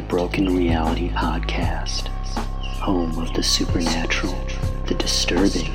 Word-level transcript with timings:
the 0.00 0.06
Broken 0.06 0.56
Reality 0.56 1.10
Podcast, 1.10 2.08
home 2.78 3.18
of 3.18 3.34
the 3.34 3.42
supernatural, 3.42 4.34
the 4.86 4.94
disturbing, 4.94 5.70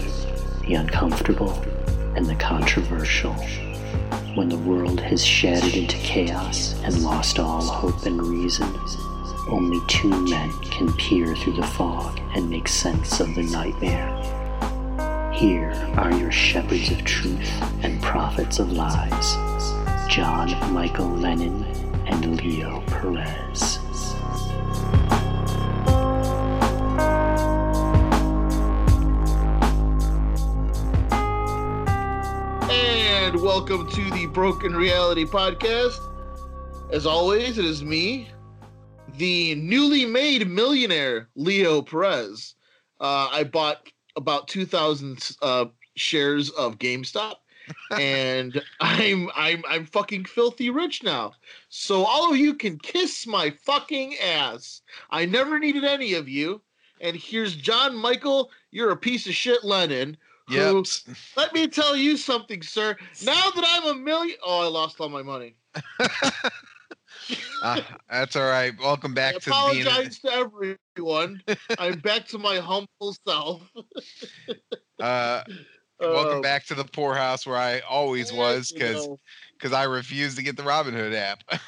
the 0.62 0.74
uncomfortable, 0.74 1.54
and 2.16 2.26
the 2.26 2.34
controversial. 2.34 3.34
When 4.34 4.50
the 4.50 4.58
world 4.58 5.00
has 5.00 5.24
shattered 5.24 5.76
into 5.76 5.96
chaos 5.98 6.74
and 6.82 7.04
lost 7.04 7.38
all 7.38 7.62
hope 7.62 8.08
and 8.08 8.20
reason, 8.20 8.68
only 9.48 9.80
two 9.88 10.10
men 10.10 10.52
can 10.72 10.92
peer 10.94 11.36
through 11.36 11.58
the 11.58 11.68
fog 11.68 12.20
and 12.34 12.50
make 12.50 12.68
sense 12.68 13.20
of 13.20 13.36
the 13.36 13.44
nightmare. 13.44 14.10
Here 15.36 15.72
are 15.98 16.12
your 16.14 16.32
shepherds 16.32 16.90
of 16.90 17.04
truth 17.04 17.52
and 17.84 18.02
prophets 18.02 18.58
of 18.58 18.72
lies, 18.72 19.36
John 20.10 20.50
Michael 20.74 21.10
Lennon 21.10 21.64
and 22.08 22.42
Leo 22.42 22.82
Perez. 22.88 23.85
And 33.36 33.44
welcome 33.44 33.86
to 33.90 34.12
the 34.12 34.28
Broken 34.28 34.74
Reality 34.74 35.26
Podcast. 35.26 36.00
As 36.90 37.06
always, 37.06 37.58
it 37.58 37.66
is 37.66 37.84
me, 37.84 38.30
the 39.18 39.56
newly 39.56 40.06
made 40.06 40.48
millionaire, 40.48 41.28
Leo 41.36 41.82
Perez. 41.82 42.56
Uh, 43.02 43.28
I 43.30 43.44
bought 43.44 43.90
about 44.16 44.48
2,000 44.48 45.32
uh, 45.42 45.66
shares 45.98 46.50
of 46.52 46.78
GameStop. 46.78 47.36
and 48.00 48.64
I'm 48.80 49.30
I'm 49.36 49.64
I'm 49.68 49.86
fucking 49.86 50.24
filthy 50.24 50.70
rich 50.70 51.04
now. 51.04 51.34
So 51.68 52.06
all 52.06 52.32
of 52.32 52.38
you 52.38 52.54
can 52.54 52.80
kiss 52.80 53.28
my 53.28 53.50
fucking 53.66 54.16
ass. 54.16 54.82
I 55.10 55.26
never 55.26 55.60
needed 55.60 55.84
any 55.84 56.14
of 56.14 56.30
you. 56.30 56.62
And 57.02 57.18
here's 57.18 57.54
John 57.54 57.98
Michael, 57.98 58.50
you're 58.72 58.92
a 58.92 58.98
piece 58.98 59.28
of 59.28 59.34
shit 59.34 59.66
Lennon. 59.66 60.16
Who, 60.50 60.84
let 61.36 61.54
me 61.54 61.68
tell 61.68 61.96
you 61.96 62.18
something, 62.18 62.62
sir. 62.62 62.96
Now 63.22 63.50
that 63.52 63.64
I'm 63.68 63.86
a 63.88 63.96
million 63.96 64.38
oh, 64.44 64.64
I 64.64 64.68
lost 64.68 65.00
all 65.00 65.10
my 65.10 65.24
money. 65.24 65.56
Uh, 67.62 67.78
that's 68.10 68.36
all 68.36 68.44
right. 68.46 68.74
Welcome 68.80 69.14
I 69.14 69.16
back 69.16 69.40
to 69.42 69.50
being. 69.50 69.86
apologize 69.86 70.20
to 70.20 70.32
everyone. 70.34 71.42
I'm 71.78 72.00
back 72.00 72.28
to 72.28 72.38
my 72.38 72.58
humble 72.58 73.16
self. 73.28 73.62
Uh, 75.02 75.44
welcome 76.00 76.38
Uh, 76.38 76.42
back 76.42 76.66
to 76.66 76.74
the 76.74 76.86
poorhouse 76.86 77.46
where 77.46 77.58
I 77.58 77.80
always 77.82 78.32
was 78.32 78.72
because 78.72 79.08
because 79.58 79.74
I 79.74 79.84
refused 79.84 80.38
to 80.38 80.44
get 80.44 80.56
the 80.58 80.64
Robinhood 80.64 81.14
app. 81.14 81.44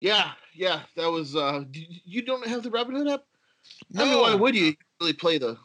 Yeah, 0.00 0.32
yeah, 0.54 0.82
that 0.96 1.06
was. 1.10 1.36
uh 1.36 1.64
You 1.72 2.22
don't 2.22 2.46
have 2.46 2.62
the 2.62 2.70
Robinhood 2.70 3.10
app? 3.94 4.00
I 4.00 4.04
mean, 4.04 4.20
why 4.20 4.34
would 4.34 4.54
you 4.54 4.74
really 5.00 5.12
play 5.12 5.38
the? 5.38 5.56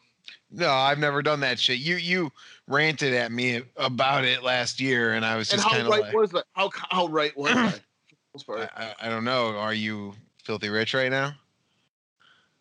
no, 0.52 0.72
I've 0.72 1.00
never 1.00 1.22
done 1.22 1.42
that 1.42 1.60
shit. 1.60 1.80
You 1.80 1.96
you 1.96 2.32
ranted 2.68 3.14
at 3.14 3.32
me 3.32 3.62
about 3.76 4.24
it 4.24 4.44
last 4.44 4.80
year, 4.80 5.14
and 5.14 5.26
I 5.26 5.36
was 5.36 5.50
just 5.50 5.68
kind 5.68 5.82
of 5.82 5.88
right 5.88 6.02
like, 6.02 6.14
was 6.14 6.32
that? 6.32 6.46
How 6.54 6.70
how 6.90 7.08
right 7.08 7.36
was 7.38 7.54
that? 7.54 7.74
For 7.74 7.80
the 8.10 8.16
most 8.34 8.48
part? 8.48 8.70
I, 8.76 8.84
I, 8.84 9.08
I 9.08 9.10
don't 9.10 9.26
know. 9.26 9.58
Are 9.58 9.74
you 9.74 10.14
filthy 10.44 10.70
rich 10.70 10.94
right 10.94 11.12
now? 11.12 11.34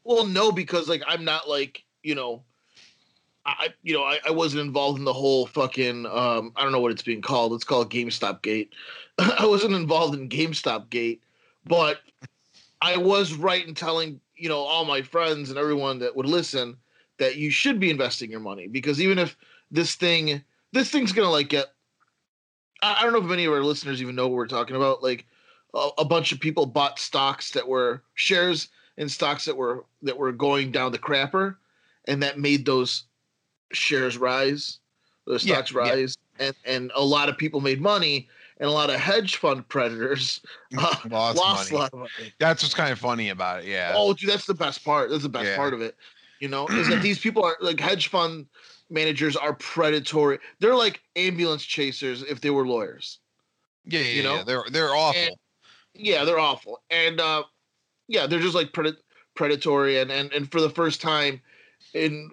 Well, 0.03 0.27
no, 0.27 0.53
because 0.53 0.89
like 0.89 1.03
I'm 1.06 1.25
not 1.25 1.48
like 1.48 1.84
you 2.03 2.15
know, 2.15 2.42
I 3.47 3.69
you 3.83 3.95
know 3.95 4.03
I, 4.03 4.19
I 4.27 4.31
wasn't 4.31 4.62
involved 4.62 4.98
in 4.98 5.05
the 5.05 5.12
whole 5.12 5.47
fucking 5.47 6.06
um 6.06 6.53
I 6.56 6.62
don't 6.62 6.72
know 6.72 6.81
what 6.81 6.92
it's 6.92 7.03
being 7.03 7.22
called. 7.22 7.53
It's 7.53 7.65
called 7.65 7.91
GameStop 7.91 8.42
Gate. 8.42 8.72
I 9.19 9.47
wasn't 9.47 9.75
involved 9.75 10.15
in 10.15 10.28
GameStop 10.28 10.91
Gate, 10.91 11.22
but 11.65 12.00
I 12.83 12.97
was 12.97 13.34
right 13.34 13.67
in 13.67 13.75
telling 13.75 14.21
you 14.37 14.49
know 14.49 14.59
all 14.59 14.84
my 14.84 15.03
friends 15.03 15.50
and 15.50 15.59
everyone 15.59 15.99
that 15.99 16.15
would 16.15 16.27
listen 16.27 16.77
that 17.19 17.37
you 17.37 17.50
should 17.50 17.78
be 17.78 17.91
investing 17.91 18.31
your 18.31 18.41
money. 18.41 18.67
Because 18.67 19.00
even 19.00 19.19
if 19.19 19.37
this 19.71 19.95
thing 19.95 20.43
this 20.72 20.91
thing's 20.91 21.12
gonna 21.12 21.31
like 21.31 21.49
get 21.49 21.69
I, 22.83 23.03
don't 23.03 23.12
know 23.12 23.21
if 23.21 23.25
many 23.25 23.47
of 23.47 23.53
our 23.53 23.62
listeners 23.62 24.03
even 24.03 24.15
know 24.15 24.28
what 24.28 24.37
we're 24.37 24.47
talking 24.47 24.77
about. 24.77 25.03
Like 25.03 25.27
a, 25.73 25.89
a 25.99 26.05
bunch 26.05 26.33
of 26.33 26.41
people 26.41 26.67
bought 26.67 26.99
stocks 26.99 27.50
that 27.53 27.67
were 27.67 28.03
shares 28.15 28.69
in 28.97 29.09
stocks 29.09 29.44
that 29.47 29.56
were 29.56 29.84
that 30.03 30.19
were 30.19 30.33
going 30.33 30.71
down 30.71 30.93
the 30.93 30.99
crapper, 30.99 31.56
and 32.06 32.23
that 32.23 32.39
made 32.39 32.67
those 32.67 33.05
shares 33.73 34.19
rise, 34.19 34.78
the 35.27 35.39
stocks 35.39 35.73
yeah. 35.73 35.78
rise, 35.78 36.17
and 36.39 36.55
and 36.65 36.93
a 36.94 37.05
lot 37.05 37.28
of 37.28 37.39
people 37.39 37.61
made 37.61 37.81
money, 37.81 38.28
and 38.60 38.69
a 38.69 38.72
lot 38.72 38.91
of 38.91 38.97
hedge 39.00 39.37
fund 39.37 39.66
predators 39.69 40.41
uh, 40.78 40.94
Lost 41.10 41.38
lost 41.38 41.72
money. 41.72 41.78
a 41.78 41.82
lot 41.82 41.92
of 41.92 41.98
money. 42.00 42.32
That's 42.38 42.62
what's 42.62 42.75
kind 42.75 42.92
of 42.92 42.98
funny 42.98 43.31
about 43.31 43.60
it. 43.62 43.66
Yeah. 43.66 43.92
Oh, 43.94 44.15
dude, 44.15 44.31
that's 44.31 44.47
the 44.47 44.54
best 44.54 44.84
part. 44.84 45.10
That's 45.10 45.22
the 45.25 45.28
best 45.28 45.47
Yeah. 45.47 45.56
part 45.56 45.75
of 45.75 45.81
it. 45.81 45.97
You 46.41 46.48
know, 46.48 46.66
is 46.69 46.88
that 46.88 47.03
these 47.03 47.19
people 47.19 47.44
are 47.44 47.56
like 47.60 47.81
hedge 47.81 48.09
fund 48.09 48.47
managers 48.91 49.37
are 49.37 49.54
predatory. 49.54 50.38
They're 50.60 50.75
like 50.76 51.00
ambulance 51.16 51.64
chasers 51.64 52.22
if 52.22 52.41
they 52.41 52.50
were 52.50 52.66
lawyers. 52.66 53.19
yeah, 53.87 54.00
yeah, 54.00 54.06
you 54.12 54.22
know? 54.22 54.37
yeah. 54.37 54.43
They're 54.44 54.64
they're 54.70 54.94
awful. 54.94 55.20
And- 55.22 55.37
yeah, 55.97 56.25
they're 56.25 56.41
awful, 56.41 56.82
and 56.91 57.20
uh, 57.20 57.44
yeah, 58.09 58.26
they're 58.26 58.41
just 58.41 58.56
like 58.56 58.72
pred- 58.72 58.97
predatory, 59.37 60.00
and 60.00 60.10
and 60.10 60.32
and 60.32 60.50
for 60.50 60.60
the 60.60 60.69
first 60.70 61.00
time 61.00 61.41
in 61.94 62.31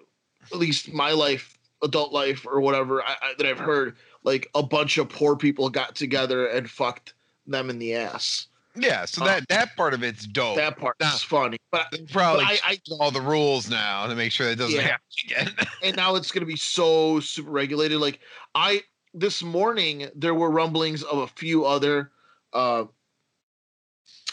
at 0.50 0.58
least 0.58 0.92
my 0.92 1.12
life, 1.12 1.56
adult 1.84 2.12
life 2.12 2.44
or 2.44 2.60
whatever 2.60 3.02
I, 3.02 3.14
I, 3.22 3.34
that 3.38 3.46
I've 3.46 3.60
heard, 3.60 3.96
like 4.24 4.48
a 4.54 4.62
bunch 4.62 4.98
of 4.98 5.08
poor 5.08 5.36
people 5.36 5.68
got 5.68 5.94
together 5.94 6.46
and 6.46 6.68
fucked 6.70 7.14
them 7.46 7.70
in 7.70 7.78
the 7.78 7.94
ass. 7.94 8.46
yeah. 8.76 9.04
So 9.04 9.22
uh, 9.22 9.26
that 9.26 9.48
that 9.48 9.76
part 9.76 9.94
of 9.94 10.02
it's 10.02 10.26
dope. 10.26 10.56
That 10.56 10.76
part 10.78 10.96
Nah. 11.00 11.14
is 11.14 11.22
funny, 11.22 11.58
but 11.70 11.86
probably 12.10 12.44
I- 12.44 12.58
I- 12.64 12.70
changed 12.76 12.92
all 13.00 13.10
the 13.10 13.20
rules 13.20 13.68
now 13.68 14.06
to 14.06 14.14
make 14.14 14.32
sure 14.32 14.48
that 14.48 14.56
doesn't 14.56 14.74
Yeah. 14.76 14.82
happen 14.82 15.06
again. 15.24 15.66
and 15.82 15.96
now 15.96 16.14
it's 16.14 16.30
going 16.30 16.40
to 16.42 16.46
be 16.46 16.56
so 16.56 17.20
super 17.20 17.50
regulated. 17.50 17.98
Like 17.98 18.20
I 18.54 18.82
this 19.14 19.42
morning, 19.42 20.08
there 20.14 20.34
were 20.34 20.50
rumblings 20.50 21.02
of 21.02 21.18
a 21.18 21.26
few 21.26 21.66
other, 21.66 22.12
uh, 22.54 22.84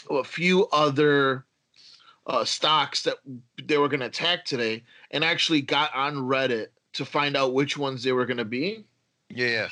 of 0.08 0.16
a 0.16 0.24
few 0.24 0.66
other 0.68 1.44
uh, 2.26 2.44
stocks 2.44 3.02
that 3.02 3.16
they 3.64 3.76
were 3.76 3.88
going 3.88 4.00
to 4.00 4.06
attack 4.06 4.44
today, 4.44 4.84
and 5.10 5.24
actually 5.24 5.60
got 5.60 5.94
on 5.94 6.14
Reddit 6.16 6.68
to 6.94 7.04
find 7.04 7.36
out 7.36 7.52
which 7.54 7.76
ones 7.76 8.02
they 8.02 8.12
were 8.12 8.24
going 8.26 8.36
to 8.38 8.44
be. 8.44 8.84
Yeah. 9.30 9.68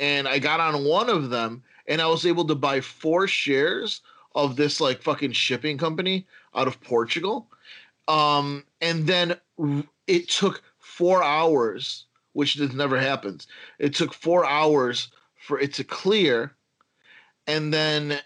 And 0.00 0.26
I 0.28 0.38
got 0.38 0.60
on 0.60 0.84
one 0.84 1.08
of 1.08 1.30
them, 1.30 1.62
and 1.86 2.02
I 2.02 2.06
was 2.06 2.26
able 2.26 2.44
to 2.46 2.54
buy 2.54 2.80
four 2.80 3.28
shares 3.28 4.00
of 4.34 4.56
this 4.56 4.80
like 4.80 5.02
fucking 5.02 5.32
shipping 5.32 5.78
company 5.78 6.26
out 6.54 6.68
of 6.68 6.80
Portugal. 6.80 7.48
Um, 8.08 8.64
and 8.80 9.06
then 9.06 9.36
it 10.06 10.28
took 10.28 10.62
four 10.78 11.22
hours, 11.22 12.04
which 12.32 12.56
this 12.56 12.72
never 12.72 13.00
happens. 13.00 13.46
It 13.78 13.94
took 13.94 14.12
four 14.12 14.44
hours 14.44 15.08
for 15.36 15.58
it 15.58 15.72
to 15.74 15.84
clear, 15.84 16.54
and 17.46 17.72
then 17.72 18.18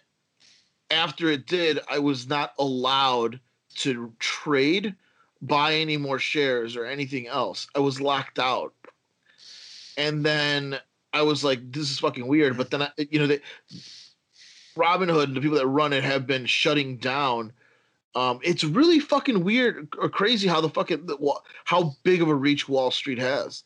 after 0.91 1.28
it 1.28 1.47
did, 1.47 1.78
I 1.88 1.98
was 1.98 2.28
not 2.28 2.52
allowed 2.58 3.38
to 3.76 4.12
trade, 4.19 4.94
buy 5.41 5.75
any 5.75 5.97
more 5.97 6.19
shares 6.19 6.76
or 6.76 6.84
anything 6.84 7.28
else. 7.28 7.69
I 7.75 7.78
was 7.81 8.00
locked 8.00 8.38
out, 8.38 8.75
and 10.00 10.25
then 10.25 10.78
I 11.12 11.22
was 11.22 11.44
like, 11.44 11.61
"This 11.71 11.91
is 11.91 11.99
fucking 11.99 12.27
weird." 12.27 12.56
But 12.56 12.71
then, 12.71 12.83
I, 12.83 12.91
you 12.97 13.19
know, 13.19 13.27
they, 13.27 13.41
Robinhood 14.77 15.25
and 15.25 15.37
the 15.37 15.41
people 15.41 15.59
that 15.59 15.66
run 15.66 15.93
it 15.93 16.03
have 16.05 16.27
been 16.27 16.47
shutting 16.47 16.97
down. 16.97 17.53
Um, 18.15 18.41
it's 18.43 18.65
really 18.65 18.99
fucking 18.99 19.44
weird 19.44 19.88
or 19.99 20.09
crazy 20.09 20.49
how 20.49 20.61
the 20.61 20.71
fucking 20.71 21.09
how 21.65 21.94
big 22.03 22.22
of 22.22 22.28
a 22.28 22.34
reach 22.34 22.69
Wall 22.69 22.91
Street 22.91 23.19
has, 23.19 23.62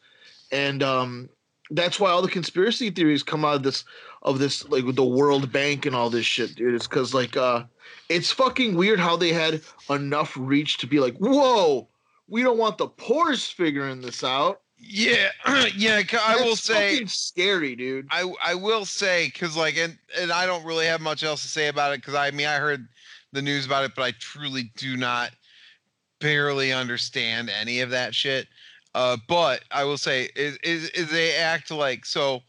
and 0.50 0.83
um, 0.83 1.31
that's 1.71 2.00
why 2.00 2.11
all 2.11 2.21
the 2.21 2.28
conspiracy 2.28 2.91
theories 2.91 3.22
come 3.22 3.45
out 3.45 3.57
of 3.57 3.63
this 3.63 3.84
of 4.22 4.39
this 4.41 4.69
like 4.69 4.84
the 4.95 5.04
World 5.04 5.53
Bank 5.53 5.87
and 5.87 5.95
all 5.95 6.10
this 6.10 6.27
shit, 6.27 6.57
dude. 6.57 6.75
It's 6.75 6.89
because 6.89 7.15
like 7.15 7.37
uh, 7.37 7.63
it's 8.09 8.33
fucking 8.33 8.75
weird 8.75 8.98
how 8.98 9.16
they 9.16 9.33
had 9.33 9.63
enough 9.89 10.37
reach 10.37 10.78
to 10.78 10.87
be 10.89 10.98
like, 10.98 11.16
"Whoa, 11.19 11.89
we 12.28 12.42
don't 12.42 12.59
want 12.59 12.77
the 12.77 12.89
poor's 12.89 13.47
figuring 13.47 14.01
this 14.01 14.25
out." 14.25 14.60
Yeah, 14.78 15.30
yeah. 15.76 16.03
I 16.21 16.36
will 16.36 16.56
say, 16.56 17.04
scary, 17.06 17.74
dude. 17.76 18.06
I 18.10 18.32
I 18.44 18.54
will 18.54 18.84
say, 18.84 19.26
because 19.32 19.56
like, 19.56 19.76
and 19.76 19.97
and 20.18 20.30
I 20.32 20.47
don't 20.47 20.65
really 20.65 20.86
have 20.86 21.00
much 21.00 21.22
else 21.22 21.42
to 21.42 21.48
say 21.48 21.68
about 21.68 21.92
it, 21.92 22.00
because 22.00 22.15
I 22.15 22.30
mean, 22.30 22.47
I 22.47 22.56
heard 22.56 22.86
the 23.32 23.42
news 23.42 23.66
about 23.66 23.84
it, 23.84 23.92
but 23.97 24.03
I 24.03 24.12
truly 24.18 24.71
do 24.76 24.97
not 24.97 25.30
barely 26.21 26.72
understand 26.72 27.50
any 27.50 27.80
of 27.80 27.91
that 27.91 28.15
shit. 28.15 28.47
Uh, 28.94 29.16
but 29.28 29.65
I 29.71 29.84
will 29.84 29.98
say, 29.98 30.28
is 30.36 30.56
is, 30.62 30.91
is 30.91 31.10
they 31.10 31.34
act 31.36 31.70
like 31.70 32.04
so. 32.04 32.42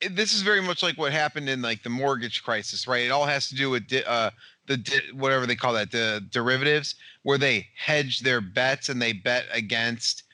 it- 0.00 0.16
This 0.16 0.32
is 0.34 0.42
very 0.42 0.62
much 0.62 0.82
like 0.82 0.96
what 0.96 1.12
happened 1.12 1.48
in 1.48 1.60
like 1.62 1.82
the 1.82 1.90
mortgage 1.90 2.42
crisis, 2.42 2.86
right? 2.88 3.04
It 3.04 3.10
all 3.10 3.26
has 3.26 3.48
to 3.48 3.54
do 3.54 3.70
with 3.70 3.86
di- 3.88 4.04
uh, 4.04 4.30
the 4.66 4.76
di- 4.78 5.12
whatever 5.12 5.46
they 5.46 5.56
call 5.56 5.72
that, 5.74 5.90
the 5.92 6.24
derivatives, 6.30 6.94
where 7.24 7.38
they 7.38 7.68
hedge 7.76 8.20
their 8.20 8.40
bets 8.40 8.88
and 8.88 9.00
they 9.02 9.12
bet 9.12 9.46
against 9.52 10.24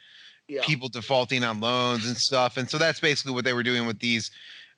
Yeah. 0.48 0.62
people 0.64 0.88
defaulting 0.88 1.42
on 1.44 1.60
loans 1.60 2.06
and 2.06 2.16
stuff. 2.16 2.56
And 2.56 2.68
so 2.68 2.76
that's 2.78 3.00
basically 3.00 3.32
what 3.32 3.44
they 3.44 3.54
were 3.54 3.62
doing 3.62 3.86
with 3.86 3.98
these 4.00 4.30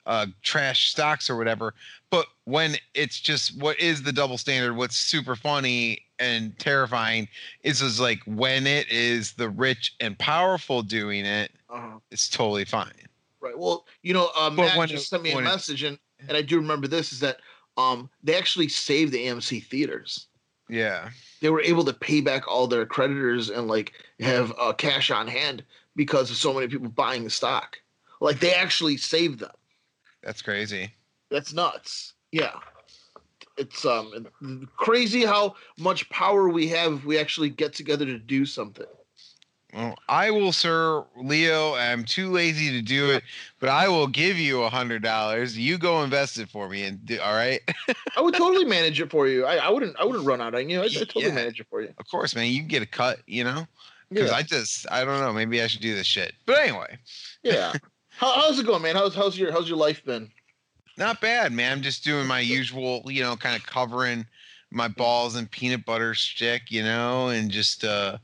uh, 0.06 0.26
trash 0.42 0.90
stocks 0.90 1.28
or 1.28 1.36
whatever. 1.36 1.74
But 2.10 2.26
when 2.44 2.76
it's 2.94 3.18
just 3.20 3.60
what 3.60 3.78
is 3.80 4.02
the 4.04 4.12
double 4.12 4.38
standard? 4.38 4.74
What's 4.76 4.96
super 4.96 5.34
funny 5.34 6.02
and 6.18 6.56
terrifying 6.58 7.28
is 7.64 7.82
is 7.82 7.98
like 7.98 8.20
when 8.26 8.66
it 8.66 8.88
is 8.90 9.32
the 9.32 9.50
rich 9.50 9.94
and 10.00 10.16
powerful 10.18 10.82
doing 10.82 11.24
it, 11.26 11.50
Uh-huh. 11.68 11.98
it's 12.12 12.28
totally 12.28 12.64
fine. 12.64 12.92
Right. 13.40 13.58
Well, 13.58 13.84
you 14.02 14.14
know, 14.14 14.30
uh, 14.38 14.50
Matt 14.50 14.78
when 14.78 14.88
just 14.88 15.08
sent 15.10 15.22
me 15.24 15.32
a 15.32 15.40
message, 15.40 15.82
and 15.82 15.98
and 16.28 16.36
I 16.36 16.42
do 16.42 16.56
remember 16.56 16.86
this 16.86 17.12
is 17.12 17.18
that 17.20 17.38
um 17.76 18.08
they 18.22 18.36
actually 18.36 18.68
saved 18.68 19.12
the 19.12 19.26
AMC 19.26 19.64
theaters. 19.66 20.28
Yeah. 20.68 21.10
They 21.40 21.50
were 21.50 21.60
able 21.60 21.84
to 21.84 21.92
pay 21.92 22.20
back 22.20 22.48
all 22.48 22.66
their 22.66 22.86
creditors 22.86 23.50
and 23.50 23.68
like 23.68 23.92
have 24.20 24.52
uh, 24.58 24.72
cash 24.72 25.10
on 25.10 25.28
hand 25.28 25.64
because 25.94 26.30
of 26.30 26.36
so 26.36 26.52
many 26.52 26.68
people 26.68 26.88
buying 26.88 27.24
the 27.24 27.30
stock. 27.30 27.78
Like 28.20 28.40
they 28.40 28.54
actually 28.54 28.96
saved 28.96 29.40
them. 29.40 29.50
That's 30.22 30.42
crazy. 30.42 30.92
That's 31.30 31.52
nuts. 31.52 32.14
Yeah. 32.32 32.54
It's 33.56 33.84
um 33.86 34.26
crazy 34.76 35.24
how 35.24 35.54
much 35.78 36.08
power 36.10 36.48
we 36.48 36.68
have 36.68 36.94
if 36.94 37.04
we 37.04 37.18
actually 37.18 37.50
get 37.50 37.72
together 37.72 38.04
to 38.04 38.18
do 38.18 38.44
something. 38.44 38.86
Well, 39.76 39.99
I 40.08 40.31
will, 40.31 40.52
sir, 40.52 41.05
Leo. 41.19 41.75
I'm 41.75 42.02
too 42.02 42.32
lazy 42.32 42.70
to 42.70 42.81
do 42.81 43.11
it, 43.11 43.23
but 43.61 43.69
I 43.69 43.88
will 43.88 44.06
give 44.06 44.38
you 44.38 44.62
a 44.62 44.70
hundred 44.70 45.02
dollars. 45.02 45.58
You 45.58 45.76
go 45.76 46.02
invest 46.02 46.38
it 46.38 46.49
for 46.49 46.67
me, 46.69 46.84
and 46.84 47.05
do, 47.05 47.20
all 47.20 47.34
right. 47.34 47.61
I 48.17 48.23
would 48.23 48.34
totally 48.34 48.64
manage 48.76 49.00
it 49.02 49.11
for 49.11 49.28
you. 49.28 49.44
I, 49.44 49.56
I 49.56 49.69
wouldn't 49.69 49.94
I 50.00 50.05
wouldn't 50.05 50.25
run 50.25 50.40
out 50.40 50.55
on 50.55 50.70
you. 50.70 50.81
I'd, 50.81 50.87
I'd 50.96 51.08
totally 51.11 51.26
Yeah. 51.26 51.34
manage 51.34 51.61
it 51.61 51.67
for 51.69 51.82
you. 51.82 51.93
of 51.99 52.08
course, 52.11 52.34
man. 52.34 52.46
You 52.50 52.61
can 52.61 52.69
get 52.69 52.82
a 52.82 52.87
cut, 52.87 53.19
you 53.26 53.44
know. 53.44 53.67
Because 54.08 54.31
Yeah. 54.31 54.37
I 54.37 54.43
just, 54.43 54.87
I 54.90 55.05
don't 55.05 55.20
know. 55.20 55.32
Maybe 55.32 55.61
I 55.61 55.67
should 55.67 55.82
do 55.82 55.94
this 55.94 56.06
shit. 56.06 56.32
But 56.46 56.58
anyway, 56.61 56.96
Yeah. 57.43 57.75
How, 58.19 58.32
how's 58.32 58.58
it 58.58 58.64
going, 58.64 58.81
man? 58.81 58.96
How's 58.96 59.14
how's 59.14 59.37
your 59.38 59.52
how's 59.52 59.69
your 59.69 59.76
life 59.76 60.02
been? 60.05 60.31
not 60.96 61.20
bad, 61.20 61.52
man. 61.52 61.73
I'm 61.73 61.82
just 61.82 62.02
doing 62.02 62.26
my 62.26 62.40
usual, 62.40 63.02
you 63.12 63.23
know, 63.23 63.37
kind 63.37 63.55
of 63.55 63.67
covering 63.67 64.25
my 64.70 64.88
balls 64.88 65.37
and 65.37 65.50
peanut 65.50 65.84
butter 65.84 66.14
stick, 66.14 66.70
you 66.70 66.82
know, 66.82 67.28
and 67.28 67.50
just 67.50 67.84
uh 67.84 68.17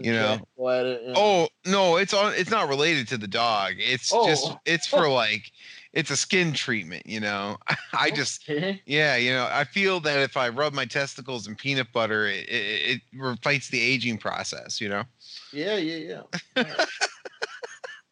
You 0.00 0.12
know. 0.12 0.34
It, 0.34 1.02
you 1.02 1.08
know? 1.08 1.14
oh 1.16 1.48
no, 1.66 1.96
it's 1.96 2.12
on 2.14 2.34
it's 2.34 2.50
not 2.50 2.68
related 2.68 3.08
to 3.08 3.18
the 3.18 3.28
dog. 3.28 3.74
It's 3.78 4.10
just 4.10 4.46
Oh. 4.46 4.60
it's 4.64 4.86
for 4.86 5.08
like 5.24 5.52
it's 5.92 6.10
a 6.10 6.16
skin 6.16 6.52
treatment, 6.52 7.06
you 7.06 7.20
know. 7.20 7.56
I 7.92 8.10
just 8.10 8.48
Okay. 8.48 8.82
yeah, 8.86 9.16
you 9.16 9.30
know, 9.30 9.48
I 9.50 9.64
feel 9.64 10.00
that 10.00 10.18
if 10.20 10.36
I 10.36 10.48
rub 10.48 10.72
my 10.74 10.84
testicles 10.84 11.46
in 11.48 11.56
peanut 11.56 11.92
butter, 11.92 12.26
it 12.26 12.48
it, 12.48 13.00
it 13.12 13.38
fights 13.42 13.68
the 13.68 13.80
aging 13.80 14.18
process, 14.18 14.80
you 14.80 14.88
know. 14.88 15.04
Yeah, 15.52 15.76
yeah, 15.76 15.96
yeah. 16.56 16.62
Nice. 16.62 16.86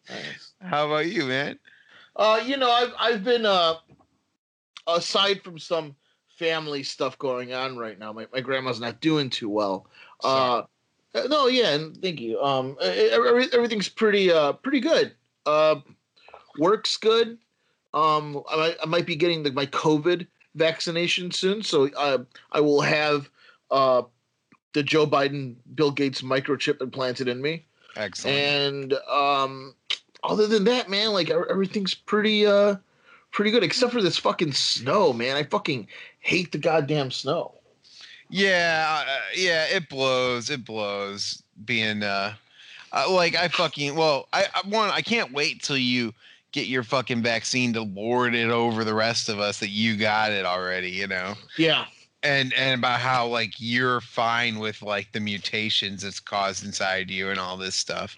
Nice. 0.09 0.53
How 0.63 0.87
about 0.87 1.07
you, 1.07 1.25
man? 1.27 1.59
Uh, 2.15 2.41
you 2.45 2.57
know, 2.57 2.71
I've 2.71 2.93
I've 2.99 3.25
been 3.25 3.45
uh 3.45 3.75
aside 4.87 5.43
from 5.43 5.59
some 5.59 5.97
family 6.39 6.83
stuff 6.83 7.19
going 7.19 7.53
on 7.55 7.77
right 7.77 7.99
now, 7.99 8.13
my, 8.13 8.27
my 8.33 8.41
grandma's 8.41 8.81
not 8.81 9.01
doing 9.01 9.31
too 9.31 9.49
well. 9.49 9.89
Uh 10.23 10.63
uh, 11.17 11.27
no, 11.29 11.47
yeah, 11.47 11.71
and 11.71 11.97
thank 12.03 12.21
you. 12.21 12.41
Um 12.43 12.77
every, 12.81 13.47
everything's 13.53 13.89
pretty 13.89 14.31
uh 14.31 14.53
pretty 14.53 14.81
good. 14.81 15.13
Uh 15.45 15.77
work's 16.59 16.97
good. 16.97 17.39
Um 17.95 18.43
I 18.49 18.57
might, 18.57 18.77
I 18.83 18.87
might 18.87 19.07
be 19.07 19.17
getting 19.17 19.43
the, 19.43 19.53
my 19.53 19.67
COVID 19.67 20.27
vaccination 20.55 21.31
soon, 21.31 21.63
so 21.63 21.89
uh, 21.97 22.19
I 22.53 22.61
will 22.61 22.81
have 22.81 23.29
uh 23.71 24.03
the 24.73 24.83
Joe 24.83 25.07
Biden 25.07 25.55
Bill 25.75 25.91
Gates 25.91 26.21
microchip 26.21 26.83
implanted 26.83 27.29
in 27.29 27.41
me. 27.41 27.65
Excellent. 27.97 28.37
And 28.37 28.93
um, 29.11 29.75
other 30.23 30.47
than 30.47 30.65
that, 30.65 30.91
man, 30.91 31.15
like 31.15 31.31
everything's 31.31 31.95
pretty 31.95 32.47
uh 32.47 32.77
pretty 33.31 33.51
good 33.51 33.65
except 33.65 33.93
for 33.93 34.03
this 34.03 34.19
fucking 34.19 34.53
snow, 34.53 35.13
man. 35.13 35.37
I 35.37 35.45
fucking 35.45 35.89
hate 36.21 36.53
the 36.53 36.59
goddamn 36.59 37.11
snow. 37.11 37.55
Yeah, 38.29 39.05
uh, 39.07 39.21
yeah, 39.35 39.67
it 39.67 39.89
blows. 39.89 40.51
It 40.51 40.65
blows. 40.65 41.43
Being 41.65 42.03
uh, 42.03 42.35
uh 42.93 43.11
like 43.11 43.35
I 43.35 43.49
fucking 43.49 43.95
well, 43.95 44.29
I, 44.33 44.47
I 44.55 44.69
one 44.69 44.91
I 44.91 45.01
can't 45.01 45.33
wait 45.33 45.63
till 45.63 45.79
you 45.79 46.13
get 46.53 46.67
your 46.67 46.83
fucking 46.83 47.23
vaccine 47.23 47.73
to 47.75 47.83
lord 47.83 48.35
it 48.35 48.51
over 48.51 48.85
the 48.85 48.95
rest 48.95 49.29
of 49.29 49.39
us 49.41 49.59
that 49.61 49.71
you 49.71 49.97
got 49.97 50.33
it 50.33 50.45
already. 50.45 50.91
You 50.91 51.07
know, 51.07 51.35
Yeah. 51.57 51.87
and 52.23 52.53
and 52.55 52.79
about 52.81 53.01
how 53.01 53.27
like 53.27 53.53
you're 53.59 54.01
fine 54.01 54.59
with 54.59 54.83
like 54.83 55.13
the 55.13 55.21
mutations 55.21 56.05
it's 56.05 56.21
caused 56.21 56.65
inside 56.65 57.11
you 57.11 57.31
and 57.31 57.39
all 57.41 57.57
this 57.57 57.75
stuff, 57.75 58.17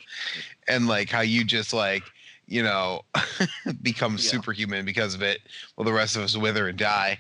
and 0.69 0.89
like 0.89 1.11
how 1.11 1.21
you 1.21 1.45
just 1.45 1.73
like 1.73 2.03
you 2.47 2.63
know 2.63 3.03
become 3.83 4.13
Yeah. 4.15 4.19
superhuman 4.31 4.85
because 4.85 5.15
of 5.15 5.23
it. 5.23 5.41
Well, 5.77 5.85
the 5.85 5.93
rest 5.93 6.17
of 6.17 6.23
us 6.23 6.37
wither 6.37 6.67
and 6.69 6.79
die. 6.79 7.19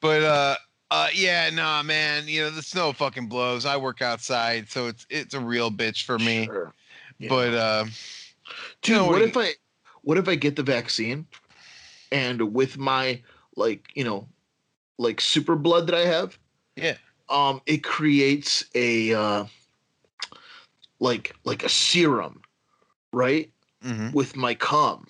But 0.00 0.22
uh 0.22 0.56
uh, 0.94 1.08
yeah, 1.14 1.50
nah, 1.50 1.82
man. 1.82 2.28
You 2.28 2.42
know 2.42 2.50
the 2.50 2.62
snow 2.62 2.92
fucking 2.92 3.26
blows. 3.28 3.66
I 3.66 3.76
work 3.76 4.00
outside, 4.02 4.68
so 4.70 4.86
it's 4.86 5.06
it's 5.10 5.34
a 5.34 5.40
real 5.40 5.70
bitch 5.70 6.04
for 6.04 6.18
me. 6.18 6.46
Sure. 6.46 6.72
Yeah. 7.18 7.28
But 7.28 7.54
uh, 7.54 7.84
dude, 8.82 8.96
know, 8.96 9.06
what 9.06 9.20
you- 9.20 9.26
if 9.28 9.36
I 9.36 9.50
what 10.02 10.18
if 10.18 10.28
I 10.28 10.34
get 10.36 10.56
the 10.56 10.62
vaccine 10.62 11.26
and 12.12 12.52
with 12.54 12.78
my 12.78 13.20
like, 13.56 13.88
you 13.94 14.04
know, 14.04 14.28
like 14.98 15.20
super 15.20 15.56
blood 15.56 15.86
that 15.88 15.94
I 15.96 16.06
have, 16.06 16.38
Yeah. 16.76 16.96
um, 17.28 17.60
it 17.66 17.82
creates 17.82 18.64
a 18.74 19.14
uh 19.14 19.44
like 21.00 21.34
like 21.44 21.64
a 21.64 21.68
serum, 21.68 22.42
right? 23.12 23.50
mhm. 23.84 24.12
With 24.14 24.36
my 24.36 24.54
cum. 24.54 25.06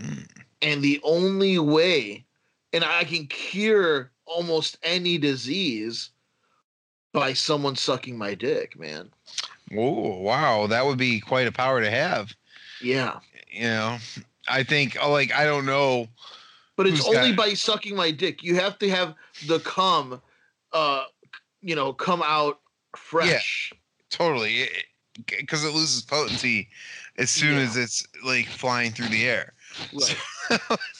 Mm. 0.00 0.28
and 0.62 0.82
the 0.82 1.00
only 1.02 1.58
way 1.58 2.24
and 2.72 2.84
i 2.84 3.02
can 3.02 3.26
cure 3.26 4.12
almost 4.28 4.78
any 4.82 5.18
disease 5.18 6.10
by 7.12 7.32
someone 7.32 7.74
sucking 7.76 8.16
my 8.16 8.34
dick 8.34 8.78
man 8.78 9.10
oh 9.76 10.18
wow, 10.20 10.66
that 10.66 10.84
would 10.86 10.96
be 10.98 11.20
quite 11.20 11.46
a 11.46 11.52
power 11.52 11.80
to 11.80 11.90
have. 11.90 12.34
yeah 12.80 13.18
You 13.50 13.64
know, 13.64 13.98
I 14.48 14.62
think 14.62 14.96
uh, 15.02 15.10
like 15.10 15.32
I 15.34 15.44
don't 15.44 15.66
know. 15.66 16.08
but 16.76 16.86
it's 16.86 17.06
only 17.06 17.32
got- 17.32 17.36
by 17.36 17.54
sucking 17.54 17.94
my 17.96 18.10
dick 18.10 18.42
you 18.42 18.54
have 18.54 18.78
to 18.78 18.88
have 18.90 19.14
the 19.46 19.58
cum 19.60 20.20
uh 20.72 21.04
you 21.60 21.74
know 21.74 21.92
come 21.92 22.22
out 22.24 22.60
fresh 22.96 23.72
Totally, 24.10 24.68
because 25.26 25.64
it, 25.64 25.74
loses 25.74 26.02
potency 26.02 26.68
as 27.18 27.30
soon 27.30 27.56
Yeah. 27.56 27.62
as 27.64 27.76
it's 27.76 28.06
like 28.24 28.46
flying 28.46 28.90
through 28.92 29.08
the 29.08 29.26
air. 29.28 29.52
right. 29.92 30.16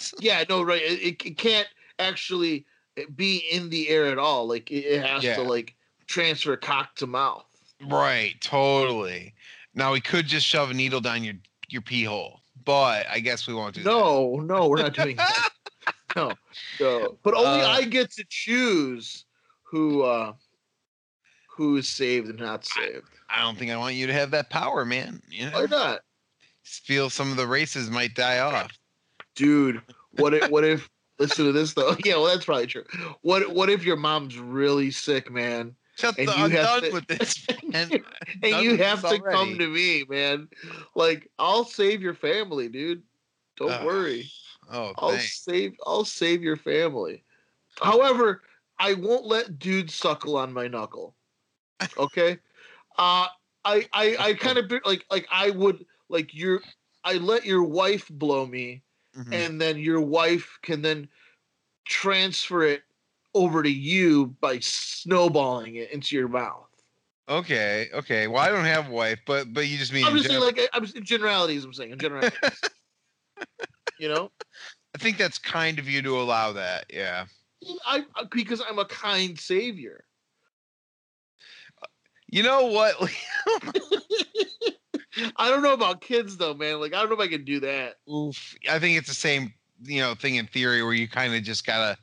yeah 0.21 0.45
no 0.49 0.63
right 0.63 0.83
it, 0.83 1.01
it- 1.01 1.27
it 1.27 1.39
can't 1.39 1.69
actually 1.99 2.67
be 3.17 3.39
in 3.51 3.71
the 3.71 3.89
air 3.89 4.07
at 4.07 4.19
all 4.19 4.47
like 4.47 4.71
it, 4.71 4.85
it 4.85 5.03
has 5.05 5.25
Yeah. 5.25 5.37
to 5.37 5.43
like 5.43 5.75
transfer 6.07 6.57
cock 6.57 6.95
to 6.97 7.07
mouth 7.07 7.45
right, 7.87 8.35
totally. 8.41 9.35
Now 9.75 9.93
we 9.93 10.01
could 10.01 10.27
just 10.27 10.47
shove 10.47 10.71
a 10.71 10.75
needle 10.75 11.01
down 11.01 11.23
your 11.23 11.35
your 11.69 11.83
pee 11.83 12.05
hole, 12.05 12.41
but 12.65 13.07
I 13.09 13.21
guess 13.21 13.47
we 13.47 13.55
won't 13.55 13.75
do 13.75 13.83
that. 13.83 13.91
No, 13.91 14.37
no, 14.37 14.69
we're 14.69 14.83
not 14.83 14.95
doing 14.95 15.17
that. 15.17 15.51
no, 16.17 16.35
no. 16.81 17.19
But 17.23 17.35
only 17.35 17.63
Uh, 17.63 17.69
I 17.69 17.85
get 17.85 18.11
to 18.13 18.25
choose 18.29 19.25
who 19.63 20.03
uh 20.03 20.33
who 21.47 21.77
is 21.77 21.89
saved 21.89 22.29
and 22.29 22.39
not 22.39 22.65
saved. 22.65 23.09
I 23.29 23.43
don't 23.43 23.59
think 23.59 23.71
I 23.71 23.77
want 23.77 23.95
you 23.95 24.07
to 24.07 24.13
have 24.13 24.31
that 24.31 24.49
power, 24.51 24.85
man. 24.85 25.23
You 25.29 25.51
know, 25.51 25.61
Why 25.61 25.67
not? 25.67 26.01
Just 26.65 26.85
feel 26.87 27.11
some 27.11 27.31
of 27.31 27.37
the 27.37 27.47
races 27.47 27.91
might 27.91 28.15
die 28.15 28.39
off. 28.39 28.73
Dude, 29.35 29.83
what 30.13 30.35
if 30.35 30.51
what 30.51 30.65
if 30.65 30.89
listen 31.19 31.45
to 31.47 31.53
this 31.53 31.75
though? 31.75 31.97
Yeah, 32.05 32.15
well 32.17 32.27
that's 32.27 32.45
probably 32.45 32.67
true. 32.67 32.85
What 33.23 33.53
what 33.55 33.71
if 33.71 33.85
your 33.85 33.97
mom's 33.97 34.39
really 34.39 34.91
sick, 34.91 35.31
man? 35.31 35.75
Shut 35.97 36.17
And 36.19 36.29
the, 36.29 36.33
you 36.37 36.45
I'm 36.45 36.51
have 36.53 36.65
done 36.65 36.83
to- 36.83 36.93
with 36.93 37.07
this, 37.09 37.47
man. 37.65 37.91
And 38.43 38.63
you 38.65 38.77
have 38.77 39.03
to 39.03 39.21
come 39.21 39.59
to 39.59 39.67
me, 39.69 40.05
man. 40.09 40.49
Like, 40.95 41.29
I'll 41.41 41.65
save 41.65 42.01
your 42.03 42.15
family, 42.15 42.69
dude. 42.69 43.03
Don't 43.57 43.71
Ugh, 43.73 43.85
worry. 43.85 44.31
Oh, 44.71 44.93
I'll 44.99 45.11
thanks. 45.11 45.41
save 45.41 45.75
I'll 45.87 46.05
save 46.05 46.43
your 46.43 46.57
family. 46.57 47.25
However, 47.81 48.43
I 48.79 48.95
won't 48.95 49.27
let 49.27 49.59
dudes 49.59 49.95
suckle 49.95 50.37
on 50.37 50.53
my 50.53 50.69
knuckle. 50.69 51.17
Okay? 51.97 52.39
uh 52.97 53.27
I 53.65 53.87
I 53.93 54.17
I 54.19 54.35
kind 54.35 54.59
of 54.59 54.71
like 54.85 55.05
like 55.11 55.27
I 55.31 55.51
would 55.51 55.85
like 56.09 56.35
your 56.35 56.61
I 57.05 57.15
let 57.15 57.45
your 57.45 57.63
wife 57.63 58.09
blow 58.09 58.47
me 58.47 58.83
Mhm. 59.19 59.33
and 59.33 59.61
then 59.61 59.79
your 59.79 60.01
wife 60.01 60.59
can 60.63 60.83
then 60.83 61.09
transfer 61.85 62.63
it 62.63 62.83
over 63.35 63.63
to 63.63 63.71
you 63.71 64.27
by 64.41 64.59
snowballing 64.61 65.77
it 65.77 65.91
into 65.91 66.17
your 66.17 66.29
mouth. 66.29 66.67
Okay, 67.29 67.89
okay. 67.93 68.27
Well, 68.27 68.43
I 68.43 68.49
don't 68.49 68.65
have 68.65 68.89
a 68.89 68.93
wife, 68.93 69.21
but 69.27 69.53
but 69.53 69.67
you 69.67 69.77
just 69.77 69.93
mean. 69.93 70.07
I'm 70.07 70.17
just 70.17 70.29
saying 70.29 70.41
like 70.41 70.61
I'm 70.73 70.83
just 70.83 70.97
in 70.97 71.05
generalities 71.05 71.65
I'm 71.65 71.75
saying 71.75 71.93
in 71.93 71.99
generalities. 71.99 72.39
you 73.99 74.09
know? 74.09 74.31
I 74.95 74.99
think 74.99 75.19
that's 75.19 75.39
kind 75.39 75.79
of 75.79 75.89
you 75.89 76.01
to 76.03 76.19
allow 76.19 76.53
that. 76.53 76.87
Yeah. 76.91 77.27
I 77.87 78.05
because 78.31 78.63
I'm 78.67 78.79
a 78.79 78.85
kind 78.87 79.39
savior. 79.39 80.05
You 82.29 82.43
know 82.43 82.67
what? 82.67 82.95
I 85.37 85.49
don't 85.49 85.63
know 85.63 85.73
about 85.73 86.01
kids 86.01 86.37
though, 86.37 86.55
man. 86.55 86.81
Like 86.81 86.95
I 86.95 87.01
don't 87.01 87.09
know 87.09 87.15
if 87.15 87.21
I 87.21 87.29
can 87.29 87.45
do 87.45 87.61
that. 87.61 87.97
Oof. 88.13 88.55
I 88.71 88.79
think 88.79 88.99
it's 88.99 89.09
the 89.09 89.15
same 89.15 89.53
you 89.85 90.01
know 90.01 90.15
thing 90.15 90.37
in 90.37 90.47
theory 90.47 90.83
where 90.83 90.93
you 90.95 91.09
kind 91.09 91.35
of 91.35 91.43
just 91.43 91.67
gotta 91.67 91.97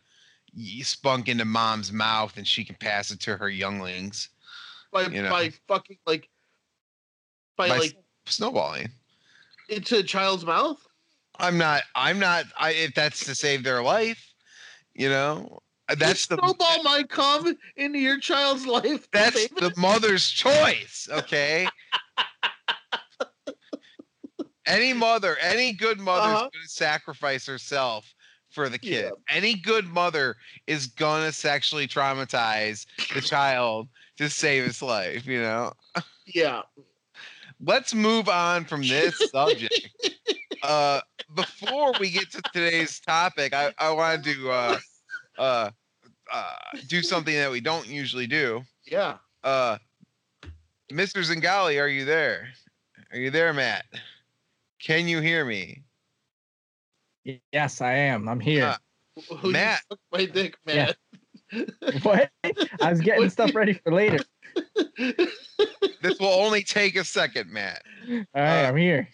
spunk 0.82 1.28
into 1.28 1.44
mom's 1.46 1.92
mouth 1.92 2.38
and 2.38 2.48
she 2.48 2.64
can 2.64 2.76
pass 2.80 3.12
it 3.12 3.20
to 3.20 3.36
her 3.36 3.50
younglings 3.50 4.30
by 4.92 5.04
You 5.08 5.22
know. 5.24 5.30
by 5.30 5.52
fucking 5.68 5.98
like 6.08 6.30
by, 7.58 7.70
By 7.70 7.78
like 7.78 7.96
snowballing. 8.26 8.90
into 9.70 9.98
a 10.00 10.04
child's 10.04 10.46
mouth. 10.46 10.78
I'm 11.38 11.58
not. 11.58 11.84
I'm 11.96 12.18
not. 12.20 12.46
I 12.58 12.72
if 12.72 12.94
that's 12.96 13.26
to 13.26 13.36
save 13.36 13.64
their 13.64 13.84
life, 13.84 14.34
you 14.94 15.10
know, 15.10 15.60
uh, 15.90 15.96
that's 15.96 16.28
the 16.28 16.38
the 16.38 16.42
snowball 16.42 16.84
might 16.84 17.10
come 17.10 17.58
into 17.76 18.00
your 18.00 18.20
child's 18.20 18.66
life. 18.68 19.10
that's 19.12 19.48
the 19.50 19.74
mother's 19.78 20.30
choice. 20.30 21.10
Okay. 21.12 21.68
Any 24.68 24.94
mother, 24.94 25.38
any 25.42 25.74
good 25.74 26.00
mother 26.00 26.28
is 26.30 26.34
Uh-huh. 26.36 26.40
going 26.42 26.64
to 26.64 26.70
sacrifice 26.70 27.46
herself 27.46 28.14
for 28.50 28.70
the 28.70 28.80
kid. 28.80 29.06
Yeah. 29.06 29.36
Any 29.36 29.56
good 29.56 29.86
mother 29.88 30.36
is 30.68 30.88
going 30.88 31.26
to 31.26 31.32
sexually 31.32 31.88
traumatize 31.88 32.86
the 33.14 33.22
child 33.22 33.88
to 34.18 34.30
save 34.30 34.64
his 34.66 34.82
life. 34.82 35.26
You 35.26 35.42
know. 35.42 35.74
yeah. 36.26 36.62
let's 37.62 37.94
move 37.94 38.28
on 38.30 38.66
from 38.66 38.82
this 38.82 39.18
subject. 39.32 39.90
Uh, 40.64 41.00
before 41.36 41.94
we 42.00 42.10
get 42.10 42.32
to 42.32 42.42
today's 42.52 43.00
topic, 43.00 43.54
I, 43.54 43.72
I 43.78 43.92
wanted 43.92 44.24
to 44.24 44.50
uh, 44.50 44.80
uh, 45.38 45.70
uh, 46.34 46.54
do 46.88 47.04
something 47.04 47.36
that 47.36 47.52
we 47.52 47.60
don't 47.62 47.88
usually 47.88 48.26
do. 48.26 48.64
Yeah. 48.88 49.18
Uh, 49.44 49.78
Mr. 50.92 51.24
Zingali, 51.24 51.80
are 51.80 51.88
you 51.88 52.04
there? 52.04 52.48
Are 53.12 53.18
you 53.20 53.30
there, 53.30 53.54
Matt? 53.54 53.86
Can 54.80 55.08
you 55.08 55.22
hear 55.22 55.46
me? 55.46 55.84
Yes, 57.52 57.82
I 57.82 57.94
am. 57.94 58.28
I'm 58.28 58.40
here. 58.40 58.66
Uh, 58.66 59.48
Matt. 59.48 59.82
My 60.12 60.26
dick, 60.26 60.58
Yeah. 60.66 60.92
what? 62.04 62.30
I 62.82 62.90
was 62.90 63.02
getting 63.02 63.30
stuff 63.30 63.56
ready 63.56 63.74
for 63.74 63.94
later. 63.94 64.20
This 66.02 66.20
will 66.20 66.28
only 66.28 66.62
take 66.62 66.96
a 66.96 67.04
second, 67.04 67.52
Matt. 67.52 67.82
All 68.08 68.18
right, 68.36 68.66
Uh, 68.66 68.68
I'm 68.70 68.78
here. 68.78 69.10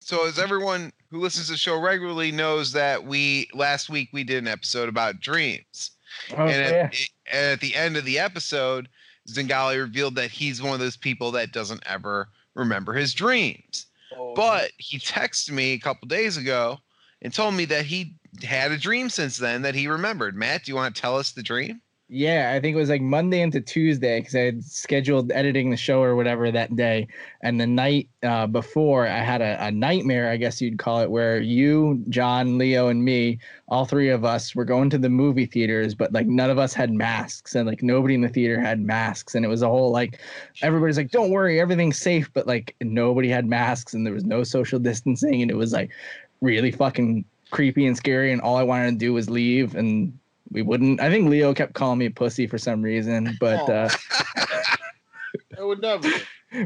So, 0.00 0.26
as 0.26 0.38
everyone 0.38 0.92
who 1.10 1.18
listens 1.20 1.46
to 1.46 1.52
the 1.52 1.58
show 1.58 1.78
regularly 1.80 2.30
knows, 2.30 2.70
that 2.72 3.04
we 3.04 3.48
last 3.52 3.90
week 3.90 4.10
we 4.12 4.22
did 4.22 4.38
an 4.38 4.46
episode 4.48 4.88
about 4.88 5.18
dreams. 5.20 5.90
Oh, 6.36 6.46
and 6.46 6.62
at, 6.62 6.72
yeah. 6.72 6.90
and 7.32 7.52
at 7.52 7.60
the 7.60 7.74
end 7.74 7.96
of 7.96 8.04
the 8.04 8.18
episode, 8.18 8.88
Zingali 9.28 9.78
revealed 9.78 10.14
that 10.14 10.30
he's 10.30 10.62
one 10.62 10.72
of 10.72 10.78
those 10.80 10.96
people 10.96 11.32
that 11.32 11.52
doesn't 11.52 11.82
ever 11.86 12.28
remember 12.54 12.92
his 12.92 13.12
dreams. 13.12 13.86
Oh, 14.16 14.34
But 14.34 14.72
he 14.78 14.98
texted 14.98 15.50
me 15.50 15.72
a 15.72 15.78
couple 15.78 16.08
days 16.08 16.36
ago 16.36 16.78
and 17.22 17.32
told 17.32 17.54
me 17.54 17.64
that 17.66 17.86
he 17.86 18.16
had 18.42 18.72
a 18.72 18.78
dream 18.78 19.10
since 19.10 19.36
then 19.36 19.62
that 19.62 19.74
he 19.74 19.86
remembered. 19.88 20.34
Matt, 20.36 20.64
do 20.64 20.72
you 20.72 20.76
want 20.76 20.94
to 20.94 21.00
tell 21.00 21.16
us 21.18 21.32
the 21.32 21.42
dream? 21.42 21.82
Yeah, 22.12 22.52
I 22.52 22.58
think 22.58 22.74
it 22.74 22.78
was 22.78 22.88
like 22.88 23.02
Monday 23.02 23.40
into 23.40 23.60
Tuesday 23.60 24.18
because 24.18 24.34
I 24.34 24.40
had 24.40 24.64
scheduled 24.64 25.30
editing 25.30 25.70
the 25.70 25.76
show 25.76 26.02
or 26.02 26.16
whatever 26.16 26.50
that 26.50 26.74
day. 26.74 27.06
And 27.42 27.60
the 27.60 27.68
night 27.68 28.08
uh, 28.24 28.48
before, 28.48 29.06
I 29.06 29.18
had 29.18 29.40
a, 29.40 29.64
a 29.64 29.70
nightmare, 29.70 30.28
I 30.28 30.36
guess 30.36 30.60
you'd 30.60 30.80
call 30.80 31.02
it, 31.02 31.10
where 31.12 31.40
you, 31.40 32.02
John, 32.08 32.58
Leo, 32.58 32.88
and 32.88 33.04
me, 33.04 33.38
all 33.68 33.84
three 33.84 34.08
of 34.08 34.24
us, 34.24 34.56
were 34.56 34.64
going 34.64 34.90
to 34.90 34.98
the 34.98 35.08
movie 35.08 35.46
theaters, 35.46 35.94
but 35.94 36.12
like 36.12 36.26
none 36.26 36.50
of 36.50 36.58
us 36.58 36.74
had 36.74 36.90
masks 36.90 37.54
and 37.54 37.68
like 37.68 37.80
nobody 37.80 38.16
in 38.16 38.22
the 38.22 38.28
theater 38.28 38.60
had 38.60 38.80
masks. 38.80 39.36
And 39.36 39.44
it 39.44 39.48
was 39.48 39.62
a 39.62 39.68
whole 39.68 39.92
like, 39.92 40.18
everybody's 40.62 40.96
like, 40.96 41.12
don't 41.12 41.30
worry, 41.30 41.60
everything's 41.60 41.98
safe. 41.98 42.28
But 42.32 42.48
like 42.48 42.74
nobody 42.80 43.28
had 43.28 43.46
masks 43.46 43.94
and 43.94 44.04
there 44.04 44.14
was 44.14 44.24
no 44.24 44.42
social 44.42 44.80
distancing. 44.80 45.42
And 45.42 45.50
it 45.50 45.56
was 45.56 45.72
like 45.72 45.92
really 46.40 46.72
fucking 46.72 47.24
creepy 47.52 47.86
and 47.86 47.96
scary. 47.96 48.32
And 48.32 48.42
all 48.42 48.56
I 48.56 48.64
wanted 48.64 48.90
to 48.90 48.96
do 48.96 49.12
was 49.12 49.30
leave. 49.30 49.76
And 49.76 50.18
we 50.50 50.62
wouldn't. 50.62 51.00
I 51.00 51.10
think 51.10 51.28
Leo 51.28 51.54
kept 51.54 51.74
calling 51.74 51.98
me 51.98 52.06
a 52.06 52.10
pussy 52.10 52.46
for 52.46 52.58
some 52.58 52.82
reason, 52.82 53.36
but 53.40 53.68
Aw. 53.68 53.72
uh, 53.72 53.90
I 55.58 55.62
would 55.62 55.80
never. 55.80 56.08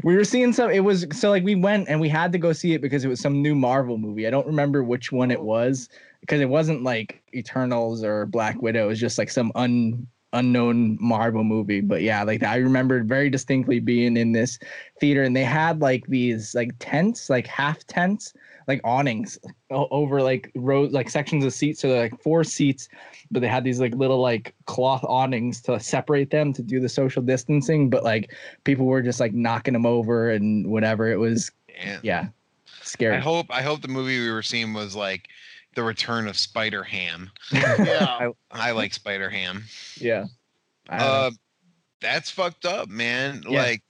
we 0.03 0.15
were 0.15 0.23
seeing 0.23 0.53
some. 0.53 0.71
It 0.71 0.83
was 0.83 1.05
so 1.11 1.29
like 1.29 1.43
we 1.43 1.55
went 1.55 1.87
and 1.89 1.99
we 1.99 2.09
had 2.09 2.31
to 2.31 2.37
go 2.37 2.53
see 2.53 2.73
it 2.73 2.81
because 2.81 3.05
it 3.05 3.07
was 3.07 3.19
some 3.19 3.41
new 3.41 3.55
Marvel 3.55 3.97
movie. 3.97 4.27
I 4.27 4.31
don't 4.31 4.47
remember 4.47 4.83
which 4.83 5.11
one 5.11 5.31
it 5.31 5.41
was 5.41 5.89
because 6.21 6.41
it 6.41 6.49
wasn't 6.49 6.83
like 6.83 7.21
Eternals 7.33 8.03
or 8.03 8.25
Black 8.25 8.61
Widow. 8.61 8.85
It 8.85 8.87
was 8.87 8.99
just 8.99 9.17
like 9.17 9.29
some 9.29 9.51
un 9.55 10.07
unknown 10.33 10.97
Marvel 10.99 11.43
movie. 11.43 11.81
But 11.81 12.01
yeah, 12.01 12.23
like 12.23 12.43
I 12.43 12.57
remembered 12.57 13.07
very 13.07 13.29
distinctly 13.29 13.79
being 13.79 14.17
in 14.17 14.33
this 14.33 14.59
theater 14.99 15.23
and 15.23 15.35
they 15.35 15.43
had 15.43 15.81
like 15.81 16.05
these 16.07 16.53
like 16.53 16.71
tents, 16.79 17.29
like 17.29 17.47
half 17.47 17.85
tents, 17.87 18.33
like 18.67 18.81
awnings 18.83 19.37
over 19.69 20.21
like 20.21 20.51
rows, 20.55 20.91
like 20.91 21.09
sections 21.09 21.45
of 21.45 21.53
seats. 21.53 21.79
So 21.81 21.89
they're 21.89 22.01
like 22.01 22.21
four 22.21 22.43
seats, 22.43 22.89
but 23.31 23.41
they 23.41 23.47
had 23.47 23.63
these 23.63 23.79
like 23.79 23.93
little 23.95 24.19
like 24.21 24.55
cloth 24.65 25.03
awnings 25.03 25.61
to 25.63 25.79
separate 25.79 26.31
them 26.31 26.53
to 26.53 26.61
do 26.61 26.79
the 26.79 26.89
social 26.89 27.21
distancing. 27.21 27.89
But 27.89 28.03
like 28.03 28.33
people 28.63 28.85
were 28.85 29.01
just 29.01 29.19
like 29.19 29.33
knocking 29.33 29.73
them 29.73 29.85
over 29.85 30.31
and 30.31 30.67
whatever. 30.67 31.11
It 31.11 31.17
was 31.17 31.51
And 31.79 31.99
yeah, 32.03 32.27
scary. 32.81 33.15
I 33.15 33.19
hope 33.19 33.47
I 33.49 33.61
hope 33.61 33.81
the 33.81 33.87
movie 33.87 34.19
we 34.19 34.31
were 34.31 34.43
seeing 34.43 34.73
was 34.73 34.95
like 34.95 35.27
the 35.75 35.83
return 35.83 36.27
of 36.27 36.37
Spider 36.37 36.83
Ham. 36.83 37.31
Yeah. 37.51 38.29
I 38.51 38.71
like 38.71 38.93
Spider 38.93 39.29
Ham. 39.29 39.65
yeah. 39.99 40.25
I 40.89 40.97
don't 40.97 41.07
know. 41.07 41.13
Uh, 41.13 41.31
that's 42.01 42.29
fucked 42.29 42.65
up, 42.65 42.87
man. 42.87 43.43
Yeah. 43.47 43.61
Like, 43.61 43.81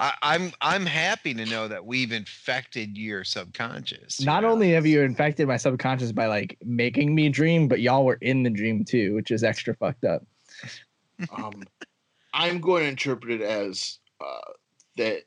I, 0.00 0.12
I'm 0.22 0.52
I'm 0.60 0.86
happy 0.86 1.34
to 1.34 1.46
know 1.46 1.68
that 1.68 1.84
we've 1.86 2.12
infected 2.12 2.98
your 2.98 3.22
subconscious. 3.24 4.18
you 4.18 4.26
Not 4.26 4.42
know? 4.42 4.50
only 4.50 4.72
have 4.72 4.86
you 4.86 5.02
infected 5.02 5.46
my 5.46 5.56
subconscious 5.56 6.12
by 6.12 6.26
like 6.26 6.58
making 6.64 7.14
me 7.14 7.28
dream, 7.28 7.68
but 7.68 7.80
y'all 7.80 8.04
were 8.04 8.18
in 8.20 8.42
the 8.42 8.50
dream 8.50 8.84
too, 8.84 9.14
which 9.14 9.30
is 9.30 9.44
extra 9.44 9.74
fucked 9.74 10.04
up. 10.04 10.22
um, 11.30 11.62
I'm 12.32 12.60
going 12.60 12.82
to 12.82 12.88
interpret 12.88 13.40
it 13.40 13.42
as 13.42 13.98
uh, 14.20 14.52
that 14.96 15.22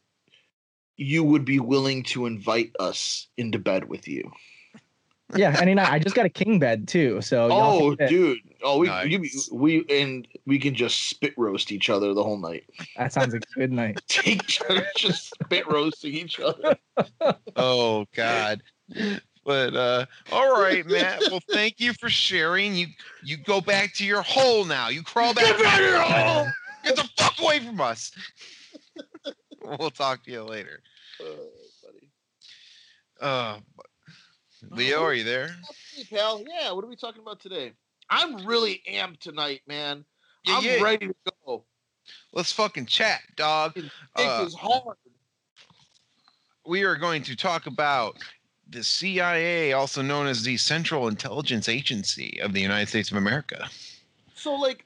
you 0.97 1.23
would 1.23 1.45
be 1.45 1.59
willing 1.59 2.03
to 2.03 2.25
invite 2.25 2.71
us 2.79 3.27
into 3.37 3.59
bed 3.59 3.87
with 3.87 4.07
you. 4.07 4.31
Yeah, 5.35 5.57
any 5.59 5.73
night. 5.73 5.91
I 5.91 5.99
just 5.99 6.15
got 6.15 6.25
a 6.25 6.29
king 6.29 6.57
bed 6.57 6.87
too, 6.87 7.21
so 7.21 7.49
Oh, 7.51 7.95
dude! 7.95 8.39
Oh, 8.63 8.79
we 8.79 8.89
you, 9.03 9.23
we 9.51 9.85
and 9.89 10.27
we 10.45 10.57
can 10.57 10.73
just 10.73 11.09
spit 11.09 11.33
roast 11.37 11.71
each 11.71 11.89
other 11.89 12.13
the 12.13 12.23
whole 12.23 12.37
night. 12.37 12.63
that 12.95 13.11
sounds 13.11 13.33
like 13.33 13.43
a 13.55 13.59
good 13.59 13.71
night. 13.71 13.99
Take 14.07 14.47
turns 14.47 14.87
just 14.95 15.33
spit 15.43 15.67
roasting 15.67 16.13
each 16.13 16.39
other. 16.39 16.77
Oh 17.55 18.05
God. 18.15 18.61
But 19.45 19.75
uh 19.75 20.05
all 20.31 20.61
right, 20.61 20.85
Matt. 20.85 21.21
Well, 21.29 21.41
thank 21.51 21.79
you 21.79 21.93
for 21.93 22.09
sharing. 22.09 22.75
You 22.75 22.87
you 23.23 23.37
go 23.37 23.61
back 23.61 23.93
to 23.95 24.05
your 24.05 24.21
hole 24.21 24.63
now. 24.65 24.89
You 24.89 25.03
crawl 25.03 25.33
back. 25.33 25.45
Get 25.45 25.59
back 25.63 25.79
in 25.79 25.85
your 25.85 26.01
hole! 26.01 26.47
Get 26.83 26.95
the 26.95 27.09
fuck 27.17 27.39
away 27.39 27.59
from 27.59 27.81
us. 27.81 28.11
we'll 29.79 29.89
talk 29.91 30.23
to 30.23 30.31
you 30.31 30.43
later. 30.43 30.81
Uh, 31.19 31.25
buddy. 31.83 32.09
Uh 33.19 33.59
Leo, 34.69 35.03
are 35.03 35.13
you 35.13 35.23
there? 35.23 35.49
Hey, 35.95 36.03
pal. 36.09 36.43
Yeah, 36.47 36.71
what 36.71 36.83
are 36.83 36.87
we 36.87 36.95
talking 36.95 37.21
about 37.21 37.39
today? 37.39 37.73
I'm 38.09 38.45
really 38.45 38.81
amped 38.91 39.19
tonight, 39.19 39.61
man. 39.67 40.05
Yeah, 40.45 40.57
I'm 40.57 40.63
yeah. 40.63 40.81
ready 40.81 41.07
to 41.07 41.15
go. 41.45 41.63
Let's 42.33 42.51
fucking 42.51 42.85
chat, 42.85 43.21
dog. 43.35 43.73
Dick 43.75 43.85
Uh, 44.15 44.43
is 44.47 44.55
hard. 44.55 44.97
we 46.65 46.83
are 46.83 46.95
going 46.95 47.23
to 47.23 47.35
talk 47.35 47.67
about 47.67 48.17
the 48.69 48.83
CIA, 48.83 49.73
also 49.73 50.01
known 50.01 50.27
as 50.27 50.43
the 50.43 50.57
Central 50.57 51.07
Intelligence 51.07 51.69
Agency 51.69 52.39
of 52.41 52.53
the 52.53 52.61
United 52.61 52.87
States 52.89 53.11
of 53.11 53.17
America. 53.17 53.69
So, 54.35 54.55
like, 54.55 54.85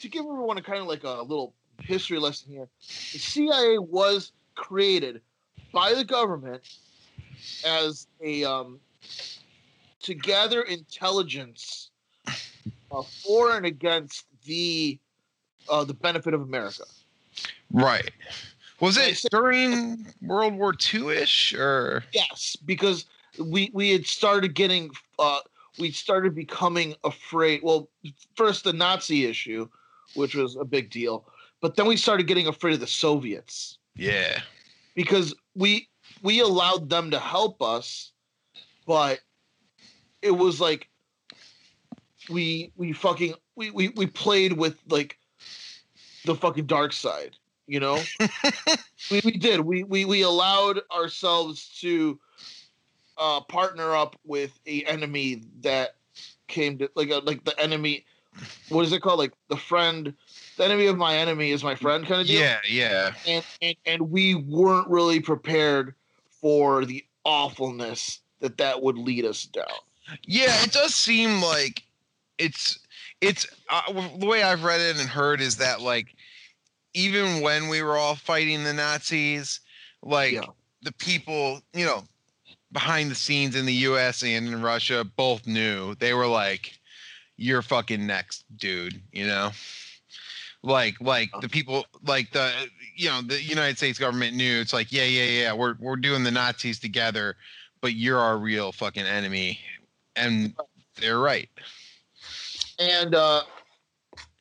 to 0.00 0.08
give 0.08 0.24
everyone 0.24 0.58
a 0.58 0.62
kind 0.62 0.78
of 0.78 0.86
like 0.86 1.04
a 1.04 1.22
little 1.22 1.54
history 1.82 2.18
lesson 2.18 2.52
here, 2.52 2.68
the 3.12 3.18
CIA 3.18 3.78
was 3.78 4.32
created 4.54 5.20
by 5.72 5.94
the 5.94 6.04
government 6.04 6.62
as 7.64 8.06
a 8.22 8.44
um, 8.44 8.80
to 10.02 10.14
gather 10.14 10.62
intelligence 10.62 11.90
uh, 12.26 13.02
for 13.02 13.56
and 13.56 13.66
against 13.66 14.26
the 14.44 14.98
uh, 15.68 15.84
the 15.84 15.94
benefit 15.94 16.34
of 16.34 16.40
America. 16.42 16.84
Right. 17.72 18.10
Was 18.80 18.96
it 18.96 19.16
said- 19.18 19.30
during 19.30 20.06
World 20.22 20.54
War 20.54 20.74
II 20.92 21.08
ish 21.10 21.54
or? 21.54 22.04
Yes, 22.12 22.56
because 22.64 23.04
we 23.38 23.70
we 23.72 23.90
had 23.90 24.06
started 24.06 24.54
getting 24.54 24.90
uh, 25.18 25.40
we 25.78 25.90
started 25.92 26.34
becoming 26.34 26.94
afraid. 27.04 27.60
Well, 27.62 27.88
first 28.36 28.64
the 28.64 28.72
Nazi 28.72 29.26
issue, 29.26 29.68
which 30.14 30.34
was 30.34 30.56
a 30.56 30.64
big 30.64 30.90
deal, 30.90 31.26
but 31.60 31.76
then 31.76 31.86
we 31.86 31.96
started 31.96 32.26
getting 32.26 32.46
afraid 32.46 32.74
of 32.74 32.80
the 32.80 32.86
Soviets. 32.86 33.76
Yeah. 33.96 34.40
because 34.94 35.34
we 35.54 35.88
we 36.22 36.40
allowed 36.40 36.88
them 36.88 37.10
to 37.10 37.18
help 37.18 37.60
us, 37.60 38.12
but 38.90 39.20
it 40.20 40.32
was 40.32 40.60
like 40.60 40.88
we 42.28 42.72
we 42.74 42.92
fucking 42.92 43.34
we 43.54 43.70
we, 43.70 43.90
we 43.90 44.04
played 44.04 44.52
with 44.52 44.76
like 44.88 45.16
the 46.24 46.34
fucking 46.34 46.66
dark 46.66 46.92
side, 46.92 47.36
you 47.68 47.78
know? 47.78 48.00
we, 49.12 49.20
we 49.24 49.30
did. 49.30 49.60
We, 49.60 49.84
we 49.84 50.06
we 50.06 50.22
allowed 50.22 50.80
ourselves 50.92 51.68
to 51.82 52.18
uh 53.16 53.42
partner 53.42 53.94
up 53.94 54.16
with 54.24 54.58
a 54.66 54.82
enemy 54.86 55.44
that 55.60 55.94
came 56.48 56.76
to 56.78 56.90
like 56.96 57.10
a, 57.10 57.18
like 57.18 57.44
the 57.44 57.56
enemy. 57.60 58.04
What 58.70 58.84
is 58.84 58.92
it 58.92 59.02
called? 59.02 59.20
Like 59.20 59.34
the 59.46 59.56
friend, 59.56 60.12
the 60.56 60.64
enemy 60.64 60.88
of 60.88 60.98
my 60.98 61.16
enemy 61.16 61.52
is 61.52 61.62
my 61.62 61.76
friend 61.76 62.04
kind 62.04 62.22
of 62.22 62.26
deal. 62.26 62.40
Yeah, 62.40 62.58
yeah. 62.68 63.12
And, 63.24 63.44
and 63.62 63.76
and 63.86 64.10
we 64.10 64.34
weren't 64.34 64.88
really 64.88 65.20
prepared 65.20 65.94
for 66.40 66.84
the 66.84 67.04
awfulness 67.24 68.20
that 68.40 68.58
that 68.58 68.82
would 68.82 68.98
lead 68.98 69.24
us 69.24 69.44
down. 69.44 69.66
Yeah, 70.24 70.62
it 70.62 70.72
does 70.72 70.94
seem 70.94 71.40
like 71.42 71.82
it's 72.38 72.78
it's 73.20 73.46
uh, 73.68 73.82
the 74.18 74.26
way 74.26 74.42
I've 74.42 74.64
read 74.64 74.80
it 74.80 74.98
and 74.98 75.08
heard 75.08 75.40
is 75.40 75.56
that 75.56 75.80
like 75.80 76.14
even 76.94 77.40
when 77.42 77.68
we 77.68 77.82
were 77.82 77.96
all 77.96 78.16
fighting 78.16 78.64
the 78.64 78.72
Nazis, 78.72 79.60
like 80.02 80.32
Yeah. 80.32 80.46
the 80.82 80.92
people, 80.92 81.60
you 81.72 81.84
know, 81.84 82.04
behind 82.72 83.10
the 83.10 83.14
scenes 83.14 83.54
in 83.56 83.66
the 83.66 83.72
US 83.74 84.22
and 84.22 84.48
in 84.48 84.62
Russia 84.62 85.04
both 85.04 85.46
knew. 85.46 85.94
They 85.96 86.14
were 86.14 86.26
like 86.26 86.78
you're 87.36 87.62
fucking 87.62 88.06
next, 88.06 88.44
dude, 88.58 89.00
you 89.12 89.26
know? 89.26 89.50
Like 90.62 91.00
like 91.00 91.30
the 91.40 91.48
people 91.48 91.86
like 92.06 92.32
the 92.32 92.52
you 92.96 93.08
know, 93.08 93.22
the 93.22 93.40
United 93.42 93.78
States 93.78 93.98
government 93.98 94.36
knew 94.36 94.60
it's 94.60 94.72
like, 94.74 94.92
yeah, 94.92 95.04
yeah, 95.04 95.24
yeah, 95.24 95.52
we're 95.52 95.74
we're 95.78 95.96
doing 95.96 96.22
the 96.24 96.30
Nazis 96.30 96.78
together, 96.78 97.36
but 97.80 97.94
you're 97.94 98.18
our 98.18 98.38
real 98.38 98.72
fucking 98.72 99.04
enemy. 99.04 99.60
And 100.16 100.54
they're 101.00 101.18
right. 101.18 101.48
And 102.78 103.14
uh, 103.14 103.42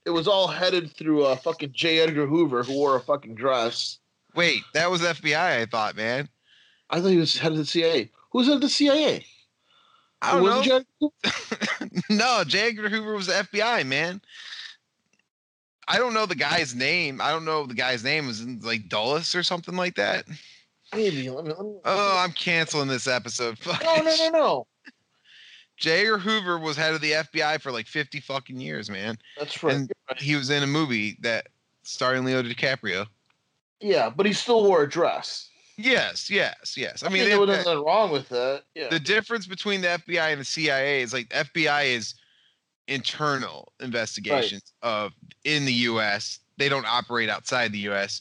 it 0.06 0.12
was 0.12 0.28
all 0.28 0.48
headed 0.48 0.92
through 0.92 1.24
uh, 1.24 1.36
fucking 1.36 1.72
J. 1.74 2.00
Edgar 2.00 2.26
Hoover, 2.26 2.64
who 2.64 2.74
wore 2.74 2.96
a 2.96 3.02
fucking 3.02 3.36
dress. 3.36 4.00
Wait, 4.36 4.62
that 4.74 4.90
was 4.90 5.02
FBI, 5.02 5.36
I 5.62 5.66
thought, 5.66 5.96
man. 5.96 6.30
I 6.90 7.00
thought 7.00 7.10
he 7.10 7.18
was 7.18 7.38
head 7.38 7.52
of 7.52 7.58
the 7.58 7.66
CIA. 7.66 8.12
Who's 8.32 8.48
head 8.48 8.56
of 8.56 8.62
the 8.62 8.70
CIA? 8.70 9.26
I 10.22 10.34
don't 10.34 10.44
Was 10.44 10.68
know. 10.68 10.82
J. 11.02 11.90
No, 12.10 12.44
J. 12.46 12.68
Edgar 12.70 12.90
Hoover 12.90 13.14
was 13.14 13.28
the 13.28 13.34
FBI, 13.34 13.86
man. 13.86 14.22
I 15.88 15.98
don't 15.98 16.14
know 16.14 16.26
the 16.26 16.36
guy's 16.36 16.76
name. 16.76 17.20
I 17.22 17.32
don't 17.32 17.46
know 17.46 17.66
the 17.66 17.74
guy's 17.74 18.04
name 18.04 18.28
was 18.28 18.46
like 18.46 18.90
Dulles 18.90 19.34
or 19.34 19.44
something 19.44 19.76
like 19.76 19.96
that. 19.96 20.26
Maybe. 20.94 21.30
Let 21.30 21.46
me, 21.46 21.54
let 21.54 21.66
me, 21.66 21.76
Oh, 21.86 22.18
I'm 22.24 22.32
canceling 22.32 22.88
this 22.88 23.08
episode. 23.08 23.58
Fuck 23.60 23.84
no, 23.84 23.96
no, 23.98 24.16
no, 24.16 24.30
no. 24.30 24.68
J. 25.78 26.02
Edgar 26.02 26.18
Hoover 26.18 26.60
was 26.60 26.76
head 26.76 26.94
of 26.94 27.00
the 27.02 27.12
FBI 27.12 27.62
for 27.62 27.72
like 27.72 27.88
50 27.88 28.20
fucking 28.20 28.60
years, 28.60 28.90
man. 28.90 29.18
That's 29.38 29.64
right. 29.64 29.76
And 29.76 29.92
he 30.18 30.36
was 30.36 30.50
in 30.50 30.62
a 30.62 30.68
movie 30.68 31.18
that 31.22 31.48
starring 31.84 32.26
Leo 32.26 32.44
DiCaprio. 32.44 33.06
yeah, 33.80 34.10
but 34.10 34.26
he 34.26 34.34
still 34.34 34.64
wore 34.66 34.84
a 34.84 34.90
dress. 34.90 35.50
Yes, 35.78 36.30
yes, 36.30 36.76
yes. 36.76 37.02
I 37.04 37.08
I 37.08 37.10
mean, 37.10 37.30
there 37.30 37.40
was 37.40 37.48
nothing 37.48 37.82
wrong 37.86 38.12
with 38.12 38.28
that. 38.30 38.64
Yeah. 38.76 38.90
the 38.90 39.00
difference 39.00 39.48
between 39.48 39.80
the 39.80 39.88
FBI 40.06 40.32
and 40.34 40.42
the 40.42 40.46
CIA 40.46 41.02
is 41.02 41.14
like 41.14 41.30
FBI 41.30 41.86
is 41.86 42.16
internal 42.90 43.72
investigations 43.80 44.74
of 44.82 45.14
in 45.46 45.64
the 45.64 45.74
US. 45.74 46.40
They 46.58 46.68
don't 46.68 46.86
operate 46.86 47.30
outside 47.30 47.72
the 47.72 47.88
US. 47.90 48.20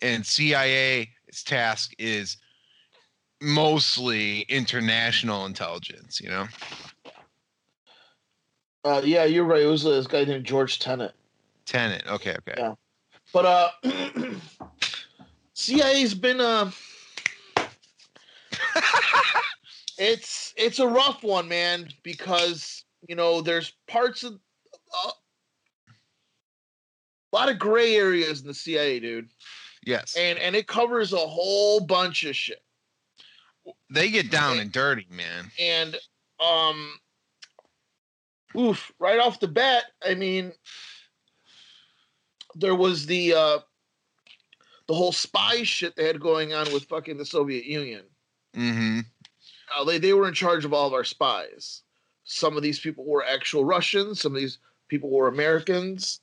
And 0.00 0.24
CIA's 0.24 1.08
task 1.42 1.94
is 1.98 2.36
mostly 3.40 4.42
international 4.42 5.46
intelligence, 5.46 6.20
you 6.20 6.28
know? 6.30 6.46
uh, 8.84 9.02
yeah, 9.04 9.24
you're 9.24 9.44
right. 9.44 9.62
It 9.62 9.66
was 9.66 9.82
this 9.82 10.06
guy 10.06 10.24
named 10.24 10.44
George 10.44 10.78
Tenet. 10.78 11.14
Tenant. 11.64 12.04
Okay, 12.06 12.36
okay. 12.38 12.54
Yeah. 12.56 12.74
But 13.32 13.46
uh, 13.46 13.70
CIA's 15.54 16.14
been 16.14 16.40
uh, 16.40 16.70
it's 19.98 20.54
it's 20.56 20.78
a 20.78 20.86
rough 20.86 21.22
one, 21.22 21.48
man, 21.48 21.88
because 22.02 22.84
you 23.08 23.16
know 23.16 23.40
there's 23.40 23.72
parts 23.88 24.22
of 24.22 24.34
uh, 25.04 25.10
a 27.32 27.36
lot 27.36 27.48
of 27.48 27.58
gray 27.58 27.96
areas 27.96 28.42
in 28.42 28.46
the 28.46 28.54
CIA, 28.54 29.00
dude, 29.00 29.28
Yes. 29.86 30.16
and 30.16 30.38
and 30.38 30.54
it 30.56 30.66
covers 30.66 31.12
a 31.12 31.16
whole 31.18 31.80
bunch 31.80 32.24
of 32.24 32.34
shit. 32.36 32.62
They 33.90 34.10
get 34.10 34.30
down 34.30 34.58
and 34.58 34.70
dirty, 34.72 35.06
man. 35.10 35.50
and 35.60 35.96
um 36.40 36.92
oof 38.56 38.92
right 38.98 39.18
off 39.20 39.40
the 39.40 39.48
bat 39.48 39.84
i 40.06 40.14
mean 40.14 40.52
there 42.54 42.74
was 42.74 43.06
the 43.06 43.34
uh 43.34 43.58
the 44.86 44.94
whole 44.94 45.12
spy 45.12 45.62
shit 45.62 45.96
they 45.96 46.06
had 46.06 46.20
going 46.20 46.52
on 46.54 46.72
with 46.72 46.84
fucking 46.84 47.16
the 47.16 47.24
soviet 47.26 47.64
union 47.64 48.02
Mm-hmm. 48.56 49.00
uh, 49.76 49.84
they, 49.84 49.98
they 49.98 50.12
were 50.12 50.28
in 50.28 50.34
charge 50.34 50.64
of 50.64 50.72
all 50.72 50.86
of 50.86 50.92
our 50.92 51.02
spies 51.02 51.82
some 52.22 52.56
of 52.56 52.62
these 52.62 52.78
people 52.78 53.04
were 53.04 53.24
actual 53.24 53.64
russians 53.64 54.20
some 54.20 54.32
of 54.34 54.40
these 54.40 54.58
people 54.88 55.10
were 55.10 55.26
americans 55.28 56.20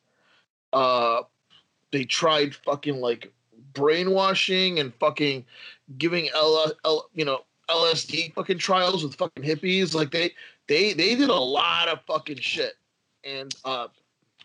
uh 0.73 1.21
they 1.91 2.05
tried 2.05 2.55
fucking 2.55 3.01
like 3.01 3.33
brainwashing 3.73 4.79
and 4.79 4.93
fucking 4.95 5.45
giving 5.97 6.29
L, 6.35 6.71
L 6.85 7.09
you 7.13 7.25
know 7.25 7.41
LSD 7.69 8.33
fucking 8.33 8.57
trials 8.57 9.03
with 9.03 9.15
fucking 9.15 9.43
hippies 9.43 9.93
like 9.93 10.11
they 10.11 10.31
they 10.67 10.93
they 10.93 11.15
did 11.15 11.29
a 11.29 11.33
lot 11.33 11.87
of 11.87 11.99
fucking 12.05 12.37
shit 12.37 12.73
and 13.23 13.55
uh 13.65 13.87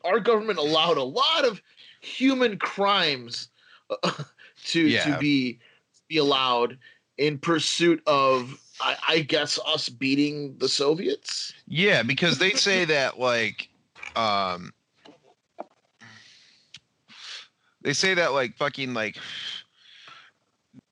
our 0.05 0.21
government 0.21 0.59
allowed 0.59 0.97
a 0.97 1.03
lot 1.03 1.45
of 1.45 1.61
human 2.01 2.59
crimes 2.59 3.49
uh, 4.03 4.12
to 4.65 4.81
Yeah. 4.89 5.05
to 5.05 5.19
be 5.19 5.59
be 6.09 6.19
allowed 6.19 6.79
in 7.19 7.39
pursuit 7.39 8.03
of 8.07 8.61
I, 8.81 8.97
I 9.09 9.21
guess 9.21 9.59
us 9.67 9.89
beating 9.89 10.57
the 10.59 10.69
Soviets. 10.69 11.55
Yeah, 11.67 12.03
because 12.03 12.39
they 12.39 12.51
say 12.51 12.85
that 12.85 13.19
like 13.19 13.69
um 14.15 14.73
they 17.87 17.92
say 17.92 18.14
that 18.14 18.33
like 18.33 18.57
fucking 18.57 18.94
like 18.94 19.16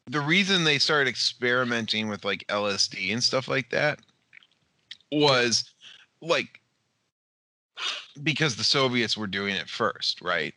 the 0.06 0.20
reason 0.20 0.62
they 0.62 0.78
started 0.78 1.10
experimenting 1.10 2.08
with 2.08 2.24
like 2.24 2.46
LSD 2.46 3.12
and 3.12 3.20
stuff 3.20 3.48
like 3.48 3.68
that 3.70 3.98
was 5.10 5.72
like 6.22 6.60
because 8.22 8.54
the 8.54 8.62
Soviets 8.62 9.16
were 9.16 9.26
doing 9.26 9.56
it 9.56 9.68
first, 9.68 10.22
right? 10.22 10.54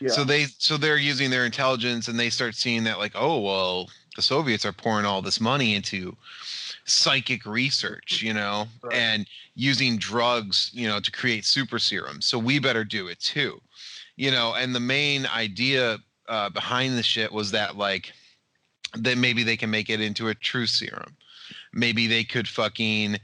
Yeah. 0.00 0.08
So 0.08 0.24
they 0.24 0.44
so 0.56 0.78
they're 0.78 0.96
using 0.96 1.28
their 1.28 1.44
intelligence 1.44 2.08
and 2.08 2.18
they 2.18 2.30
start 2.30 2.54
seeing 2.54 2.84
that 2.84 2.98
like, 2.98 3.12
oh 3.14 3.40
well, 3.40 3.90
the 4.16 4.22
Soviets 4.22 4.64
are 4.64 4.72
pouring 4.72 5.04
all 5.04 5.20
this 5.20 5.42
money 5.42 5.74
into 5.74 6.16
psychic 6.86 7.44
research, 7.44 8.22
you 8.22 8.32
know, 8.32 8.66
Right. 8.82 8.96
and 8.96 9.26
using 9.54 9.98
drugs, 9.98 10.70
you 10.72 10.88
know, 10.88 11.00
to 11.00 11.10
create 11.10 11.44
super 11.44 11.78
serums. 11.78 12.24
So 12.24 12.38
we 12.38 12.58
better 12.60 12.82
do 12.82 13.08
it 13.08 13.20
too. 13.20 13.60
You 14.16 14.30
know, 14.30 14.54
and 14.54 14.74
the 14.74 14.80
main 14.80 15.26
idea 15.26 15.98
uh, 16.28 16.50
behind 16.50 16.96
the 16.96 17.02
shit 17.02 17.32
was 17.32 17.50
that 17.52 17.76
like 17.76 18.12
that 18.94 19.18
maybe 19.18 19.42
they 19.42 19.56
can 19.56 19.70
make 19.70 19.90
it 19.90 20.00
into 20.00 20.28
a 20.28 20.34
true 20.34 20.66
serum. 20.66 21.16
Maybe 21.72 22.06
they 22.06 22.24
could 22.24 22.48
fucking 22.48 23.18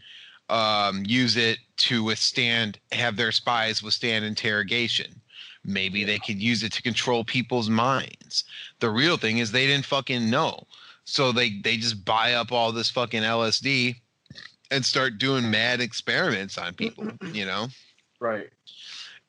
um, 0.49 1.05
use 1.07 1.37
it 1.37 1.59
to 1.79 2.05
withstand 2.05 2.79
have 2.93 3.17
their 3.17 3.33
spies 3.33 3.83
withstand 3.83 4.25
interrogation. 4.25 5.21
Maybe 5.65 6.05
they 6.05 6.19
could 6.19 6.43
use 6.43 6.63
it 6.63 6.73
to 6.73 6.83
control 6.83 7.25
people's 7.25 7.71
minds. 7.71 8.45
The 8.81 8.91
real 8.91 9.17
thing 9.17 9.39
is 9.39 9.53
they 9.53 9.67
didn't 9.67 9.87
fucking 9.87 10.29
know. 10.29 10.67
So 11.05 11.33
they 11.33 11.59
they 11.61 11.77
just 11.77 12.05
buy 12.05 12.35
up 12.35 12.53
all 12.53 12.73
this 12.73 12.91
fucking 12.91 13.23
LSD 13.23 13.97
and 14.71 14.85
start 14.85 15.19
doing 15.19 15.51
mad 15.51 15.81
experiments 15.81 16.59
on 16.59 16.75
people, 16.75 17.07
you 17.33 17.45
know? 17.45 17.69
right. 18.21 18.49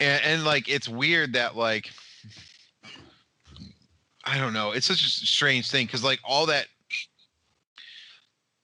And, 0.03 0.23
and 0.23 0.43
like 0.45 0.67
it's 0.69 0.89
weird 0.89 1.33
that 1.33 1.55
like 1.55 1.89
i 4.25 4.37
don't 4.37 4.53
know 4.53 4.71
it's 4.71 4.85
such 4.85 5.01
a 5.01 5.09
strange 5.09 5.69
thing 5.71 5.85
because 5.85 6.03
like 6.03 6.19
all 6.23 6.45
that 6.45 6.65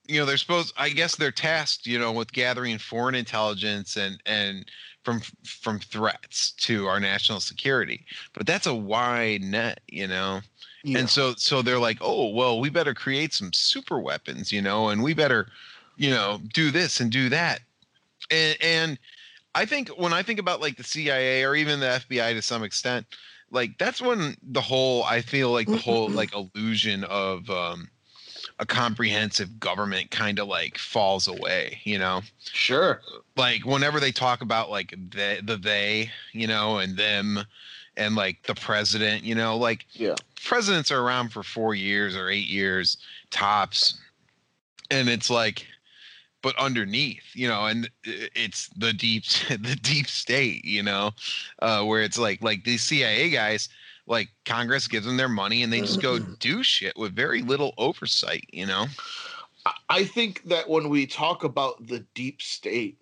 you 0.05 0.19
know 0.19 0.25
they're 0.25 0.37
supposed 0.37 0.73
i 0.77 0.89
guess 0.89 1.15
they're 1.15 1.31
tasked 1.31 1.85
you 1.87 1.97
know 1.97 2.11
with 2.11 2.31
gathering 2.31 2.77
foreign 2.77 3.15
intelligence 3.15 3.95
and 3.95 4.21
and 4.25 4.65
from 5.03 5.21
from 5.45 5.79
threats 5.79 6.51
to 6.51 6.85
our 6.87 6.99
national 6.99 7.39
security 7.39 8.05
but 8.33 8.45
that's 8.45 8.67
a 8.67 8.75
wide 8.75 9.41
net 9.41 9.79
you 9.87 10.07
know 10.07 10.41
Yeah. 10.83 10.99
and 10.99 11.09
so 11.09 11.33
so 11.37 11.61
they're 11.61 11.79
like 11.79 11.99
oh 12.01 12.29
well 12.29 12.59
we 12.59 12.69
better 12.69 12.93
create 12.93 13.33
some 13.33 13.53
super 13.53 13.99
weapons 13.99 14.51
you 14.51 14.61
know 14.61 14.89
and 14.89 15.01
we 15.01 15.13
better 15.13 15.47
you 15.95 16.09
know 16.09 16.39
do 16.53 16.69
this 16.71 16.99
and 16.99 17.11
do 17.11 17.29
that 17.29 17.61
and 18.29 18.57
and 18.61 18.99
i 19.55 19.65
think 19.65 19.89
when 19.89 20.13
i 20.13 20.21
think 20.23 20.39
about 20.39 20.61
like 20.61 20.77
the 20.77 20.83
cia 20.83 21.43
or 21.43 21.55
even 21.55 21.79
the 21.79 22.01
fbi 22.09 22.33
to 22.33 22.41
some 22.41 22.63
extent 22.63 23.05
like 23.51 23.77
that's 23.77 24.01
when 24.01 24.35
the 24.43 24.61
whole 24.61 25.03
i 25.03 25.21
feel 25.21 25.51
like 25.51 25.67
the 25.67 25.77
whole 25.77 26.09
like 26.09 26.33
illusion 26.33 27.03
of 27.05 27.49
um 27.49 27.89
a 28.59 28.65
comprehensive 28.65 29.59
government 29.59 30.11
kind 30.11 30.39
of 30.39 30.47
like 30.47 30.77
falls 30.77 31.27
away 31.27 31.79
you 31.83 31.97
know 31.97 32.21
sure. 32.51 33.01
like 33.37 33.65
whenever 33.65 33.99
they 33.99 34.11
talk 34.11 34.41
about 34.41 34.69
like 34.69 34.91
the 34.91 35.41
the 35.43 35.57
they 35.57 36.09
you 36.33 36.47
know 36.47 36.77
and 36.79 36.97
them 36.97 37.39
and 37.97 38.15
like 38.15 38.41
the 38.43 38.55
president 38.55 39.23
you 39.23 39.35
know 39.35 39.57
like 39.57 39.85
Yeah. 39.93 40.15
presidents 40.43 40.91
are 40.91 41.01
around 41.01 41.29
for 41.29 41.43
four 41.43 41.73
years 41.73 42.15
or 42.15 42.29
eight 42.29 42.47
years 42.47 42.97
tops 43.31 43.99
and 44.91 45.09
it's 45.09 45.29
like 45.29 45.65
but 46.41 46.55
underneath, 46.57 47.23
you 47.33 47.47
know, 47.47 47.65
and 47.65 47.89
it's 48.03 48.69
the 48.77 48.93
deep 48.93 49.23
the 49.49 49.77
deep 49.81 50.07
state, 50.07 50.63
you 50.65 50.83
know, 50.83 51.11
uh, 51.61 51.83
where 51.83 52.01
it's 52.01 52.17
like 52.17 52.41
like 52.43 52.63
these 52.63 52.83
CIA 52.83 53.29
guys, 53.29 53.69
like 54.07 54.29
Congress 54.45 54.87
gives 54.87 55.05
them 55.05 55.17
their 55.17 55.29
money 55.29 55.63
and 55.63 55.71
they 55.71 55.81
just 55.81 56.01
go 56.01 56.19
do 56.39 56.63
shit 56.63 56.97
with 56.97 57.15
very 57.15 57.41
little 57.41 57.73
oversight, 57.77 58.45
you 58.51 58.65
know. 58.65 58.85
I- 59.65 59.73
I 59.89 60.03
think 60.05 60.43
that 60.45 60.69
when 60.69 60.89
we 60.89 61.05
talk 61.05 61.43
about 61.43 61.87
the 61.87 61.99
deep 62.13 62.41
state, 62.41 62.97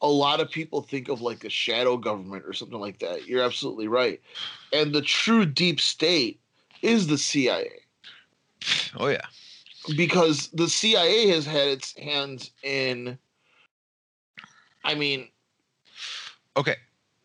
a 0.00 0.08
lot 0.08 0.40
of 0.40 0.50
people 0.50 0.82
think 0.82 1.08
of 1.08 1.20
like 1.20 1.44
a 1.44 1.50
shadow 1.50 1.96
government 1.96 2.44
or 2.46 2.52
something 2.52 2.80
like 2.80 2.98
that. 3.00 3.26
You're 3.26 3.42
absolutely 3.42 3.88
right. 3.88 4.20
And 4.72 4.92
the 4.92 5.02
true 5.02 5.44
deep 5.46 5.80
state 5.80 6.40
is 6.80 7.06
the 7.06 7.18
CIA 7.18 7.70
Oh 8.96 9.08
yeah. 9.08 9.26
Because 9.96 10.48
the 10.52 10.68
CIA 10.68 11.28
has 11.28 11.44
had 11.46 11.68
its 11.68 11.96
hands 11.98 12.50
in 12.62 13.18
I 14.84 14.94
mean 14.94 15.28
Okay, 16.56 16.76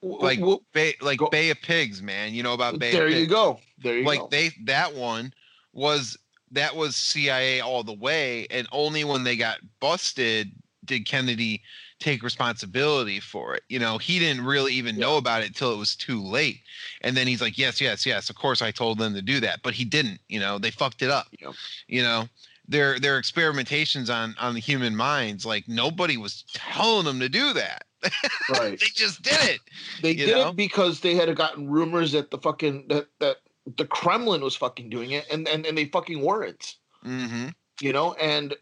Like, 0.02 0.39
Bay, 0.74 0.96
like 1.02 1.20
Go- 1.20 1.28
Bay 1.30 1.50
of 1.50 1.62
Pigs, 1.62 2.02
man. 2.02 2.34
You 2.34 2.43
know 2.43 2.54
about 2.54 2.80
Bay 2.80 2.91
there 2.91 3.08
of 3.08 3.12
Pigs. 3.12 3.22
you 3.22 3.28
go. 3.28 3.60
There 3.84 3.98
you 3.98 4.06
like 4.06 4.20
go. 4.22 4.28
they 4.32 4.52
that 4.65 4.96
one 4.96 5.34
was 5.74 6.17
that 6.52 6.76
was 6.76 6.96
CIA 6.96 7.60
all 7.60 7.84
the 7.84 7.93
way, 7.93 8.48
and 8.50 8.67
only 8.72 9.04
when 9.04 9.24
they 9.24 9.36
got 9.36 9.58
busted 9.82 10.52
did 10.88 11.06
Kennedy 11.06 11.62
take 12.00 12.23
responsibility 12.23 13.19
for 13.19 13.56
it. 13.56 13.63
You 13.69 13.80
know, 13.80 13.97
he 13.97 14.19
didn't 14.19 14.45
really 14.45 14.73
even 14.73 14.97
know 14.97 15.17
about 15.17 15.43
it 15.43 15.56
till 15.56 15.73
it 15.73 15.78
was 15.78 15.95
too 15.95 16.21
late. 16.21 16.60
And 17.02 17.15
then 17.15 17.28
he's 17.28 17.41
like, 17.41 17.58
"Yes, 17.58 17.82
yes, 17.82 18.06
yes. 18.06 18.30
Of 18.30 18.36
course, 18.36 18.62
I 18.62 18.71
told 18.71 18.97
them 18.97 19.13
to 19.13 19.21
do 19.21 19.39
that," 19.39 19.62
but 19.63 19.73
he 19.73 19.86
didn't. 19.86 20.19
You 20.28 20.39
know, 20.39 20.60
they 20.60 20.71
fucked 20.71 21.02
it 21.02 21.10
up. 21.10 21.28
Yep. 21.39 21.54
You 21.88 22.04
know, 22.04 22.28
their 22.67 23.00
their 23.00 23.19
experimentations 23.19 24.13
on 24.13 24.36
on 24.39 24.54
the 24.54 24.60
human 24.60 24.95
minds, 24.95 25.45
like 25.45 25.67
nobody 25.67 26.17
was 26.17 26.43
telling 26.54 27.06
them 27.06 27.19
to 27.19 27.30
do 27.30 27.54
that. 27.54 27.84
right. 28.52 28.80
They 28.80 28.88
just 28.93 29.21
did 29.23 29.39
it. 29.41 29.60
They 30.02 30.13
did 30.13 30.36
know? 30.36 30.50
it 30.50 30.56
because 30.56 31.00
they 31.00 31.15
had 31.15 31.36
gotten 31.36 31.69
rumors 31.69 32.12
that 32.12 32.32
the 32.32 32.38
fucking 32.38 32.86
that 32.89 33.08
that 33.19 33.38
the 33.78 33.86
Kremlin 33.86 34.41
was 34.41 34.56
fucking 34.56 34.89
doing 34.89 35.12
it 35.12 35.26
and 35.32 35.47
and, 35.47 35.65
and 35.65 35.78
they 35.78 35.86
fucking 35.86 36.21
weren't. 36.21 36.76
hmm 37.04 37.47
you 37.82 37.93
know 37.93 38.13
and 38.13 38.56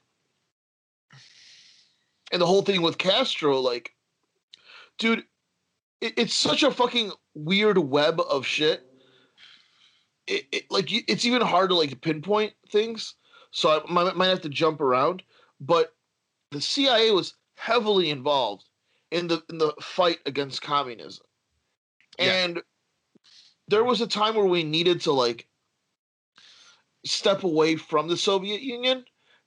and 2.32 2.42
the 2.42 2.46
whole 2.46 2.62
thing 2.62 2.82
with 2.82 2.98
castro 2.98 3.60
like 3.60 3.92
dude 4.98 5.24
it, 6.02 6.14
it's 6.18 6.34
such 6.34 6.64
a 6.64 6.72
fucking 6.72 7.12
weird 7.34 7.78
web 7.78 8.20
of 8.22 8.46
shit 8.46 8.86
it, 10.28 10.46
it 10.52 10.64
like 10.70 10.88
it's 10.92 11.26
even 11.26 11.42
hard 11.42 11.70
to 11.70 11.76
like 11.76 12.02
pinpoint 12.02 12.54
things 12.72 13.16
so 13.52 13.70
i 13.70 13.92
might, 13.92 14.16
might 14.16 14.28
have 14.28 14.42
to 14.42 14.50
jump 14.50 14.82
around 14.82 15.24
but 15.60 15.94
the 16.52 16.62
cia 16.62 17.12
was 17.12 17.36
heavily 17.56 18.10
involved 18.10 18.66
in 19.12 19.28
the 19.28 19.42
in 19.50 19.58
the 19.58 19.74
fight 19.82 20.20
against 20.26 20.62
communism 20.62 21.26
Yeah. 22.20 22.32
and 22.46 22.62
there 23.68 23.84
was 23.84 24.02
a 24.02 24.08
time 24.08 24.36
where 24.36 24.46
we 24.46 24.64
needed 24.64 25.02
to 25.02 25.12
like 25.12 25.48
step 27.06 27.44
away 27.44 27.76
from 27.76 28.08
the 28.08 28.18
Soviet 28.18 28.62
Union 28.62 29.06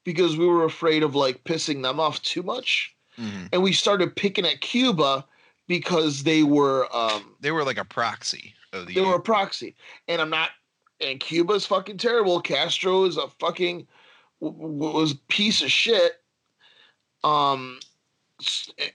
because 0.09 0.38
we 0.38 0.47
were 0.47 0.64
afraid 0.64 1.03
of 1.03 1.14
like 1.14 1.44
pissing 1.44 1.83
them 1.83 2.01
off 2.01 2.23
too 2.23 2.42
much. 2.42 2.97
hmm 3.16 3.44
And 3.53 3.62
we 3.62 3.75
started 3.75 4.16
picking 4.16 4.47
at 4.47 4.62
Cuba 4.62 5.23
because 5.66 6.23
they 6.23 6.42
were 6.42 6.88
um 6.97 7.35
They 7.42 7.51
were 7.51 7.62
like 7.62 7.77
a 7.77 7.85
proxy 7.85 8.55
of 8.73 8.87
the 8.87 8.94
they 8.94 9.03
were 9.03 9.16
a 9.16 9.21
proxy. 9.21 9.77
And 10.09 10.23
I'm 10.23 10.31
not 10.31 10.49
and 10.99 11.21
Cuba's 11.21 11.66
fucking 11.66 11.99
terrible. 11.99 12.40
Castro 12.40 13.05
is 13.05 13.18
a 13.18 13.29
fucking 13.38 13.87
was 14.40 15.12
piece 15.29 15.61
of 15.61 15.71
shit. 15.71 16.12
Um 17.23 17.79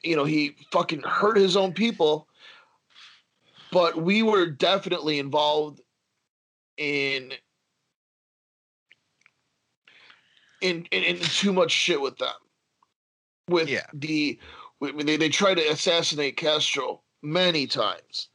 you 0.02 0.16
know, 0.16 0.24
he 0.24 0.56
fucking 0.72 1.04
hurt 1.04 1.38
his 1.38 1.56
own 1.56 1.74
people. 1.74 2.28
But 3.72 4.02
we 4.02 4.24
were 4.24 4.48
definitely 4.48 5.20
involved 5.20 5.80
in 6.78 7.34
in 10.64 10.86
in, 10.92 11.20
too 11.20 11.54
much 11.54 11.72
shit 11.72 12.02
with 12.02 12.18
them. 12.18 12.34
With 13.50 13.70
Yeah. 13.70 13.86
the 13.94 14.40
I 14.82 14.92
mean, 14.92 15.06
they, 15.06 15.18
they 15.18 15.30
tried 15.30 15.56
to 15.56 15.72
assassinate 15.72 16.36
Castro 16.38 17.02
many 17.22 17.68
times. 17.68 18.30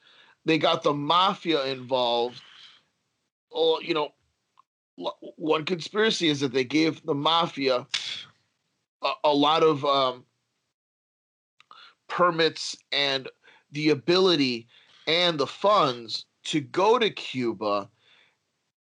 They 0.45 0.59
got 0.59 0.83
the 0.83 0.95
mafia 0.95 1.65
involved. 1.67 2.43
Oh, 3.53 3.81
you 3.81 3.95
know, 3.95 4.15
one 5.37 5.65
conspiracy 5.65 6.29
is 6.29 6.41
that 6.41 6.53
they 6.53 6.65
gave 6.65 7.05
the 7.05 7.15
mafia 7.15 7.87
a, 9.03 9.13
a 9.25 9.33
lot 9.33 9.63
of 9.63 9.85
um, 9.85 10.25
permits 12.09 12.77
and 12.93 13.29
the 13.73 13.91
ability 13.91 14.69
and 15.07 15.39
the 15.39 15.47
funds 15.47 16.25
to 16.45 16.61
go 16.61 16.99
to 16.99 17.11
Cuba, 17.11 17.91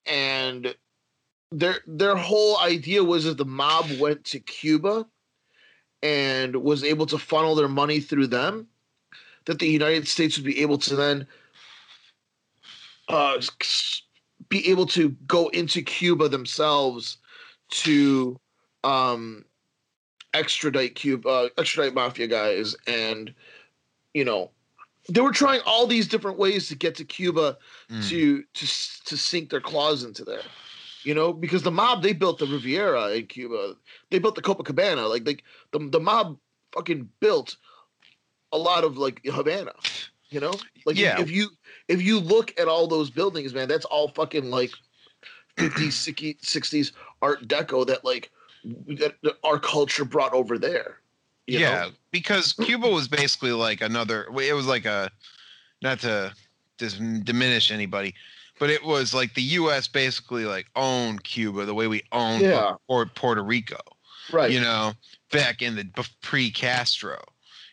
and 0.06 0.76
their 1.52 1.80
their 1.88 2.16
whole 2.16 2.60
idea 2.60 3.04
was 3.04 3.26
that 3.26 3.38
the 3.38 3.46
mob 3.46 3.86
went 4.00 4.24
to 4.26 4.40
Cuba 4.40 5.06
and 6.04 6.56
was 6.56 6.84
able 6.84 7.06
to 7.08 7.18
funnel 7.18 7.56
their 7.56 7.68
money 7.68 8.00
through 8.00 8.28
them, 8.28 8.68
that 9.46 9.60
the 9.60 9.68
United 9.68 10.08
States 10.08 10.38
would 10.38 10.46
be 10.46 10.62
able 10.62 10.78
to 10.78 10.96
then 10.96 11.28
uh, 13.08 13.42
be 14.50 14.70
able 14.70 14.86
to 14.88 15.10
go 15.28 15.48
into 15.50 15.82
Cuba 15.82 16.30
themselves 16.30 17.18
to 17.70 18.40
um, 18.84 19.46
extradite 20.34 20.96
Cuba, 20.96 21.30
uh, 21.30 21.50
extradite 21.58 21.94
mafia 21.94 22.28
guys, 22.28 22.76
and 22.88 23.34
you 24.14 24.26
know 24.26 24.52
they 25.10 25.22
were 25.22 25.32
trying 25.32 25.62
all 25.66 25.86
these 25.88 26.08
different 26.08 26.38
ways 26.38 26.68
to 26.68 26.76
get 26.76 26.96
to 26.96 27.06
Cuba 27.06 27.58
Mm. 27.90 28.10
to 28.10 28.44
to 28.54 28.68
to 29.06 29.18
sink 29.18 29.50
their 29.52 29.62
claws 29.62 30.04
into 30.04 30.24
there. 30.24 30.42
You 31.06 31.14
know, 31.14 31.32
because 31.32 31.62
the 31.64 31.72
mob 31.72 32.02
they 32.02 32.14
built 32.14 32.40
the 32.40 32.48
Riviera 32.48 33.12
in 33.12 33.28
Cuba, 33.28 33.76
they 34.10 34.20
built 34.20 34.36
the 34.36 34.42
Copacabana. 34.42 35.08
Like 35.10 35.26
like 35.26 35.44
the 35.72 35.80
the 35.90 36.00
mob 36.00 36.38
fucking 36.74 37.08
built 37.20 37.56
a 38.52 38.58
lot 38.58 38.84
of 38.84 38.98
like 38.98 39.22
Havana. 39.26 39.74
You 40.30 40.40
know, 40.40 40.54
like 40.86 40.96
if- 40.98 41.04
Yeah. 41.04 41.22
if, 41.22 41.30
you 41.30 41.50
if 41.88 42.02
you 42.02 42.20
look 42.20 42.60
at 42.60 42.68
all 42.68 42.88
those 42.88 43.10
buildings, 43.12 43.54
man, 43.54 43.68
that's 43.68 43.86
all 43.86 44.10
fucking 44.10 44.50
like 44.50 44.72
50s, 45.58 45.94
60s, 45.94 46.40
60s 46.42 46.92
Art 47.22 47.48
Deco 47.48 47.86
that 47.88 48.04
like 48.04 48.32
that, 48.88 49.14
our 49.44 49.60
culture 49.60 50.04
brought 50.04 50.34
over 50.34 50.58
there. 50.58 50.98
you 51.48 51.60
know? 51.60 51.66
yeah, 51.66 51.90
because 52.12 52.54
Cuba 52.54 52.90
was 52.90 53.08
basically 53.08 53.52
like 53.52 53.82
another. 53.82 54.26
It 54.42 54.54
was 54.56 54.66
like 54.66 54.86
a, 54.86 55.12
not 55.84 56.00
to 56.00 56.34
dis- 56.80 56.98
diminish 57.24 57.70
anybody, 57.72 58.16
but 58.60 58.70
it 58.70 58.84
was 58.84 59.14
like 59.14 59.34
the 59.34 59.42
U.S. 59.42 59.88
basically 59.88 60.46
like 60.46 60.68
owned 60.76 61.24
Cuba 61.24 61.66
the 61.66 61.74
way 61.74 61.88
we 61.88 62.04
owned 62.12 62.42
Yeah. 62.42 62.74
Puerto, 62.88 63.12
Puerto 63.16 63.44
Rico. 63.44 63.80
right. 64.32 64.52
You 64.52 64.62
know, 64.62 64.94
back 65.32 65.62
in 65.62 65.76
the 65.76 66.08
pre-Castro. 66.22 67.22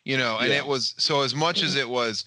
You 0.04 0.16
know, 0.16 0.38
and 0.38 0.48
Yeah. 0.50 0.58
it 0.58 0.66
was 0.66 0.94
so 0.98 1.20
as 1.22 1.34
much 1.34 1.62
as 1.62 1.76
it 1.76 1.88
was 1.88 2.24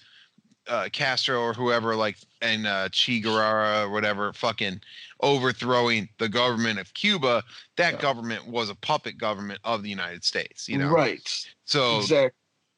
uh, 0.68 0.88
Castro 0.92 1.40
or 1.42 1.54
whoever 1.54 1.96
like 1.96 2.18
and 2.42 2.66
uh, 2.66 2.90
Che 2.90 3.20
Guevara 3.20 3.84
or 3.86 3.90
whatever 3.92 4.32
fucking 4.34 4.82
overthrowing 5.22 6.08
the 6.18 6.30
government 6.30 6.80
of 6.80 6.94
Cuba, 6.94 7.44
that 7.78 7.96
Yeah. 7.96 8.00
government 8.02 8.48
was 8.48 8.70
a 8.70 8.76
puppet 8.76 9.18
government 9.18 9.60
of 9.64 9.84
the 9.84 9.90
United 9.90 10.24
States. 10.24 10.68
You 10.70 10.78
know, 10.80 10.88
right. 10.90 11.22
so 11.66 11.98
Exactly. 12.00 12.32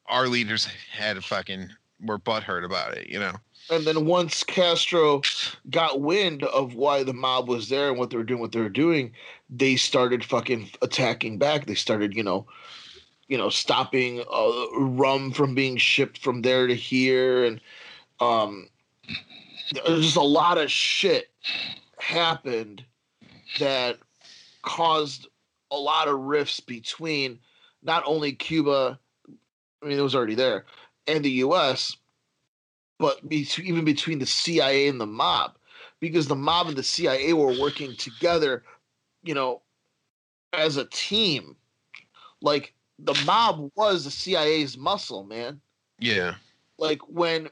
our 0.06 0.26
leaders 0.28 0.66
had 0.90 1.16
a 1.16 1.22
fucking 1.22 1.70
were 2.00 2.18
butthurt 2.18 2.64
about 2.64 2.96
it, 2.96 3.08
you 3.08 3.18
know. 3.18 3.34
And 3.70 3.84
then 3.84 4.06
once 4.06 4.42
Castro 4.44 5.20
got 5.70 6.00
wind 6.00 6.42
of 6.44 6.74
why 6.74 7.02
the 7.02 7.12
mob 7.12 7.48
was 7.48 7.68
there 7.68 7.90
and 7.90 7.98
what 7.98 8.10
they 8.10 8.16
were 8.16 8.24
doing, 8.24 8.40
what 8.40 8.52
they 8.52 8.60
were 8.60 8.68
doing, 8.68 9.12
they 9.50 9.76
started 9.76 10.24
fucking 10.24 10.70
attacking 10.80 11.38
back. 11.38 11.66
They 11.66 11.74
started, 11.74 12.14
you 12.14 12.22
know, 12.22 12.46
you 13.28 13.36
know, 13.36 13.50
stopping 13.50 14.24
uh, 14.32 14.66
rum 14.78 15.32
from 15.32 15.54
being 15.54 15.76
shipped 15.76 16.18
from 16.18 16.40
there 16.40 16.66
to 16.66 16.74
here, 16.74 17.44
and 17.44 17.60
um, 18.20 18.68
there's 19.72 20.02
just 20.02 20.16
a 20.16 20.22
lot 20.22 20.56
of 20.56 20.70
shit 20.70 21.30
happened 21.98 22.84
that 23.58 23.98
caused 24.62 25.28
a 25.70 25.76
lot 25.76 26.08
of 26.08 26.18
rifts 26.18 26.60
between 26.60 27.38
not 27.82 28.02
only 28.06 28.32
Cuba, 28.32 28.98
I 29.82 29.86
mean, 29.86 29.98
it 29.98 30.02
was 30.02 30.14
already 30.14 30.34
there, 30.34 30.64
and 31.06 31.22
the 31.22 31.30
U.S 31.30 31.96
but 32.98 33.26
between, 33.28 33.66
even 33.66 33.84
between 33.84 34.18
the 34.18 34.26
CIA 34.26 34.88
and 34.88 35.00
the 35.00 35.06
mob, 35.06 35.56
because 36.00 36.28
the 36.28 36.36
mob 36.36 36.68
and 36.68 36.76
the 36.76 36.82
CIA 36.82 37.32
were 37.32 37.58
working 37.58 37.94
together, 37.96 38.64
you 39.22 39.34
know, 39.34 39.62
as 40.52 40.76
a 40.76 40.84
team. 40.86 41.56
Like 42.40 42.74
the 42.98 43.18
mob 43.24 43.70
was 43.74 44.04
the 44.04 44.10
CIA's 44.10 44.76
muscle, 44.76 45.24
man. 45.24 45.60
Yeah. 45.98 46.34
Like 46.78 47.00
when 47.08 47.48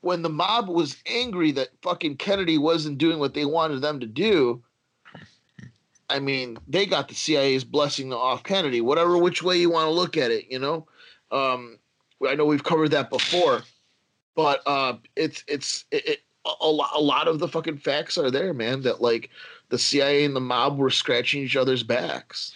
when 0.00 0.22
the 0.22 0.28
mob 0.28 0.68
was 0.68 0.96
angry 1.06 1.52
that 1.52 1.68
fucking 1.82 2.16
Kennedy 2.16 2.58
wasn't 2.58 2.98
doing 2.98 3.20
what 3.20 3.34
they 3.34 3.44
wanted 3.44 3.80
them 3.80 4.00
to 4.00 4.06
do, 4.06 4.62
I 6.10 6.18
mean, 6.18 6.58
they 6.66 6.86
got 6.86 7.08
the 7.08 7.14
CIA's 7.14 7.64
blessing 7.64 8.12
off 8.12 8.42
Kennedy, 8.42 8.80
whatever 8.80 9.16
which 9.16 9.42
way 9.42 9.56
you 9.58 9.70
want 9.70 9.86
to 9.86 9.92
look 9.92 10.16
at 10.16 10.32
it, 10.32 10.46
you 10.50 10.58
know. 10.58 10.86
Um, 11.30 11.78
I 12.28 12.34
know 12.34 12.44
we've 12.44 12.64
covered 12.64 12.90
that 12.90 13.10
before, 13.10 13.62
but 14.34 14.62
uh, 14.66 14.94
it's 15.16 15.44
it's 15.46 15.84
it, 15.90 16.06
it, 16.08 16.18
a, 16.60 16.68
lot, 16.68 16.90
a 16.94 17.00
lot 17.00 17.28
of 17.28 17.38
the 17.38 17.48
fucking 17.48 17.78
facts 17.78 18.18
are 18.18 18.30
there, 18.30 18.52
man. 18.54 18.82
That 18.82 19.00
like 19.00 19.30
the 19.68 19.78
CIA 19.78 20.24
and 20.24 20.34
the 20.36 20.40
mob 20.40 20.78
were 20.78 20.90
scratching 20.90 21.42
each 21.42 21.56
other's 21.56 21.82
backs. 21.82 22.52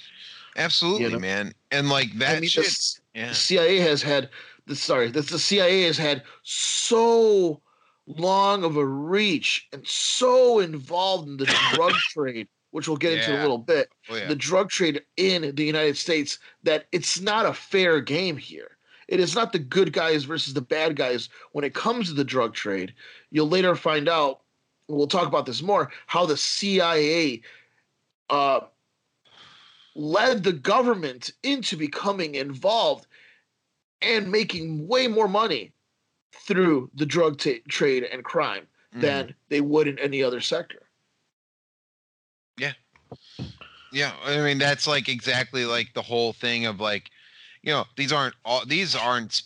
Absolutely, 0.56 1.04
You 1.04 1.10
know? 1.10 1.18
man. 1.18 1.52
And 1.70 1.88
like 1.88 2.12
that 2.18 2.36
I 2.38 2.40
mean, 2.40 2.48
shit. 2.48 2.64
the, 2.64 3.20
Yeah. 3.20 3.28
the 3.28 3.34
CIA 3.34 3.78
has 3.78 4.02
had 4.02 4.30
the 4.66 4.76
sorry, 4.76 5.10
the, 5.10 5.20
the 5.22 5.38
CIA 5.38 5.82
has 5.82 5.98
had 5.98 6.22
so 6.42 7.60
long 8.06 8.64
of 8.64 8.76
a 8.76 8.84
reach 8.86 9.68
and 9.72 9.86
so 9.86 10.60
involved 10.60 11.28
in 11.28 11.36
the 11.36 11.46
drug 11.74 11.92
trade, 12.10 12.48
which 12.70 12.88
we'll 12.88 12.96
get 12.96 13.12
into 13.12 13.32
in 13.32 13.38
a 13.38 13.42
little 13.42 13.58
bit. 13.58 13.90
Oh, 14.08 14.16
yeah. 14.16 14.26
the 14.28 14.36
drug 14.36 14.70
trade 14.70 15.02
in 15.16 15.54
the 15.54 15.64
United 15.64 15.96
States 15.96 16.38
that 16.62 16.86
it's 16.92 17.20
not 17.20 17.46
a 17.46 17.52
fair 17.54 18.00
game 18.00 18.36
here. 18.36 18.75
It 19.08 19.20
is 19.20 19.34
not 19.34 19.52
the 19.52 19.58
good 19.58 19.92
guys 19.92 20.24
versus 20.24 20.54
the 20.54 20.60
bad 20.60 20.96
guys 20.96 21.28
when 21.52 21.64
it 21.64 21.74
comes 21.74 22.08
to 22.08 22.14
the 22.14 22.24
drug 22.24 22.54
trade. 22.54 22.92
You'll 23.30 23.48
later 23.48 23.76
find 23.76 24.08
out, 24.08 24.40
and 24.88 24.96
we'll 24.96 25.06
talk 25.06 25.28
about 25.28 25.46
this 25.46 25.62
more, 25.62 25.90
how 26.06 26.26
the 26.26 26.36
CIA 26.36 27.42
uh, 28.30 28.60
led 29.94 30.42
the 30.42 30.52
government 30.52 31.30
into 31.42 31.76
becoming 31.76 32.34
involved 32.34 33.06
and 34.02 34.30
making 34.30 34.86
way 34.86 35.06
more 35.06 35.28
money 35.28 35.72
through 36.34 36.90
the 36.94 37.06
drug 37.06 37.38
ta 37.38 37.52
trade 37.68 38.02
and 38.04 38.24
crime 38.24 38.66
Mhm. 38.94 39.00
than 39.00 39.34
they 39.48 39.60
would 39.60 39.88
in 39.88 39.98
any 39.98 40.22
other 40.22 40.40
sector. 40.40 40.82
Yeah. 42.58 42.74
Yeah, 43.92 44.14
I 44.22 44.38
mean 44.38 44.58
that's 44.58 44.86
like 44.86 45.08
exactly 45.08 45.64
like 45.64 45.94
the 45.94 46.02
whole 46.02 46.32
thing 46.32 46.66
of 46.66 46.80
like, 46.80 47.10
you 47.66 47.72
know, 47.72 47.84
these 47.96 48.12
aren't 48.12 48.36
all 48.44 48.64
these 48.64 48.94
aren't 48.94 49.42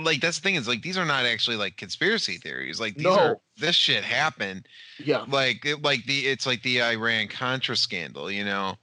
like 0.00 0.22
that's 0.22 0.38
the 0.38 0.42
thing 0.42 0.54
is 0.54 0.66
like 0.66 0.80
these 0.80 0.96
are 0.96 1.04
not 1.04 1.26
actually 1.26 1.56
like 1.56 1.76
conspiracy 1.76 2.38
theories. 2.38 2.80
Like 2.80 2.94
these 2.94 3.04
No. 3.04 3.18
are 3.18 3.40
this 3.58 3.76
shit 3.76 4.02
happened. 4.02 4.66
Yeah. 4.98 5.26
Like 5.28 5.66
it, 5.66 5.82
like 5.82 6.06
the 6.06 6.20
it's 6.20 6.46
like 6.46 6.62
the 6.62 6.82
Iran 6.82 7.28
Contra 7.28 7.76
scandal, 7.76 8.30
you 8.30 8.42
know, 8.42 8.76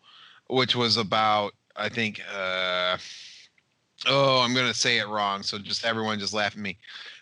which 0.52 0.76
was 0.76 0.98
about 0.98 1.54
I 1.76 1.90
think 1.90 2.22
uh 2.32 2.98
oh 4.06 4.42
I'm 4.42 4.54
gonna 4.54 4.72
say 4.76 5.00
it 5.00 5.08
wrong, 5.08 5.42
so 5.42 5.58
just 5.58 5.84
everyone 5.84 6.20
just 6.20 6.34
laugh 6.34 6.54
at 6.54 6.60
me. 6.60 6.78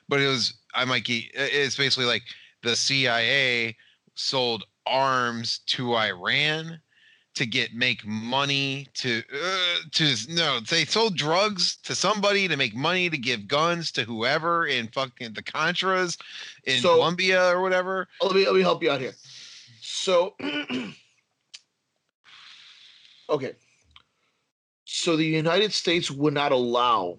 But 0.09 0.19
it 0.19 0.27
was 0.27 0.55
I 0.75 0.83
might 0.83 1.05
get 1.05 1.23
it's 1.33 1.77
basically 1.77 2.07
like 2.07 2.23
the 2.61 2.75
CIA 2.75 3.77
sold 4.15 4.65
arms 4.85 5.59
to 5.67 5.95
Iran 5.95 6.81
to 7.35 7.45
get 7.45 7.73
make 7.73 8.05
money 8.05 8.87
to 8.93 9.23
uh, 9.33 9.77
to 9.91 10.15
no 10.29 10.59
they 10.59 10.85
sold 10.85 11.15
drugs 11.17 11.77
to 11.77 11.95
somebody 11.95 12.47
to 12.47 12.55
make 12.55 12.75
money 12.75 13.09
to 13.09 13.17
give 13.17 13.47
guns 13.47 13.91
to 13.91 14.03
whoever 14.03 14.67
in 14.67 14.87
fucking 14.89 15.33
the 15.33 15.41
Contras 15.43 16.17
in 16.65 16.79
So- 16.79 16.93
Colombia 16.95 17.49
or 17.49 17.61
whatever. 17.61 18.07
Oh, 18.21 18.27
let 18.27 18.35
me 18.35 18.45
let 18.45 18.53
me 18.55 18.61
help 18.61 18.83
you 18.83 18.91
out 18.91 18.99
here. 19.01 19.13
So, 19.81 20.35
okay. 23.29 23.53
So 24.85 25.15
the 25.17 25.25
United 25.25 25.73
States 25.73 26.11
would 26.11 26.33
not 26.33 26.51
allow 26.51 27.17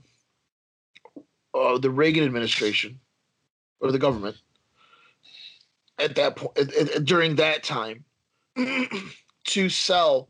uh, 1.54 1.78
the 1.78 1.90
Reagan 1.90 2.24
administration 2.24 3.00
or 3.80 3.90
the 3.92 3.98
government 3.98 4.36
at 5.98 6.14
that 6.16 6.36
point 6.36 6.56
at- 6.58 6.72
at- 6.96 7.04
during 7.04 7.34
that 7.36 7.62
time 7.64 8.04
to 9.44 9.68
sell 9.68 10.28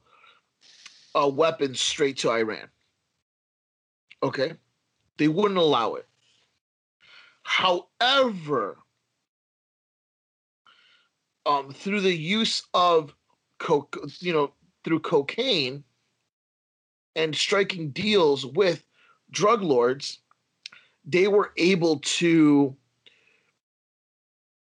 uh, 1.15 1.29
weapons 1.29 1.81
straight 1.81 2.19
to 2.19 2.31
Iran. 2.31 2.69
Okay, 4.23 4.55
they 5.19 5.29
wouldn't 5.29 5.59
allow 5.59 5.95
it. 5.95 6.07
However, 7.43 8.79
um, 11.47 11.73
through 11.73 12.01
the 12.01 12.15
use 12.15 12.63
of 12.73 13.15
you 14.21 14.33
know, 14.33 14.53
through 14.83 15.01
cocaine 15.01 15.85
and 17.17 17.35
striking 17.35 17.91
deals 17.91 18.45
with 18.45 18.85
drug 19.31 19.63
lords, 19.63 20.19
they 21.05 21.29
were 21.29 21.53
able 21.57 22.01
to 22.01 22.77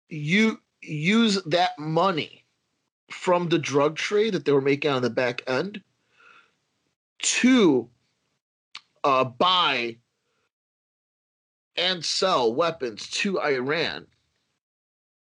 you 0.09 0.61
use 0.81 1.43
that 1.45 1.79
money 1.79 2.46
from 3.11 3.49
the 3.49 3.59
drug 3.59 3.97
trade 3.97 4.35
that 4.35 4.45
they 4.45 4.53
were 4.53 4.61
making 4.61 4.91
on 4.91 5.03
the 5.03 5.11
back 5.11 5.43
end 5.47 5.83
to 7.19 7.89
uh, 9.05 9.25
buy 9.25 9.97
and 11.77 12.05
sell 12.05 12.53
weapons 12.55 13.09
to 13.11 13.41
Iran 13.41 14.07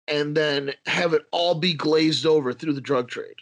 and 0.08 0.36
then 0.36 0.74
have 0.86 1.14
it 1.14 1.24
all 1.32 1.56
be 1.56 1.74
glazed 1.74 2.26
over 2.26 2.54
through 2.54 2.74
the 2.74 2.82
drug 2.82 3.10
trade. 3.10 3.36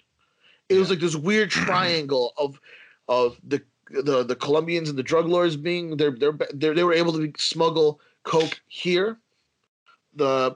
It 0.70 0.78
was 0.78 0.90
like 0.90 1.00
this 1.00 1.16
weird 1.16 1.50
triangle 1.52 2.34
of 2.38 2.60
of 3.08 3.38
the 3.44 3.62
the 3.90 4.24
the 4.24 4.36
Colombians 4.36 4.90
and 4.90 4.98
the 4.98 5.04
drug 5.04 5.28
lords 5.28 5.58
being 5.58 5.98
they're 5.98 6.12
they're, 6.12 6.38
they're 6.54 6.74
they 6.74 6.84
were 6.84 6.94
able 6.94 7.14
to 7.14 7.32
smuggle 7.38 8.00
coke 8.24 8.60
here. 8.68 9.18
The 10.16 10.56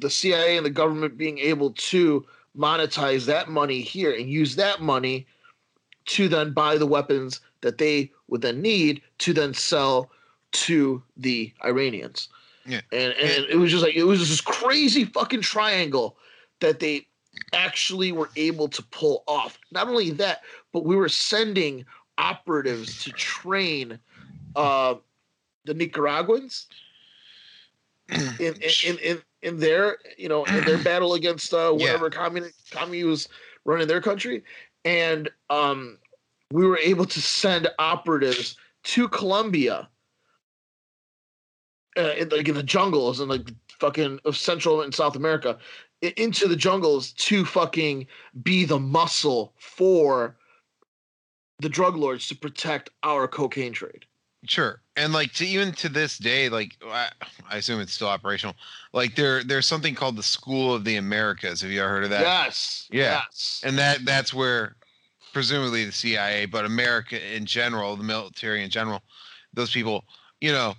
the 0.00 0.10
CIA 0.10 0.56
and 0.56 0.66
the 0.66 0.70
government 0.70 1.16
being 1.16 1.38
able 1.38 1.70
to 1.72 2.26
monetize 2.56 3.26
that 3.26 3.48
money 3.48 3.80
here 3.80 4.12
and 4.12 4.28
use 4.28 4.56
that 4.56 4.80
money 4.80 5.26
to 6.06 6.28
then 6.28 6.52
buy 6.52 6.76
the 6.76 6.86
weapons 6.86 7.40
that 7.62 7.78
they 7.78 8.12
would 8.28 8.42
then 8.42 8.60
need 8.60 9.02
to 9.18 9.32
then 9.32 9.54
sell 9.54 10.10
to 10.52 11.02
the 11.16 11.52
Iranians. 11.64 12.28
Yeah. 12.66 12.80
And 12.92 13.12
and 13.14 13.44
it 13.50 13.56
was 13.56 13.70
just 13.70 13.82
like 13.82 13.94
it 13.94 14.04
was 14.04 14.20
just 14.20 14.30
this 14.30 14.40
crazy 14.40 15.04
fucking 15.04 15.42
triangle 15.42 16.16
that 16.60 16.80
they 16.80 17.06
actually 17.52 18.12
were 18.12 18.30
able 18.36 18.68
to 18.68 18.82
pull 18.84 19.24
off. 19.26 19.58
Not 19.70 19.88
only 19.88 20.10
that, 20.12 20.42
but 20.72 20.84
we 20.84 20.96
were 20.96 21.08
sending 21.08 21.84
operatives 22.16 23.02
to 23.04 23.10
train 23.12 23.98
uh 24.56 24.94
the 25.64 25.74
Nicaraguans 25.74 26.66
in 28.08 28.20
in, 28.38 28.54
in, 28.86 28.98
in, 28.98 29.22
in 29.44 29.58
their 29.58 29.98
you 30.18 30.28
know 30.28 30.44
in 30.46 30.64
their 30.64 30.78
battle 30.78 31.14
against 31.20 31.54
uh 31.54 31.72
Yeah. 31.76 31.86
whatever 31.86 32.10
communist 32.10 32.70
commune 32.70 33.08
was 33.08 33.28
running 33.64 33.86
their 33.86 34.00
country 34.00 34.42
and 34.84 35.30
um 35.50 35.98
we 36.52 36.66
were 36.66 36.78
able 36.78 37.04
to 37.06 37.20
send 37.20 37.68
operatives 37.78 38.56
to 38.84 39.08
Colombia 39.08 39.88
uh, 41.96 42.12
in, 42.18 42.28
like 42.28 42.48
in 42.48 42.54
the 42.54 42.62
jungles 42.62 43.20
and 43.20 43.30
like 43.30 43.48
fucking 43.80 44.20
of 44.24 44.36
Central 44.36 44.82
and 44.82 44.94
South 44.94 45.16
America 45.16 45.58
into 46.02 46.46
the 46.46 46.56
jungles 46.56 47.12
to 47.12 47.44
fucking 47.44 48.06
be 48.42 48.64
the 48.64 48.78
muscle 48.78 49.54
for 49.58 50.36
the 51.60 51.68
drug 51.68 51.96
lords 51.96 52.28
to 52.28 52.36
protect 52.36 52.90
our 53.02 53.26
cocaine 53.26 53.72
trade. 53.72 54.04
Sure, 54.46 54.80
and 54.96 55.12
like 55.12 55.32
to 55.34 55.46
even 55.46 55.72
to 55.72 55.88
this 55.88 56.18
day, 56.18 56.48
like 56.48 56.76
I, 56.84 57.08
I 57.50 57.56
assume 57.56 57.80
it's 57.80 57.94
still 57.94 58.08
operational. 58.08 58.54
Like 58.92 59.16
there, 59.16 59.42
there's 59.42 59.66
something 59.66 59.94
called 59.94 60.16
the 60.16 60.22
School 60.22 60.74
of 60.74 60.84
the 60.84 60.96
Americas. 60.96 61.62
Have 61.62 61.70
you 61.70 61.80
ever 61.80 61.88
heard 61.88 62.04
of 62.04 62.10
that? 62.10 62.20
yes. 62.20 62.88
Yeah. 62.90 63.22
Yes. 63.24 63.62
And 63.64 63.78
that 63.78 64.04
that's 64.04 64.34
where, 64.34 64.76
presumably 65.32 65.84
the 65.84 65.92
CIA, 65.92 66.46
but 66.46 66.64
America 66.64 67.18
in 67.34 67.46
general, 67.46 67.96
the 67.96 68.04
military 68.04 68.62
in 68.62 68.70
general, 68.70 69.02
those 69.54 69.70
people, 69.70 70.04
you 70.40 70.52
know, 70.52 70.74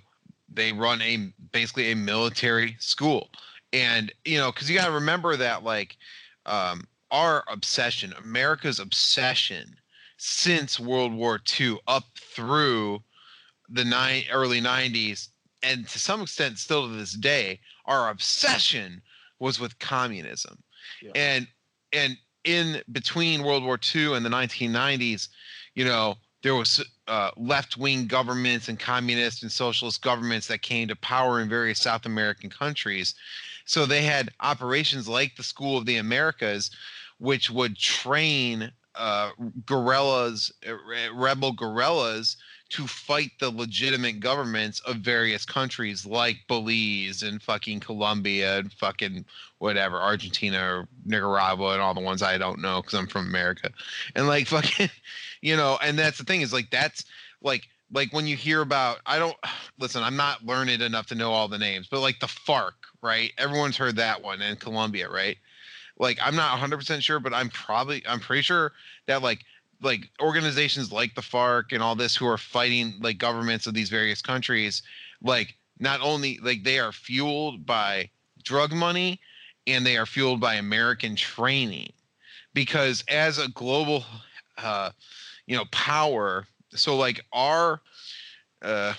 they 0.52 0.72
run 0.72 1.02
a 1.02 1.32
basically 1.52 1.90
a 1.90 1.96
military 1.96 2.76
school, 2.78 3.30
and 3.72 4.12
you 4.24 4.38
know, 4.38 4.52
because 4.52 4.70
you 4.70 4.76
got 4.76 4.86
to 4.86 4.92
remember 4.92 5.36
that 5.36 5.64
like, 5.64 5.96
um, 6.46 6.86
our 7.10 7.44
obsession, 7.48 8.14
America's 8.22 8.78
obsession, 8.78 9.74
since 10.18 10.78
World 10.78 11.12
War 11.12 11.40
II 11.58 11.78
up 11.86 12.04
through 12.16 13.02
the 13.68 13.84
nine 13.84 14.22
early 14.32 14.60
90s 14.60 15.28
and 15.62 15.88
to 15.88 15.98
some 15.98 16.20
extent 16.22 16.58
still 16.58 16.86
to 16.88 16.94
this 16.94 17.12
day 17.12 17.58
our 17.86 18.10
obsession 18.10 19.02
was 19.38 19.58
with 19.60 19.78
communism 19.78 20.62
Yeah. 21.02 21.12
and 21.14 21.48
and 21.92 22.16
in 22.44 22.82
between 22.92 23.42
world 23.42 23.64
war 23.64 23.78
ii 23.94 24.14
and 24.14 24.24
the 24.24 24.30
1990s 24.30 25.28
you 25.74 25.84
know 25.84 26.16
there 26.42 26.54
was 26.54 26.84
uh, 27.08 27.30
left-wing 27.36 28.06
governments 28.06 28.68
and 28.68 28.78
communist 28.78 29.42
and 29.42 29.50
socialist 29.50 30.00
governments 30.02 30.46
that 30.46 30.62
came 30.62 30.86
to 30.88 30.96
power 30.96 31.40
in 31.40 31.48
various 31.48 31.80
south 31.80 32.06
american 32.06 32.50
countries 32.50 33.14
so 33.64 33.84
they 33.84 34.02
had 34.02 34.30
operations 34.40 35.08
like 35.08 35.34
the 35.36 35.42
school 35.42 35.76
of 35.76 35.86
the 35.86 35.96
americas 35.96 36.70
which 37.18 37.50
would 37.50 37.76
train 37.76 38.70
uh, 38.94 39.30
guerrillas 39.66 40.52
uh, 40.68 40.74
rebel 41.14 41.52
guerrillas 41.52 42.36
to 42.68 42.86
fight 42.86 43.30
the 43.38 43.50
legitimate 43.50 44.18
governments 44.18 44.80
of 44.80 44.96
various 44.96 45.44
countries 45.44 46.04
like 46.04 46.38
Belize 46.48 47.22
and 47.22 47.40
fucking 47.40 47.80
Colombia 47.80 48.58
and 48.58 48.72
fucking 48.72 49.24
whatever, 49.58 49.98
Argentina 49.98 50.58
or 50.58 50.88
Nicaragua 51.04 51.74
and 51.74 51.82
all 51.82 51.94
the 51.94 52.00
ones 52.00 52.22
I 52.22 52.38
don't 52.38 52.60
know 52.60 52.82
because 52.82 52.98
I'm 52.98 53.06
from 53.06 53.28
America. 53.28 53.70
And 54.14 54.26
like 54.26 54.46
fucking, 54.48 54.90
you 55.40 55.56
know, 55.56 55.78
and 55.82 55.98
that's 55.98 56.18
the 56.18 56.24
thing 56.24 56.40
is 56.40 56.52
like 56.52 56.70
that's 56.70 57.04
like 57.40 57.68
like 57.92 58.12
when 58.12 58.26
you 58.26 58.36
hear 58.36 58.62
about 58.62 58.98
I 59.06 59.18
don't 59.18 59.36
listen, 59.78 60.02
I'm 60.02 60.16
not 60.16 60.44
learned 60.44 60.70
enough 60.82 61.06
to 61.08 61.14
know 61.14 61.32
all 61.32 61.48
the 61.48 61.58
names, 61.58 61.86
but 61.88 62.00
like 62.00 62.18
the 62.18 62.26
FARC, 62.26 62.72
right? 63.00 63.32
Everyone's 63.38 63.76
heard 63.76 63.96
that 63.96 64.22
one 64.22 64.42
in 64.42 64.56
Colombia, 64.56 65.08
right? 65.08 65.36
Like 65.98 66.18
I'm 66.20 66.36
not 66.36 66.58
100% 66.58 67.00
sure, 67.00 67.20
but 67.20 67.32
I'm 67.32 67.48
probably 67.50 68.02
I'm 68.08 68.20
pretty 68.20 68.42
sure 68.42 68.72
that 69.06 69.22
like 69.22 69.44
like 69.82 70.10
organizations 70.20 70.92
like 70.92 71.14
the 71.14 71.20
FARC 71.20 71.72
and 71.72 71.82
all 71.82 71.94
this 71.94 72.16
who 72.16 72.26
are 72.26 72.38
fighting 72.38 72.94
like 73.00 73.18
governments 73.18 73.66
of 73.66 73.74
these 73.74 73.90
various 73.90 74.22
countries, 74.22 74.82
like 75.22 75.54
not 75.78 76.00
only 76.00 76.38
like 76.42 76.64
they 76.64 76.78
are 76.78 76.92
fueled 76.92 77.66
by 77.66 78.08
drug 78.42 78.72
money 78.72 79.20
and 79.66 79.84
they 79.84 79.96
are 79.96 80.06
fueled 80.06 80.40
by 80.40 80.54
American 80.54 81.16
training. 81.16 81.92
Because 82.54 83.04
as 83.08 83.38
a 83.38 83.48
global 83.48 84.04
uh 84.58 84.90
you 85.46 85.56
know 85.56 85.66
power, 85.72 86.46
so 86.70 86.96
like 86.96 87.24
our 87.32 87.80
uh 88.62 88.94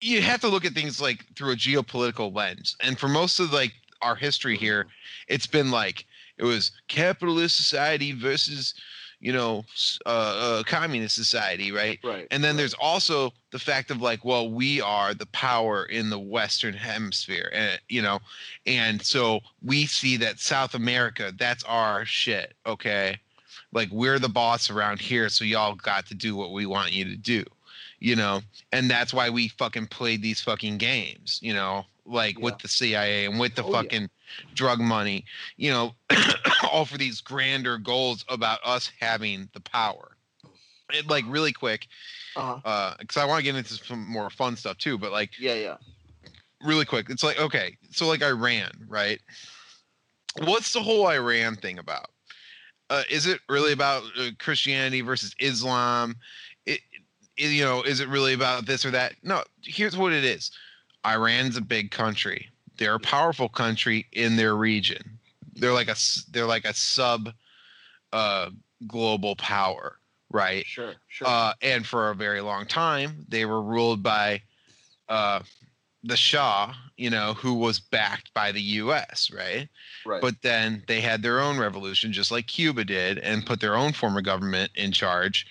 you 0.00 0.20
have 0.20 0.40
to 0.40 0.48
look 0.48 0.64
at 0.64 0.72
things 0.72 1.00
like 1.00 1.24
through 1.36 1.52
a 1.52 1.56
geopolitical 1.56 2.34
lens. 2.34 2.76
And 2.82 2.98
for 2.98 3.08
most 3.08 3.38
of 3.38 3.52
like 3.52 3.72
our 4.00 4.16
history 4.16 4.56
here, 4.56 4.86
it's 5.28 5.46
been 5.46 5.70
like 5.70 6.06
it 6.38 6.44
was 6.44 6.72
capitalist 6.88 7.56
society 7.56 8.12
versus 8.12 8.74
you 9.22 9.32
know 9.32 9.64
uh, 10.04 10.08
uh, 10.58 10.62
communist 10.64 11.14
society 11.14 11.72
right 11.72 11.98
Right. 12.04 12.26
and 12.30 12.42
then 12.44 12.50
right. 12.54 12.58
there's 12.58 12.74
also 12.74 13.32
the 13.52 13.58
fact 13.58 13.90
of 13.90 14.02
like 14.02 14.24
well 14.24 14.50
we 14.50 14.80
are 14.82 15.14
the 15.14 15.26
power 15.26 15.84
in 15.86 16.10
the 16.10 16.18
western 16.18 16.74
hemisphere 16.74 17.48
and 17.54 17.80
you 17.88 18.02
know 18.02 18.18
and 18.66 19.00
so 19.00 19.40
we 19.64 19.86
see 19.86 20.16
that 20.18 20.38
south 20.40 20.74
america 20.74 21.32
that's 21.38 21.62
our 21.64 22.04
shit 22.04 22.52
okay 22.66 23.16
like 23.72 23.88
we're 23.92 24.18
the 24.18 24.28
boss 24.28 24.68
around 24.70 25.00
here 25.00 25.28
so 25.28 25.44
y'all 25.44 25.74
got 25.76 26.04
to 26.06 26.14
do 26.14 26.34
what 26.36 26.52
we 26.52 26.66
want 26.66 26.92
you 26.92 27.04
to 27.04 27.16
do 27.16 27.44
you 28.00 28.16
know 28.16 28.40
and 28.72 28.90
that's 28.90 29.14
why 29.14 29.30
we 29.30 29.46
fucking 29.48 29.86
played 29.86 30.20
these 30.20 30.40
fucking 30.40 30.76
games 30.78 31.38
you 31.42 31.54
know 31.54 31.84
like 32.04 32.36
with 32.40 32.58
the 32.58 32.66
cia 32.68 33.26
and 33.26 33.38
with 33.38 33.54
the 33.54 33.62
Oh, 33.62 33.70
yeah. 33.70 33.76
fucking 33.82 34.10
drug 34.54 34.80
money 34.80 35.24
you 35.56 35.70
know 35.70 35.94
all 36.72 36.84
for 36.84 36.98
these 36.98 37.20
grander 37.20 37.78
goals 37.78 38.24
about 38.28 38.60
us 38.64 38.90
having 39.00 39.48
the 39.54 39.60
power. 39.60 40.16
It, 40.92 41.08
like 41.08 41.24
really 41.26 41.52
quick 41.54 41.86
Uh-huh. 42.36 42.58
uh 42.66 42.94
because 42.98 43.16
i 43.16 43.24
want 43.24 43.38
to 43.38 43.44
get 43.44 43.56
into 43.56 43.74
some 43.74 44.06
more 44.06 44.28
fun 44.28 44.56
stuff 44.56 44.76
too 44.76 44.98
but 44.98 45.10
like 45.10 45.30
Yeah, 45.38 45.54
yeah. 45.54 45.76
really 46.62 46.84
quick 46.84 47.08
it's 47.08 47.22
like 47.22 47.38
okay 47.40 47.78
so 47.90 48.06
like 48.06 48.22
iran 48.22 48.72
right? 48.88 49.18
What's 50.44 50.72
the 50.72 50.82
whole 50.82 51.06
iran 51.08 51.56
thing 51.56 51.78
about? 51.78 52.10
Uh, 52.90 53.04
is 53.10 53.26
it 53.26 53.40
really 53.48 53.72
about 53.72 54.02
uh, 54.18 54.30
christianity 54.38 55.00
versus 55.00 55.34
islam? 55.38 56.16
It, 56.66 56.80
it, 57.38 57.50
you 57.52 57.64
know 57.64 57.82
is 57.82 58.00
it 58.00 58.08
really 58.08 58.34
about 58.34 58.66
this 58.66 58.84
or 58.84 58.90
that? 58.90 59.14
No 59.22 59.42
here's 59.62 59.96
what 59.96 60.12
it 60.12 60.24
is. 60.24 60.50
Iran's 61.06 61.56
a 61.56 61.62
big 61.62 61.90
country. 61.90 62.48
They're 62.76 62.94
a 62.96 63.00
powerful 63.00 63.48
country 63.48 64.06
in 64.12 64.36
their 64.36 64.56
region 64.56 65.18
they're 65.54 65.72
like 65.72 65.88
a 65.88 65.96
they're 66.30 66.46
like 66.46 66.64
a 66.64 66.74
sub 66.74 67.30
uh 68.12 68.50
global 68.86 69.36
power 69.36 69.98
right 70.30 70.66
Sure, 70.66 70.94
sure. 71.08 71.28
uh, 71.28 71.52
and 71.62 71.86
for 71.86 72.10
a 72.10 72.14
very 72.14 72.40
long 72.40 72.66
time, 72.66 73.26
they 73.28 73.44
were 73.44 73.62
ruled 73.62 74.02
by 74.02 74.40
uh, 75.08 75.40
the 76.04 76.16
Shah, 76.16 76.72
you 76.96 77.10
know, 77.10 77.34
who 77.34 77.54
was 77.54 77.78
backed 77.78 78.32
by 78.34 78.50
the 78.50 78.60
U.S. 78.62 79.30
Right, 79.30 79.68
right. 80.06 80.20
but 80.22 80.40
then 80.42 80.82
they 80.88 81.00
had 81.00 81.22
their 81.22 81.40
own 81.40 81.58
revolution, 81.58 82.12
just 82.12 82.30
like 82.30 82.46
Cuba 82.46 82.84
did, 82.84 83.18
and 83.18 83.46
put 83.46 83.60
their 83.60 83.76
own 83.76 83.92
form 83.92 84.16
of 84.16 84.24
government 84.24 84.72
in 84.74 84.90
charge. 84.90 85.46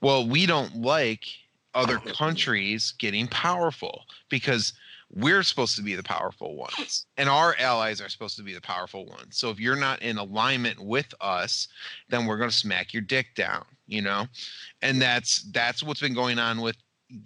Well, 0.00 0.26
we 0.26 0.46
don't 0.46 0.76
like 0.76 1.26
other 1.74 1.98
countries 1.98 2.94
getting 2.98 3.26
powerful 3.26 4.04
because 4.28 4.74
we're 5.14 5.42
supposed 5.42 5.76
to 5.76 5.82
be 5.82 5.94
the 5.94 6.02
powerful 6.02 6.56
ones 6.56 7.06
and 7.16 7.28
our 7.28 7.54
allies 7.58 8.00
are 8.00 8.08
supposed 8.08 8.36
to 8.36 8.42
be 8.42 8.54
the 8.54 8.60
powerful 8.60 9.06
ones. 9.06 9.38
So 9.38 9.50
if 9.50 9.60
you're 9.60 9.76
not 9.76 10.02
in 10.02 10.18
alignment 10.18 10.80
with 10.80 11.14
us 11.20 11.68
then 12.08 12.26
we're 12.26 12.38
going 12.38 12.50
to 12.50 12.56
smack 12.56 12.92
your 12.92 13.02
dick 13.02 13.34
down 13.34 13.64
you 13.86 14.02
know? 14.02 14.26
And 14.82 15.00
that's 15.00 15.42
that's 15.52 15.82
what's 15.82 16.00
been 16.00 16.14
going 16.14 16.38
on 16.38 16.60
with 16.60 16.76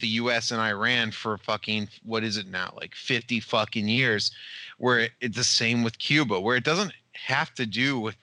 the 0.01 0.09
US 0.09 0.51
and 0.51 0.61
Iran 0.61 1.11
for 1.11 1.39
fucking 1.39 1.89
what 2.03 2.25
is 2.25 2.37
it 2.37 2.49
now 2.49 2.75
like 2.77 2.95
50 2.95 3.41
fucking 3.41 3.89
years 3.89 4.33
where 4.77 5.01
it, 5.01 5.13
it's 5.21 5.37
the 5.37 5.45
same 5.45 5.83
with 5.83 5.99
Cuba 5.99 6.41
where 6.41 6.57
it 6.57 6.65
doesn't 6.65 6.93
have 7.13 7.55
to 7.55 7.65
do 7.65 7.99
with 7.99 8.17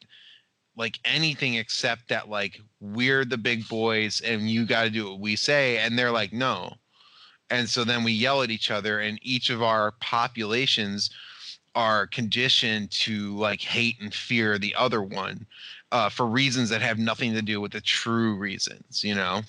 like 0.78 1.00
anything 1.06 1.56
except 1.56 2.10
that 2.10 2.30
like 2.30 2.60
we're 2.82 3.26
the 3.26 3.38
big 3.38 3.68
boys 3.68 4.22
and 4.22 4.50
you 4.50 4.66
got 4.66 4.84
to 4.84 4.90
do 4.90 5.10
what 5.10 5.20
we 5.22 5.36
say 5.36 5.78
and 5.78 5.98
they're 5.98 6.12
like 6.12 6.34
no 6.34 6.74
and 7.50 7.70
so 7.70 7.84
then 7.84 8.04
we 8.04 8.12
yell 8.12 8.42
at 8.42 8.50
each 8.52 8.72
other 8.72 9.00
and 9.00 9.20
each 9.22 9.50
of 9.50 9.62
our 9.62 9.92
populations 10.00 11.10
are 11.76 12.08
conditioned 12.08 12.90
to 12.92 13.36
like 13.38 13.62
hate 13.62 14.00
and 14.02 14.14
fear 14.14 14.58
the 14.58 14.74
other 14.76 15.02
one 15.04 15.46
uh, 15.92 16.10
for 16.10 16.26
reasons 16.26 16.70
that 16.70 16.82
have 16.82 16.98
nothing 16.98 17.34
to 17.34 17.42
do 17.42 17.60
with 17.62 17.72
the 17.72 17.82
true 17.82 18.36
reasons 18.36 19.04
you 19.04 19.14
know? 19.16 19.42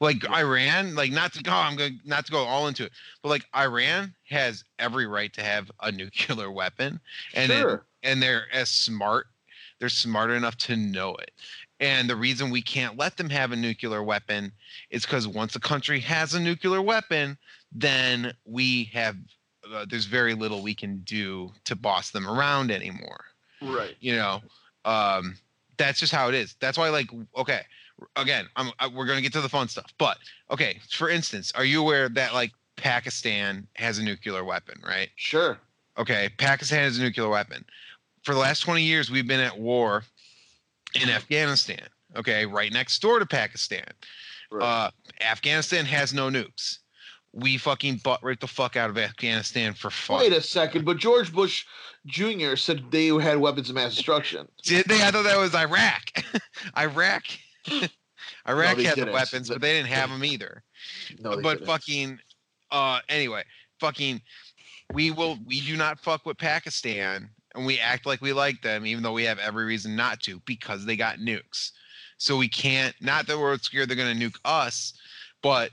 Like 0.00 0.28
iran 0.30 0.94
like 0.94 1.12
not 1.12 1.32
to 1.34 1.42
go 1.42 1.52
i'm 1.52 1.76
going 1.76 2.00
not 2.04 2.26
to 2.26 2.32
go 2.32 2.38
all 2.38 2.66
into 2.68 2.84
it 2.84 2.92
but 3.22 3.28
like 3.28 3.44
iran 3.54 4.14
has 4.28 4.64
every 4.78 5.06
right 5.06 5.32
to 5.34 5.42
have 5.42 5.70
a 5.80 5.92
nuclear 5.92 6.50
weapon 6.50 7.00
and 7.34 7.52
it- 7.52 7.68
and 8.02 8.20
they're 8.22 8.46
as 8.52 8.68
smart 8.70 9.28
they're 9.78 9.88
smart 9.88 10.30
enough 10.30 10.56
to 10.56 10.76
know 10.76 11.14
it 11.16 11.30
and 11.82 12.08
the 12.08 12.16
reason 12.16 12.48
we 12.48 12.62
can't 12.62 12.96
let 12.96 13.16
them 13.18 13.28
have 13.28 13.52
a 13.52 13.56
nuclear 13.56 14.02
weapon 14.02 14.50
is 14.90 15.04
because 15.04 15.26
once 15.28 15.54
a 15.56 15.60
country 15.60 16.00
has 16.00 16.32
a 16.32 16.40
nuclear 16.40 16.80
weapon 16.80 17.36
then 17.72 18.32
we 18.46 18.84
have 18.92 19.16
uh, 19.74 19.84
there's 19.90 20.06
very 20.06 20.34
little 20.34 20.62
we 20.62 20.74
can 20.74 20.98
do 21.04 21.50
to 21.64 21.76
boss 21.76 22.10
them 22.10 22.26
around 22.26 22.70
anymore 22.70 23.24
right. 23.62 23.96
you 24.00 24.14
know 24.16 24.40
um 24.84 25.36
that's 25.76 26.00
just 26.00 26.12
how 26.12 26.28
it 26.28 26.34
is 26.34 26.56
that's 26.60 26.78
why 26.78 26.88
like 26.88 27.08
okay 27.36 27.60
again 28.16 28.46
i'm 28.56 28.70
I, 28.78 28.86
we're 28.88 29.06
gonna 29.06 29.20
get 29.20 29.32
to 29.34 29.40
the 29.40 29.48
fun 29.48 29.68
stuff 29.68 29.92
but 29.98 30.16
okay 30.50 30.78
for 30.90 31.10
instance 31.10 31.52
are 31.54 31.64
you 31.64 31.80
aware 31.80 32.08
that 32.08 32.32
like 32.34 32.52
pakistan 32.76 33.66
has 33.74 33.98
a 33.98 34.02
nuclear 34.02 34.44
weapon 34.44 34.80
right 34.86 35.10
Sure. 35.16 35.58
okay, 35.98 36.30
Pakistan 36.38 36.84
has 36.84 36.98
a 36.98 37.02
nuclear 37.02 37.28
weapon. 37.28 37.64
For 38.24 38.34
the 38.34 38.40
last 38.40 38.60
20 38.60 38.82
years, 38.82 39.10
we've 39.10 39.26
been 39.26 39.40
at 39.40 39.58
war 39.58 40.04
in 41.00 41.08
Afghanistan, 41.08 41.86
okay, 42.16 42.46
right 42.46 42.72
next 42.72 43.00
door 43.00 43.18
to 43.18 43.26
Pakistan. 43.26 43.86
Right. 44.50 44.64
Uh, 44.64 44.90
Afghanistan 45.20 45.84
has 45.86 46.12
no 46.12 46.28
nukes. 46.28 46.78
We 47.34 47.56
fucking 47.56 48.00
butt 48.04 48.22
right 48.22 48.38
the 48.38 48.46
fuck 48.46 48.76
out 48.76 48.90
of 48.90 48.98
Afghanistan 48.98 49.72
for 49.72 49.88
fun. 49.88 50.18
Wait 50.18 50.34
a 50.34 50.42
second, 50.42 50.84
but 50.84 50.98
George 50.98 51.32
Bush 51.32 51.64
Jr. 52.06 52.56
said 52.56 52.84
they 52.90 53.06
had 53.06 53.38
weapons 53.38 53.70
of 53.70 53.76
mass 53.76 53.94
destruction. 53.94 54.46
Did 54.64 54.84
they? 54.86 55.02
I 55.02 55.10
thought 55.10 55.24
that 55.24 55.38
was 55.38 55.54
Iraq. 55.54 56.02
Iraq. 56.76 57.22
Iraq 58.48 58.76
they 58.76 58.84
had 58.84 58.98
the 58.98 59.10
weapons, 59.10 59.48
but 59.48 59.60
they 59.60 59.72
didn't 59.72 59.88
have 59.88 60.10
them 60.10 60.24
either. 60.24 60.62
No, 61.20 61.40
but 61.40 61.54
didn't. 61.54 61.66
fucking 61.66 62.18
uh 62.72 63.00
anyway 63.08 63.44
fucking 63.78 64.20
we 64.92 65.10
will 65.10 65.38
we 65.46 65.60
do 65.60 65.76
not 65.76 66.00
fuck 66.00 66.24
with 66.24 66.38
pakistan 66.38 67.28
and 67.54 67.66
we 67.66 67.78
act 67.78 68.06
like 68.06 68.20
we 68.20 68.32
like 68.32 68.62
them 68.62 68.86
even 68.86 69.02
though 69.02 69.12
we 69.12 69.24
have 69.24 69.38
every 69.38 69.64
reason 69.64 69.96
not 69.96 70.20
to 70.20 70.40
because 70.46 70.84
they 70.84 70.96
got 70.96 71.18
nukes. 71.18 71.70
So 72.18 72.36
we 72.36 72.48
can't 72.48 72.94
not 73.00 73.26
that 73.26 73.38
we're 73.38 73.56
scared 73.58 73.88
they're 73.88 73.96
going 73.96 74.18
to 74.18 74.30
nuke 74.30 74.38
us 74.44 74.94
but 75.42 75.70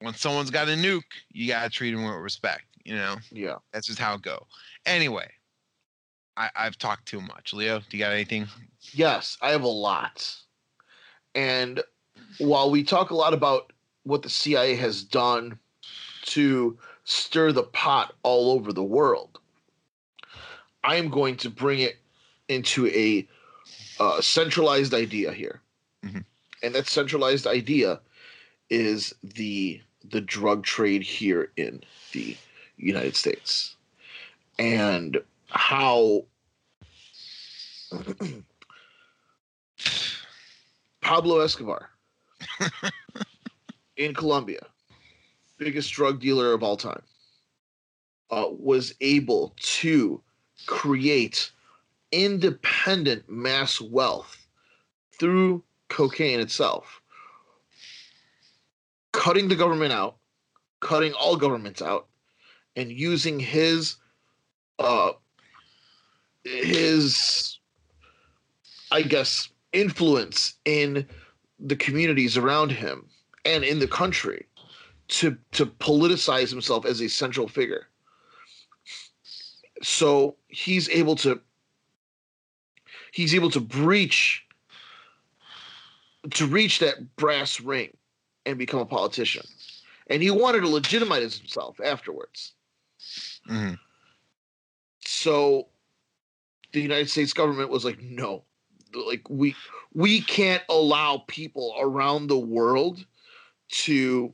when 0.00 0.14
someone's 0.14 0.50
got 0.50 0.68
a 0.68 0.72
nuke 0.72 1.02
you 1.30 1.48
got 1.48 1.64
to 1.64 1.70
treat 1.70 1.92
them 1.92 2.04
with 2.04 2.14
respect 2.14 2.64
you 2.84 2.94
know? 2.94 3.16
Yeah. 3.30 3.56
that's 3.72 3.86
just 3.86 3.98
how 3.98 4.14
it 4.14 4.22
go. 4.22 4.46
Anyway 4.86 5.30
I, 6.36 6.50
i've 6.56 6.78
talked 6.78 7.06
too 7.06 7.20
much. 7.20 7.52
Leo 7.52 7.80
do 7.80 7.96
you 7.96 8.02
got 8.02 8.12
anything? 8.12 8.46
Yes, 8.92 9.38
I 9.40 9.50
have 9.50 9.62
a 9.62 9.68
lot. 9.68 10.34
And 11.34 11.82
while 12.38 12.70
we 12.70 12.82
talk 12.82 13.10
a 13.10 13.14
lot 13.16 13.34
about 13.34 13.72
what 14.04 14.22
the 14.22 14.28
CIA 14.28 14.76
has 14.76 15.02
done 15.02 15.58
to 16.26 16.78
stir 17.04 17.52
the 17.52 17.62
pot 17.62 18.14
all 18.22 18.52
over 18.52 18.72
the 18.72 18.82
world, 18.82 19.40
I 20.84 20.96
am 20.96 21.08
going 21.08 21.36
to 21.38 21.50
bring 21.50 21.80
it 21.80 21.96
into 22.48 22.86
a 22.88 23.26
uh, 23.98 24.20
centralized 24.20 24.92
idea 24.92 25.32
here. 25.32 25.62
Mhm. 26.04 26.24
And 26.62 26.74
that 26.74 26.86
centralized 26.88 27.46
idea 27.46 28.00
is 28.70 29.14
the 29.22 29.80
the 30.04 30.20
drug 30.20 30.64
trade 30.64 31.02
here 31.02 31.50
in 31.56 31.82
the 32.12 32.36
United 32.76 33.16
States. 33.16 33.76
And 34.58 35.22
how 35.48 36.26
Pablo 41.00 41.40
Escobar 41.40 41.90
in 43.96 44.12
Colombia, 44.14 44.66
biggest 45.56 45.90
drug 45.92 46.20
dealer 46.20 46.52
of 46.52 46.62
all 46.62 46.76
time, 46.76 47.02
uh, 48.30 48.48
was 48.50 48.94
able 49.00 49.54
to 49.56 50.20
create 50.66 51.50
independent 52.12 53.28
mass 53.28 53.80
wealth 53.80 54.46
through 55.18 55.62
cocaine 55.88 56.40
itself, 56.40 57.00
cutting 59.12 59.48
the 59.48 59.56
government 59.56 59.92
out, 59.92 60.16
cutting 60.80 61.12
all 61.14 61.36
governments 61.36 61.82
out, 61.82 62.06
and 62.76 62.90
using 62.90 63.38
his 63.38 63.96
uh 64.78 65.12
his 66.44 67.58
I 68.90 69.02
guess 69.02 69.48
influence 69.72 70.54
in 70.64 71.06
the 71.58 71.76
communities 71.76 72.36
around 72.36 72.70
him 72.70 73.08
and 73.44 73.64
in 73.64 73.78
the 73.78 73.88
country 73.88 74.46
to 75.08 75.36
to 75.52 75.66
politicize 75.66 76.50
himself 76.50 76.84
as 76.84 77.00
a 77.00 77.08
central 77.08 77.48
figure. 77.48 77.88
So 79.84 80.36
he's 80.48 80.88
able 80.88 81.14
to 81.16 81.40
he's 83.12 83.34
able 83.34 83.50
to 83.50 83.60
breach 83.60 84.44
to 86.30 86.46
reach 86.46 86.78
that 86.78 87.16
brass 87.16 87.60
ring 87.60 87.94
and 88.46 88.58
become 88.58 88.80
a 88.80 88.86
politician. 88.86 89.46
And 90.06 90.22
he 90.22 90.30
wanted 90.30 90.60
to 90.60 90.68
legitimize 90.68 91.38
himself 91.38 91.80
afterwards. 91.84 92.54
Mhm. 93.46 93.78
So 95.04 95.68
the 96.72 96.80
United 96.80 97.10
States 97.10 97.34
government 97.34 97.68
was 97.68 97.84
like, 97.84 98.00
no, 98.00 98.44
like 98.94 99.28
we 99.28 99.54
we 99.92 100.22
can't 100.22 100.62
allow 100.70 101.24
people 101.26 101.74
around 101.78 102.28
the 102.28 102.38
world 102.38 103.04
to 103.68 104.32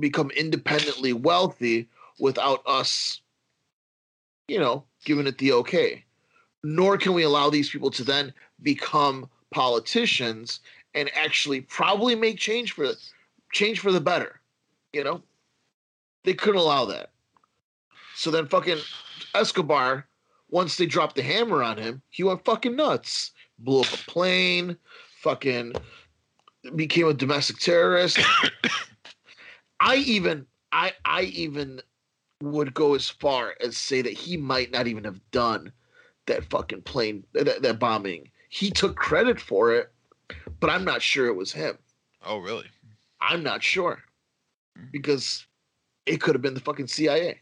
become 0.00 0.30
independently 0.32 1.12
wealthy 1.12 1.88
without 2.18 2.62
us, 2.66 3.20
you 4.50 4.58
know, 4.58 4.82
giving 5.04 5.28
it 5.28 5.38
the 5.38 5.52
okay. 5.52 6.04
Nor 6.64 6.98
can 6.98 7.12
we 7.12 7.22
allow 7.22 7.50
these 7.50 7.70
people 7.70 7.90
to 7.92 8.02
then 8.02 8.34
become 8.62 9.30
politicians 9.52 10.58
and 10.92 11.08
actually 11.14 11.60
probably 11.60 12.16
make 12.16 12.36
change 12.36 12.72
for 12.72 12.88
change 13.52 13.78
for 13.78 13.92
the 13.92 14.00
better. 14.00 14.40
You 14.92 15.04
know, 15.04 15.22
they 16.24 16.34
couldn't 16.34 16.60
allow 16.60 16.84
that. 16.86 17.10
So 18.16 18.32
then, 18.32 18.48
fucking 18.48 18.78
Escobar, 19.36 20.08
once 20.48 20.76
they 20.76 20.86
dropped 20.86 21.14
the 21.14 21.22
hammer 21.22 21.62
on 21.62 21.78
him, 21.78 22.02
he 22.10 22.24
went 22.24 22.44
fucking 22.44 22.74
nuts. 22.74 23.30
Blew 23.60 23.82
up 23.82 23.92
a 23.92 24.10
plane, 24.10 24.76
fucking 25.22 25.74
became 26.74 27.06
a 27.06 27.14
domestic 27.14 27.58
terrorist. 27.58 28.18
I 29.80 29.94
even 29.94 30.44
I 30.72 30.92
I 31.04 31.22
even 31.22 31.82
would 32.42 32.74
go 32.74 32.94
as 32.94 33.08
far 33.08 33.54
as 33.60 33.76
say 33.76 34.02
that 34.02 34.12
he 34.12 34.36
might 34.36 34.70
not 34.70 34.86
even 34.86 35.04
have 35.04 35.20
done 35.30 35.72
that 36.26 36.44
fucking 36.50 36.82
plane 36.82 37.24
that, 37.32 37.62
that 37.62 37.78
bombing. 37.78 38.30
He 38.48 38.70
took 38.70 38.96
credit 38.96 39.40
for 39.40 39.74
it, 39.74 39.90
but 40.58 40.70
I'm 40.70 40.84
not 40.84 41.02
sure 41.02 41.26
it 41.26 41.36
was 41.36 41.52
him. 41.52 41.78
Oh, 42.24 42.38
really? 42.38 42.66
I'm 43.20 43.42
not 43.42 43.62
sure 43.62 44.02
because 44.90 45.46
it 46.06 46.20
could 46.20 46.34
have 46.34 46.42
been 46.42 46.54
the 46.54 46.60
fucking 46.60 46.86
CIA. 46.86 47.40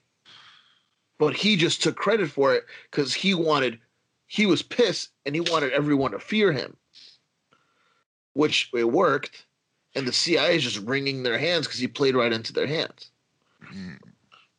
But 1.19 1.35
he 1.35 1.57
just 1.57 1.83
took 1.83 1.97
credit 1.97 2.31
for 2.31 2.55
it 2.55 2.65
because 2.91 3.13
he 3.13 3.35
wanted, 3.35 3.79
he 4.27 4.47
was 4.47 4.63
pissed 4.63 5.11
and 5.27 5.35
he 5.35 5.41
wanted 5.41 5.73
everyone 5.73 6.13
to 6.13 6.19
fear 6.19 6.53
him, 6.53 6.77
which 8.35 8.71
it 8.73 8.85
worked. 8.85 9.47
And 9.95 10.07
the 10.07 10.13
CIA 10.13 10.57
is 10.57 10.63
just 10.63 10.87
wringing 10.87 11.23
their 11.23 11.39
hands 11.39 11.67
because 11.67 11.81
he 11.81 11.89
played 11.89 12.15
right 12.15 12.33
into 12.33 12.53
their 12.53 12.67
hands. 12.67 13.11
Mm. 13.75 13.99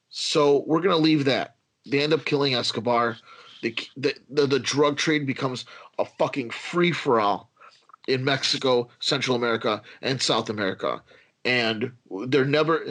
So 0.09 0.63
we're 0.65 0.81
gonna 0.81 0.97
leave 0.97 1.25
that. 1.25 1.55
They 1.85 2.01
end 2.01 2.13
up 2.13 2.25
killing 2.25 2.55
Escobar. 2.55 3.17
The 3.61 3.75
the 3.97 4.15
the, 4.29 4.47
the 4.47 4.59
drug 4.59 4.97
trade 4.97 5.25
becomes 5.25 5.65
a 5.97 6.05
fucking 6.05 6.49
free 6.49 6.91
for 6.91 7.19
all 7.19 7.51
in 8.07 8.23
Mexico, 8.23 8.89
Central 8.99 9.35
America, 9.35 9.81
and 10.01 10.21
South 10.21 10.49
America, 10.49 11.01
and 11.45 11.91
they're 12.27 12.45
never. 12.45 12.83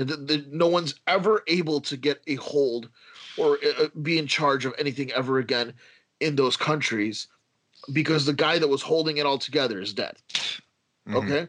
No 0.51 0.69
one's 0.69 0.95
ever 1.07 1.43
able 1.49 1.81
to 1.83 1.97
get 1.97 2.23
a 2.27 2.37
hold 2.37 2.89
or 3.37 3.59
uh, 3.79 3.89
be 4.03 4.19
in 4.19 4.27
charge 4.27 4.65
of 4.65 4.75
anything 4.79 5.13
ever 5.13 5.39
again 5.39 5.73
in 6.21 6.37
those 6.37 6.57
countries 6.57 7.29
because 7.93 8.27
the 8.27 8.33
guy 8.33 8.59
that 8.59 8.69
was 8.69 8.83
holding 8.83 9.19
it 9.19 9.27
all 9.27 9.39
together 9.39 9.81
is 9.81 9.93
dead. 9.93 10.17
Mhm. 11.09 11.15
Okay. 11.15 11.49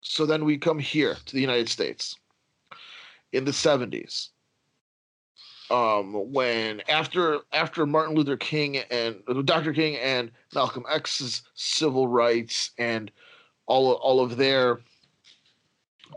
So 0.00 0.26
then 0.26 0.44
we 0.44 0.58
come 0.58 0.78
here 0.78 1.16
to 1.26 1.34
the 1.34 1.40
United 1.40 1.68
States 1.68 2.16
in 3.34 3.44
the 3.44 3.50
70s. 3.50 4.28
Um, 5.70 6.32
when 6.32 6.82
after 6.88 7.40
after 7.52 7.86
Martin 7.86 8.14
Luther 8.14 8.36
King 8.36 8.78
and 8.90 9.22
Dr. 9.44 9.72
King 9.72 9.96
and 9.96 10.30
Malcolm 10.54 10.84
X's 10.90 11.42
civil 11.54 12.06
rights 12.06 12.70
and 12.78 13.10
all 13.66 13.92
all 13.92 14.20
of 14.20 14.36
their 14.36 14.80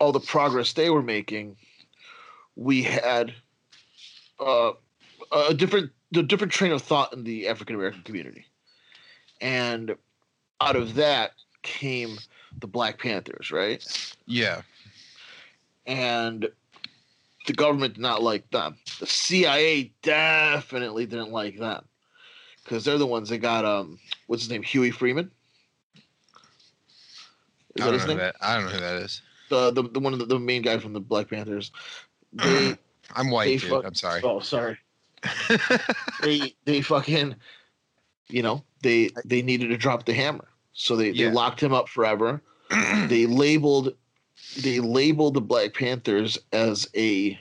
all 0.01 0.11
the 0.11 0.19
progress 0.19 0.73
they 0.73 0.89
were 0.89 1.01
making, 1.01 1.55
we 2.57 2.83
had 2.83 3.33
uh, 4.39 4.73
a 5.31 5.53
different 5.53 5.91
the 6.11 6.23
different 6.23 6.51
train 6.51 6.73
of 6.73 6.81
thought 6.81 7.13
in 7.13 7.23
the 7.23 7.47
African 7.47 7.77
American 7.77 8.01
community, 8.01 8.45
and 9.39 9.95
out 10.59 10.75
of 10.75 10.95
that 10.95 11.31
came 11.63 12.17
the 12.59 12.67
Black 12.67 12.99
Panthers, 12.99 13.49
right? 13.49 13.81
Yeah. 14.25 14.61
And 15.85 16.49
the 17.47 17.53
government 17.53 17.95
did 17.95 18.01
not 18.01 18.21
like 18.21 18.49
them. 18.51 18.77
The 18.99 19.07
CIA 19.07 19.91
definitely 20.03 21.05
didn't 21.07 21.31
like 21.31 21.57
them 21.57 21.83
because 22.63 22.85
they're 22.85 22.97
the 22.99 23.07
ones 23.07 23.29
that 23.29 23.39
got 23.39 23.65
um 23.65 23.99
what's 24.27 24.43
his 24.43 24.51
name 24.51 24.61
Huey 24.63 24.91
Freeman. 24.91 25.31
Is 27.75 27.81
I 27.81 27.85
don't, 27.85 27.93
his 27.93 28.03
know 28.03 28.07
name? 28.09 28.17
that, 28.17 28.35
I 28.41 28.55
don't 28.55 28.65
know 28.65 28.71
who 28.71 28.79
that 28.79 28.95
is. 29.03 29.21
The, 29.49 29.71
the 29.71 29.83
the 29.83 29.99
one 29.99 30.13
of 30.13 30.19
the, 30.19 30.25
the 30.25 30.39
main 30.39 30.61
guy 30.61 30.77
from 30.77 30.93
the 30.93 30.99
Black 30.99 31.29
Panthers. 31.29 31.71
They 32.33 32.75
I'm 33.15 33.31
white, 33.31 33.61
dude. 33.61 33.69
fuck- 33.69 33.85
I'm 33.85 33.95
sorry. 33.95 34.19
oh 34.23 34.41
sorry 34.41 34.77
they 36.21 36.53
they 36.65 36.81
fucking 36.81 37.35
you 38.27 38.43
know 38.43 38.63
they 38.83 39.09
they 39.25 39.41
needed 39.41 39.69
to 39.69 39.77
drop 39.77 40.05
the 40.05 40.13
hammer 40.13 40.49
so 40.73 40.97
they, 40.97 41.11
Yeah. 41.11 41.29
they 41.29 41.33
locked 41.33 41.63
him 41.63 41.73
up 41.73 41.87
forever 41.87 42.41
they 43.07 43.25
labeled 43.25 43.95
they 44.61 44.79
labeled 44.79 45.33
the 45.33 45.41
black 45.41 45.73
panthers 45.73 46.37
as 46.51 46.87
a 46.95 47.39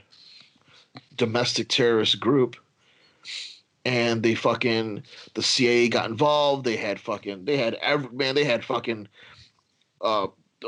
domestic 1.17 1.69
terrorist 1.69 2.21
group 2.21 2.57
and 3.87 4.23
they 4.23 4.35
fucking 4.35 5.03
the 5.35 5.43
cia 5.43 5.89
got 5.89 6.11
involved. 6.11 6.65
They 6.65 6.77
had 6.77 7.01
fucking 7.01 7.45
they 7.45 7.57
had 7.57 7.75
every 7.75 8.11
man 8.11 8.35
they 8.35 8.45
had 8.45 8.65
fucking 8.65 9.09
uh 10.01 10.27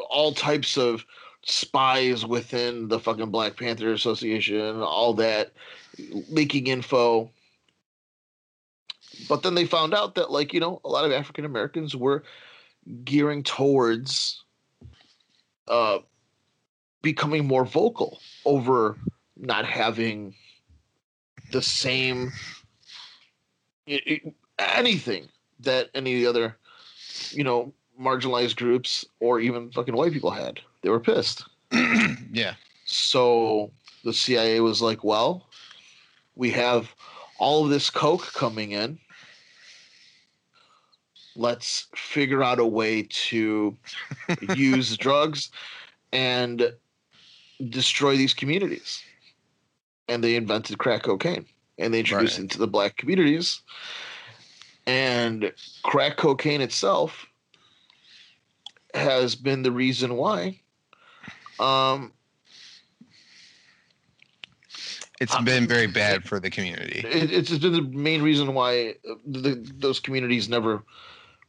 all 0.08 0.32
types 0.32 0.78
of 0.78 1.04
spies 1.44 2.24
within 2.24 2.88
the 2.88 3.00
fucking 3.00 3.30
black 3.30 3.56
panther 3.56 3.92
association 3.92 4.80
all 4.80 5.14
that 5.14 5.52
leaking 6.28 6.68
info. 6.68 7.28
But 9.28 9.42
then 9.42 9.56
they 9.56 9.66
found 9.66 9.94
out 9.94 10.14
that 10.14 10.30
like 10.30 10.54
you 10.54 10.60
know 10.60 10.80
a 10.84 10.88
lot 10.88 11.04
of 11.04 11.10
african 11.10 11.44
americans 11.44 11.96
were 11.96 12.22
gearing 13.04 13.42
towards 13.42 14.44
uh 15.66 15.98
becoming 17.02 17.46
more 17.46 17.64
vocal 17.64 18.20
over 18.44 18.96
not 19.36 19.64
having 19.64 20.34
the 21.52 21.62
same 21.62 22.32
i- 23.88 24.02
i- 24.06 24.32
anything 24.58 25.28
that 25.60 25.90
any 25.94 26.14
of 26.14 26.20
the 26.20 26.26
other 26.26 26.56
you 27.30 27.44
know 27.44 27.72
marginalized 28.00 28.56
groups 28.56 29.04
or 29.20 29.40
even 29.40 29.70
fucking 29.72 29.94
white 29.94 30.12
people 30.12 30.30
had 30.30 30.60
they 30.82 30.88
were 30.90 31.00
pissed 31.00 31.44
yeah. 32.32 32.54
so 32.84 33.70
the 34.04 34.12
CIA 34.12 34.60
was 34.60 34.80
like, 34.80 35.02
well, 35.04 35.48
we 36.36 36.50
have 36.52 36.94
all 37.38 37.64
of 37.64 37.70
this 37.70 37.90
coke 37.90 38.32
coming 38.32 38.70
in. 38.72 38.98
Let's 41.36 41.88
figure 41.94 42.42
out 42.42 42.58
a 42.58 42.66
way 42.66 43.06
to 43.10 43.76
use 44.56 44.96
drugs 44.96 45.50
and 46.12 46.72
destroy 47.70 48.16
these 48.16 48.34
communities. 48.34 49.02
And 50.08 50.22
they 50.24 50.36
invented 50.36 50.78
crack 50.78 51.02
cocaine 51.02 51.46
and 51.78 51.92
they 51.92 52.00
introduced 52.00 52.34
Right. 52.34 52.38
it 52.40 52.42
into 52.42 52.58
the 52.58 52.66
black 52.66 52.96
communities. 52.96 53.60
And 54.86 55.52
crack 55.82 56.16
cocaine 56.16 56.60
itself 56.62 57.26
has 58.94 59.34
been 59.34 59.62
the 59.62 59.72
reason 59.72 60.16
why 60.16 60.60
um, 61.60 62.12
It's 65.20 65.34
Uh, 65.34 65.42
been 65.42 65.66
very 65.66 65.88
bad 65.88 66.24
for 66.24 66.38
the 66.40 66.48
community. 66.48 67.00
it, 67.00 67.32
it's 67.32 67.50
been 67.58 67.72
the 67.72 67.82
main 67.82 68.22
reason 68.22 68.54
why 68.54 68.94
uh, 69.10 69.14
the, 69.26 69.60
those 69.76 69.98
communities 70.00 70.48
never 70.48 70.84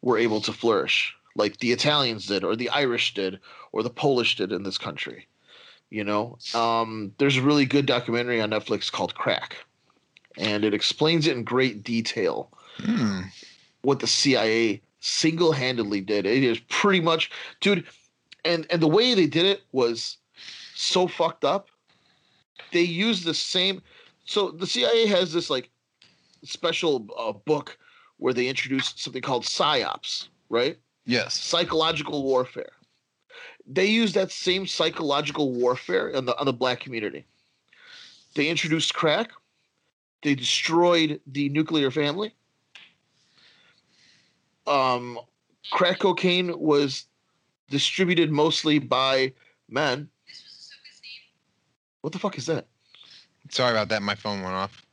were 0.01 0.17
able 0.17 0.41
to 0.41 0.51
flourish 0.51 1.15
like 1.35 1.57
the 1.59 1.71
Italians 1.71 2.25
did, 2.25 2.43
or 2.43 2.55
the 2.55 2.69
Irish 2.69 3.13
did, 3.13 3.39
or 3.71 3.83
the 3.83 3.89
Polish 3.89 4.35
did 4.35 4.51
in 4.51 4.63
this 4.63 4.77
country. 4.77 5.27
You 5.89 6.03
know, 6.03 6.37
um, 6.53 7.13
there's 7.17 7.37
a 7.37 7.41
really 7.41 7.65
good 7.65 7.85
documentary 7.87 8.39
on 8.41 8.51
Netflix 8.51 8.91
called 8.91 9.15
Crack, 9.15 9.57
and 10.37 10.63
it 10.63 10.73
explains 10.73 11.25
it 11.27 11.35
in 11.35 11.43
great 11.43 11.83
detail 11.83 12.51
Hmm. 12.77 13.21
what 13.81 13.99
the 13.99 14.07
CIA 14.07 14.81
single-handedly 14.99 16.01
did. 16.01 16.25
It 16.25 16.43
is 16.43 16.59
pretty 16.69 17.01
much, 17.01 17.31
dude, 17.59 17.85
and 18.45 18.67
and 18.69 18.81
the 18.81 18.87
way 18.87 19.15
they 19.15 19.25
did 19.27 19.45
it 19.45 19.63
was 19.71 20.17
so 20.75 21.07
fucked 21.07 21.43
up. 21.43 21.69
They 22.71 22.81
used 22.81 23.23
the 23.25 23.33
same. 23.33 23.81
So 24.25 24.51
the 24.51 24.67
CIA 24.67 25.07
has 25.07 25.33
this 25.33 25.49
like 25.49 25.69
special 26.43 27.07
uh, 27.17 27.31
book 27.33 27.77
where 28.17 28.33
they 28.33 28.47
introduced 28.47 28.99
something 29.01 29.21
called 29.21 29.43
psyops, 29.43 30.27
right? 30.49 30.77
Yes. 31.05 31.33
Psychological 31.33 32.23
warfare. 32.23 32.73
They 33.71 33.85
use 33.85 34.13
that 34.13 34.31
same 34.31 34.65
psychological 34.65 35.53
warfare 35.53 36.15
on 36.15 36.25
the 36.25 36.37
on 36.39 36.47
the 36.47 36.53
black 36.53 36.79
community. 36.79 37.25
They 38.33 38.49
introduced 38.49 38.95
crack. 38.95 39.31
They 40.23 40.33
destroyed 40.35 41.21
the 41.27 41.49
nuclear 41.49 41.91
family. 41.91 42.33
Um, 44.65 45.19
crack 45.71 45.99
cocaine 45.99 46.59
was 46.59 47.05
distributed 47.69 48.31
mostly 48.31 48.79
by 48.79 49.33
men. 49.69 50.09
What 52.01 52.11
the 52.11 52.19
fuck 52.19 52.37
is 52.37 52.47
that? 52.47 52.67
Sorry 53.49 53.71
about 53.71 53.89
that. 53.89 54.01
My 54.01 54.15
phone 54.15 54.41
went 54.41 54.55
off. 54.55 54.85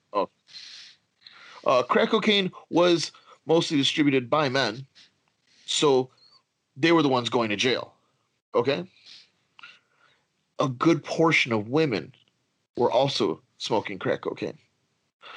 Uh, 1.67 1.83
crack 1.83 2.11
cocaine 2.11 2.53
was 2.71 3.11
mostly 3.45 3.77
distributed 3.77 4.31
by 4.31 4.49
men, 4.49 4.87
so 5.65 6.11
they 6.77 6.93
were 6.93 7.03
the 7.03 7.09
ones 7.09 7.29
going 7.29 7.51
to 7.51 7.57
jail. 7.57 7.96
Okay. 8.57 8.85
A 10.59 10.69
good 10.69 11.05
portion 11.05 11.53
of 11.53 11.69
women 11.69 12.15
were 12.77 12.91
also 12.91 13.43
smoking 13.59 13.99
crack 13.99 14.23
cocaine. 14.23 14.59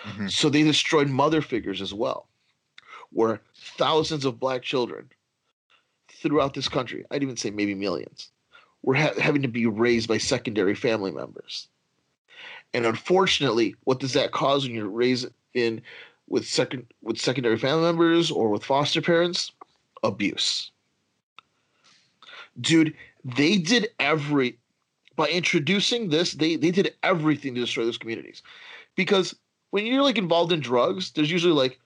Mhm. 0.04 0.32
So 0.32 0.50
they 0.50 0.64
destroyed 0.64 1.10
mother 1.10 1.42
figures 1.42 1.82
as 1.82 1.94
well, 1.94 2.30
where 3.12 3.42
thousands 3.56 4.24
of 4.24 4.40
black 4.40 4.64
children 4.64 5.10
throughout 6.08 6.54
this 6.54 6.70
country, 6.70 7.06
I'd 7.12 7.24
even 7.24 7.36
say 7.38 7.50
maybe 7.50 7.76
millions, 7.76 8.32
were 8.82 8.96
ha- 8.96 9.20
having 9.20 9.42
to 9.42 9.48
be 9.50 9.66
raised 9.66 10.08
by 10.08 10.18
secondary 10.18 10.76
family 10.76 11.12
members. 11.12 11.68
And 12.74 12.86
unfortunately, 12.86 13.76
what 13.84 14.00
does 14.00 14.14
that 14.14 14.32
cause 14.32 14.64
when 14.64 14.76
you're 14.76 14.88
raised 14.88 15.28
in 15.54 15.82
with 16.28 16.48
second 16.48 16.86
with 17.02 17.20
secondary 17.20 17.58
family 17.58 17.82
members 17.84 18.32
or 18.32 18.50
with 18.50 18.64
foster 18.64 19.02
parents? 19.02 19.52
Abuse. 20.04 20.72
Dude, 22.62 22.96
they 23.24 23.58
did 23.58 23.90
every 24.00 24.58
by 25.16 25.28
introducing 25.28 26.10
this, 26.10 26.34
they 26.34 26.56
they 26.56 26.72
did 26.72 26.94
everything 27.04 27.54
to 27.56 27.62
destroy 27.62 27.86
those 27.86 27.98
communities. 27.98 28.42
Because 28.96 29.36
when 29.72 29.86
you're 29.86 30.02
like 30.02 30.18
involved 30.18 30.52
in 30.52 30.60
drugs, 30.62 31.12
there's 31.12 31.32
usually 31.32 31.54
like 31.54 31.80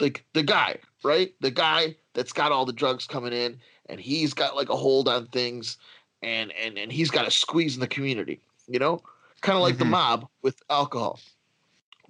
like 0.00 0.24
the 0.32 0.42
guy, 0.42 0.78
right? 1.04 1.34
The 1.40 1.50
guy 1.50 1.96
that's 2.14 2.32
got 2.32 2.52
all 2.52 2.64
the 2.64 2.72
drugs 2.72 3.06
coming 3.06 3.32
in 3.32 3.58
and 3.88 4.00
he's 4.00 4.32
got 4.34 4.56
like 4.56 4.70
a 4.70 4.76
hold 4.76 5.08
on 5.08 5.26
things 5.26 5.76
and 6.22 6.52
and 6.52 6.78
and 6.78 6.90
he's 6.90 7.10
got 7.10 7.26
a 7.26 7.30
squeeze 7.30 7.74
in 7.74 7.80
the 7.80 7.86
community, 7.86 8.40
you 8.66 8.78
know? 8.78 9.02
Kind 9.40 9.56
of 9.56 9.62
like 9.62 9.78
the 9.78 9.84
Mhm. 9.84 9.90
mob 9.90 10.28
with 10.42 10.60
alcohol 10.70 11.20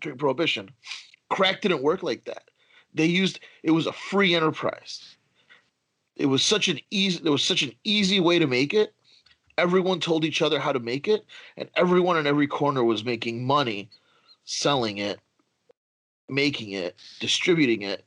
during 0.01 0.17
prohibition. 0.19 0.71
Crack 1.29 1.61
didn't 1.61 1.83
work 1.83 2.03
like 2.03 2.25
that. 2.25 2.51
They 2.95 3.07
used 3.07 3.41
it 3.63 3.73
was 3.73 3.87
a 3.87 3.93
free 3.93 4.35
enterprise. 4.35 5.17
It 6.19 6.27
was 6.27 6.43
such 6.43 6.69
an 6.69 6.81
easy 6.91 7.21
there 7.23 7.33
was 7.33 7.45
such 7.45 7.63
an 7.63 7.73
easy 7.85 8.21
way 8.21 8.39
to 8.39 8.47
make 8.47 8.75
it. 8.75 8.93
Everyone 9.57 10.01
told 10.01 10.25
each 10.25 10.43
other 10.43 10.59
how 10.59 10.73
to 10.73 10.81
make 10.81 11.09
it, 11.09 11.25
and 11.57 11.71
everyone 11.77 12.19
in 12.19 12.27
every 12.27 12.47
corner 12.47 12.85
was 12.85 13.05
making 13.05 13.45
money 13.45 13.89
selling 14.45 14.99
it, 14.99 15.21
making 16.29 16.73
it, 16.73 16.97
distributing 17.21 17.83
it, 17.83 18.05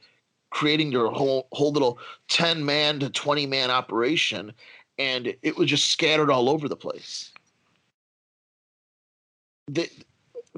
creating 0.50 0.92
their 0.92 1.08
whole 1.08 1.48
whole 1.54 1.72
little 1.72 2.00
10 2.28 2.66
man 2.66 3.00
to 3.00 3.10
20 3.10 3.46
man 3.46 3.72
operation, 3.72 4.54
and 5.00 5.34
it 5.42 5.58
was 5.58 5.70
just 5.70 5.90
scattered 5.90 6.30
all 6.30 6.50
over 6.50 6.68
the 6.68 6.76
place. 6.76 7.32
They, 9.68 9.90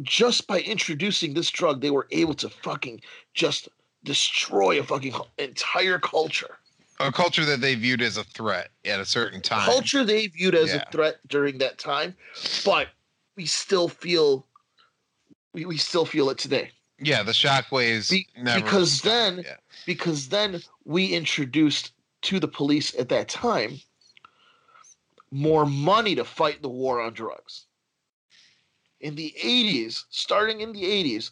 just 0.01 0.47
by 0.47 0.61
introducing 0.61 1.35
this 1.35 1.51
drug, 1.51 1.81
they 1.81 1.91
were 1.91 2.07
able 2.09 2.33
to 2.35 2.49
fucking 2.49 3.01
just 3.35 3.69
destroy 4.03 4.79
a 4.79 4.83
fucking 4.83 5.13
entire 5.37 5.99
culture. 5.99 6.57
A 6.99 7.11
culture 7.11 7.43
that 7.45 7.59
they 7.61 7.75
viewed 7.75 8.01
as 8.01 8.17
a 8.17 8.23
threat 8.23 8.69
at 8.85 8.99
a 8.99 9.05
certain 9.05 9.41
time. 9.41 9.65
Culture 9.65 10.03
they 10.03 10.27
viewed 10.27 10.55
as 10.55 10.69
Yeah. 10.69 10.83
a 10.87 10.91
threat 10.91 11.19
during 11.27 11.57
that 11.57 11.77
time, 11.77 12.15
but 12.63 12.89
we 13.35 13.45
still 13.45 13.89
feel 13.89 14.47
we, 15.53 15.65
we 15.65 15.77
still 15.77 16.05
feel 16.05 16.29
it 16.29 16.37
today. 16.37 16.71
Yeah, 16.99 17.21
the 17.23 17.31
shockwaves. 17.31 18.09
Be- 18.09 18.27
never 18.37 18.61
because 18.61 19.01
then- 19.01 19.43
yeah. 19.45 19.57
because 19.85 20.29
then 20.29 20.61
we 20.85 21.07
introduced 21.13 21.91
to 22.23 22.39
the 22.39 22.47
police 22.47 22.95
at 22.95 23.09
that 23.09 23.27
time 23.29 23.79
more 25.31 25.65
money 25.65 26.15
to 26.15 26.23
fight 26.23 26.61
the 26.61 26.69
war 26.69 27.01
on 27.01 27.13
drugs. 27.13 27.65
In 29.01 29.15
the 29.15 29.33
80s, 29.43 30.05
starting 30.09 30.61
in 30.61 30.71
the 30.71 30.83
80s, 30.83 31.31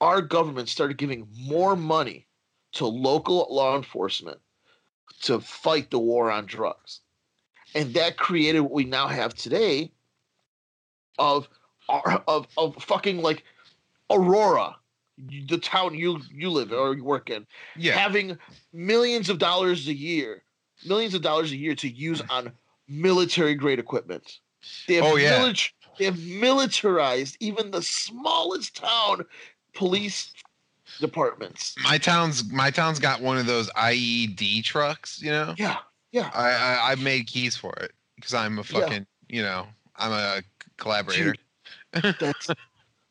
our 0.00 0.20
government 0.20 0.68
started 0.68 0.98
giving 0.98 1.28
more 1.32 1.76
money 1.76 2.26
to 2.72 2.86
local 2.86 3.46
law 3.50 3.76
enforcement 3.76 4.40
to 5.22 5.40
fight 5.40 5.90
the 5.90 5.98
war 5.98 6.30
on 6.30 6.46
drugs. 6.46 7.00
And 7.74 7.94
that 7.94 8.16
created 8.16 8.60
what 8.60 8.72
we 8.72 8.84
now 8.84 9.06
have 9.06 9.34
today 9.34 9.92
of 11.18 11.48
uh, 11.88 12.18
of 12.26 12.46
of 12.56 12.82
fucking 12.82 13.22
like 13.22 13.44
Aurora, 14.10 14.76
the 15.48 15.58
town 15.58 15.94
you 15.94 16.20
you 16.32 16.50
live 16.50 16.72
or 16.72 16.94
you 16.94 17.04
work 17.04 17.30
in, 17.30 17.46
yeah. 17.76 17.92
having 17.92 18.36
millions 18.72 19.28
of 19.28 19.38
dollars 19.38 19.86
a 19.86 19.94
year, 19.94 20.42
millions 20.86 21.14
of 21.14 21.22
dollars 21.22 21.52
a 21.52 21.56
year 21.56 21.74
to 21.76 21.88
use 21.88 22.22
on 22.30 22.50
military 22.88 23.54
grade 23.54 23.78
equipment. 23.78 24.38
They 24.88 24.94
have 24.96 25.04
Oh, 25.04 25.16
yeah. 25.16 25.38
milit- 25.38 25.70
they 25.98 26.06
have 26.06 26.18
militarized 26.18 27.36
even 27.40 27.70
the 27.70 27.82
smallest 27.82 28.76
town 28.76 29.24
police 29.74 30.32
departments. 31.00 31.74
my 31.84 31.98
town's 31.98 32.50
my 32.52 32.70
town's 32.70 32.98
got 32.98 33.20
one 33.20 33.38
of 33.38 33.46
those 33.46 33.68
IED 33.70 34.62
trucks. 34.64 35.20
You 35.20 35.30
know, 35.30 35.54
Yeah, 35.56 35.78
yeah. 36.12 36.30
I 36.34 36.50
I, 36.50 36.92
I 36.92 36.94
made 36.96 37.26
keys 37.26 37.56
for 37.56 37.72
it 37.74 37.92
because 38.16 38.34
I'm 38.34 38.58
a 38.58 38.62
Yeah. 38.62 38.80
fucking 38.80 39.06
you 39.28 39.42
know 39.42 39.66
I'm 39.96 40.12
a 40.12 40.42
collaborator. 40.76 41.34
Dude, 41.92 42.16
that's 42.18 42.48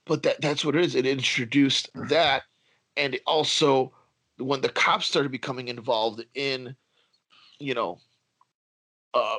but 0.06 0.24
that 0.24 0.42
that's 0.42 0.64
what 0.64 0.76
it 0.76 0.84
is. 0.86 0.96
It 0.96 1.06
introduced 1.06 1.90
that, 1.96 2.44
and 2.98 3.16
it 3.16 3.22
also 3.26 3.94
when 4.38 4.62
the 4.62 4.70
cops 4.70 5.06
started 5.06 5.32
becoming 5.32 5.68
involved 5.68 6.24
in, 6.34 6.76
you 7.60 7.74
know, 7.74 8.00
uh, 9.14 9.38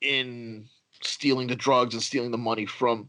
in 0.00 0.68
stealing 1.02 1.46
the 1.46 1.56
drugs 1.56 1.94
and 1.94 2.02
stealing 2.02 2.30
the 2.30 2.38
money 2.38 2.66
from 2.66 3.08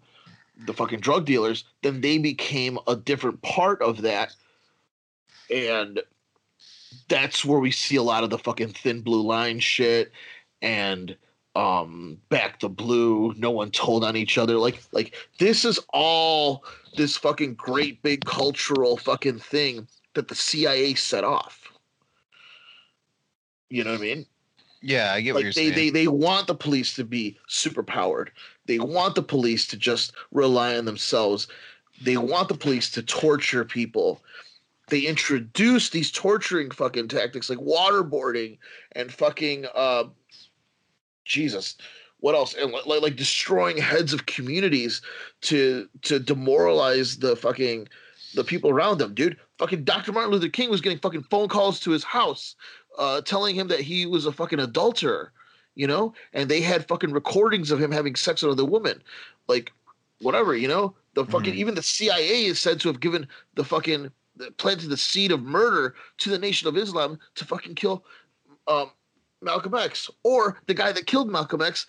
the 0.66 0.74
fucking 0.74 0.99
drug 0.99 1.26
dealers, 1.26 1.66
then 1.84 2.01
they 2.01 2.18
became 2.18 2.80
a 2.88 2.95
different 2.95 3.41
part 3.41 3.82
of 3.82 4.01
that, 4.01 4.36
and 5.53 6.01
that's 7.10 7.45
where 7.45 7.60
we 7.60 7.72
see 7.72 7.95
a 7.95 8.03
lot 8.03 8.24
of 8.24 8.30
the 8.30 8.38
fucking 8.38 8.70
thin 8.70 9.01
blue 9.01 9.22
line 9.22 9.60
shit 9.60 10.12
and 10.62 11.16
um 11.55 12.18
back 12.30 12.60
to 12.60 12.70
blue 12.70 13.34
no 13.38 13.49
one 13.51 13.72
told 13.72 14.03
on 14.03 14.16
each 14.16 14.38
other. 14.38 14.58
Like 14.58 14.82
like 14.91 15.16
this 15.39 15.66
is 15.66 15.80
all 15.93 16.64
this 16.95 17.18
fucking 17.18 17.55
great 17.55 18.01
big 18.01 18.26
cultural 18.26 18.97
fucking 18.97 19.39
thing 19.39 19.88
that 20.14 20.28
the 20.28 20.36
CIA 20.36 20.93
set 20.93 21.24
off. 21.24 21.72
You 23.70 23.84
know 23.84 23.91
what 23.91 23.99
i 23.99 24.03
mean? 24.03 24.26
Yeah, 24.82 25.14
I 25.14 25.22
get 25.22 25.34
what 25.34 25.39
like 25.39 25.43
you're 25.43 25.53
they, 25.53 25.72
saying. 25.72 25.76
they 25.76 25.89
they 25.89 26.08
want 26.08 26.47
the 26.47 26.55
police 26.55 26.95
to 26.95 27.03
be 27.03 27.38
super 27.47 27.84
powered 27.84 28.32
they 28.68 28.80
want 28.80 29.15
the 29.15 29.24
police 29.24 29.65
to 29.68 29.78
just 29.78 30.13
rely 30.32 30.78
on 30.78 30.86
themselves. 30.86 31.47
They 32.01 32.18
want 32.18 32.49
the 32.49 32.57
police 32.57 32.91
to 32.91 33.01
torture 33.01 33.65
people. 33.65 34.22
They 34.89 35.01
introduce 35.01 35.89
these 35.89 36.11
torturing 36.11 36.72
fucking 36.72 37.07
tactics 37.07 37.49
like 37.49 37.59
waterboarding 37.59 38.57
and 38.93 39.11
fucking 39.11 39.65
uh 39.74 40.05
jesus 41.26 41.76
what 42.20 42.34
else? 42.34 42.55
And 42.55 42.72
like, 42.72 43.01
like 43.01 43.15
destroying 43.15 43.78
heads 43.78 44.13
of 44.13 44.26
communities 44.26 45.01
to 45.41 45.88
to 46.03 46.20
demoralize 46.20 47.18
the 47.18 47.36
fucking 47.36 47.88
the 48.34 48.43
people 48.43 48.70
around 48.70 48.97
them 48.97 49.13
dude. 49.13 49.38
Fucking 49.59 49.84
dr 49.84 50.11
martin 50.11 50.32
luther 50.32 50.49
king 50.49 50.70
was 50.70 50.82
getting 50.82 50.99
fucking 50.99 51.24
phone 51.24 51.47
calls 51.47 51.80
to 51.82 51.91
his 51.91 52.03
house 52.03 52.55
uh 52.97 53.22
telling 53.22 53.55
him 53.55 53.68
that 53.68 53.82
he 53.82 54.05
was 54.05 54.26
a 54.26 54.32
fucking 54.32 54.59
adulterer 54.59 55.32
you 55.78 55.88
know 55.88 56.13
and 56.34 56.49
they 56.49 56.59
had 56.59 56.88
fucking 56.88 57.11
recordings 57.13 57.71
of 57.71 57.80
him 57.82 57.91
having 57.91 58.15
sex 58.15 58.41
with 58.41 58.51
other 58.51 58.65
women 58.65 59.01
like 59.47 59.71
whatever 60.19 60.55
you 60.55 60.67
know 60.67 60.93
the 61.13 61.23
fucking 61.25 61.53
Mhm. 61.53 61.57
even 61.57 61.75
the 61.75 61.84
cia 61.84 62.45
is 62.45 62.59
said 62.59 62.80
to 62.82 62.89
have 62.89 62.99
given 62.99 63.28
the 63.55 63.63
fucking 63.63 64.11
planted 64.57 64.89
the 64.89 64.97
seed 64.97 65.32
of 65.32 65.41
murder 65.41 65.95
to 66.19 66.30
the 66.30 66.38
Nation 66.38 66.67
of 66.67 66.78
Islam 66.78 67.17
to 67.36 67.43
fucking 67.45 67.73
kill 67.75 68.05
um, 68.67 68.91
Malcolm 69.41 69.73
X, 69.73 70.09
or 70.23 70.59
the 70.67 70.73
guy 70.75 70.91
that 70.91 71.07
killed 71.07 71.30
Malcolm 71.32 71.61
X. 71.61 71.88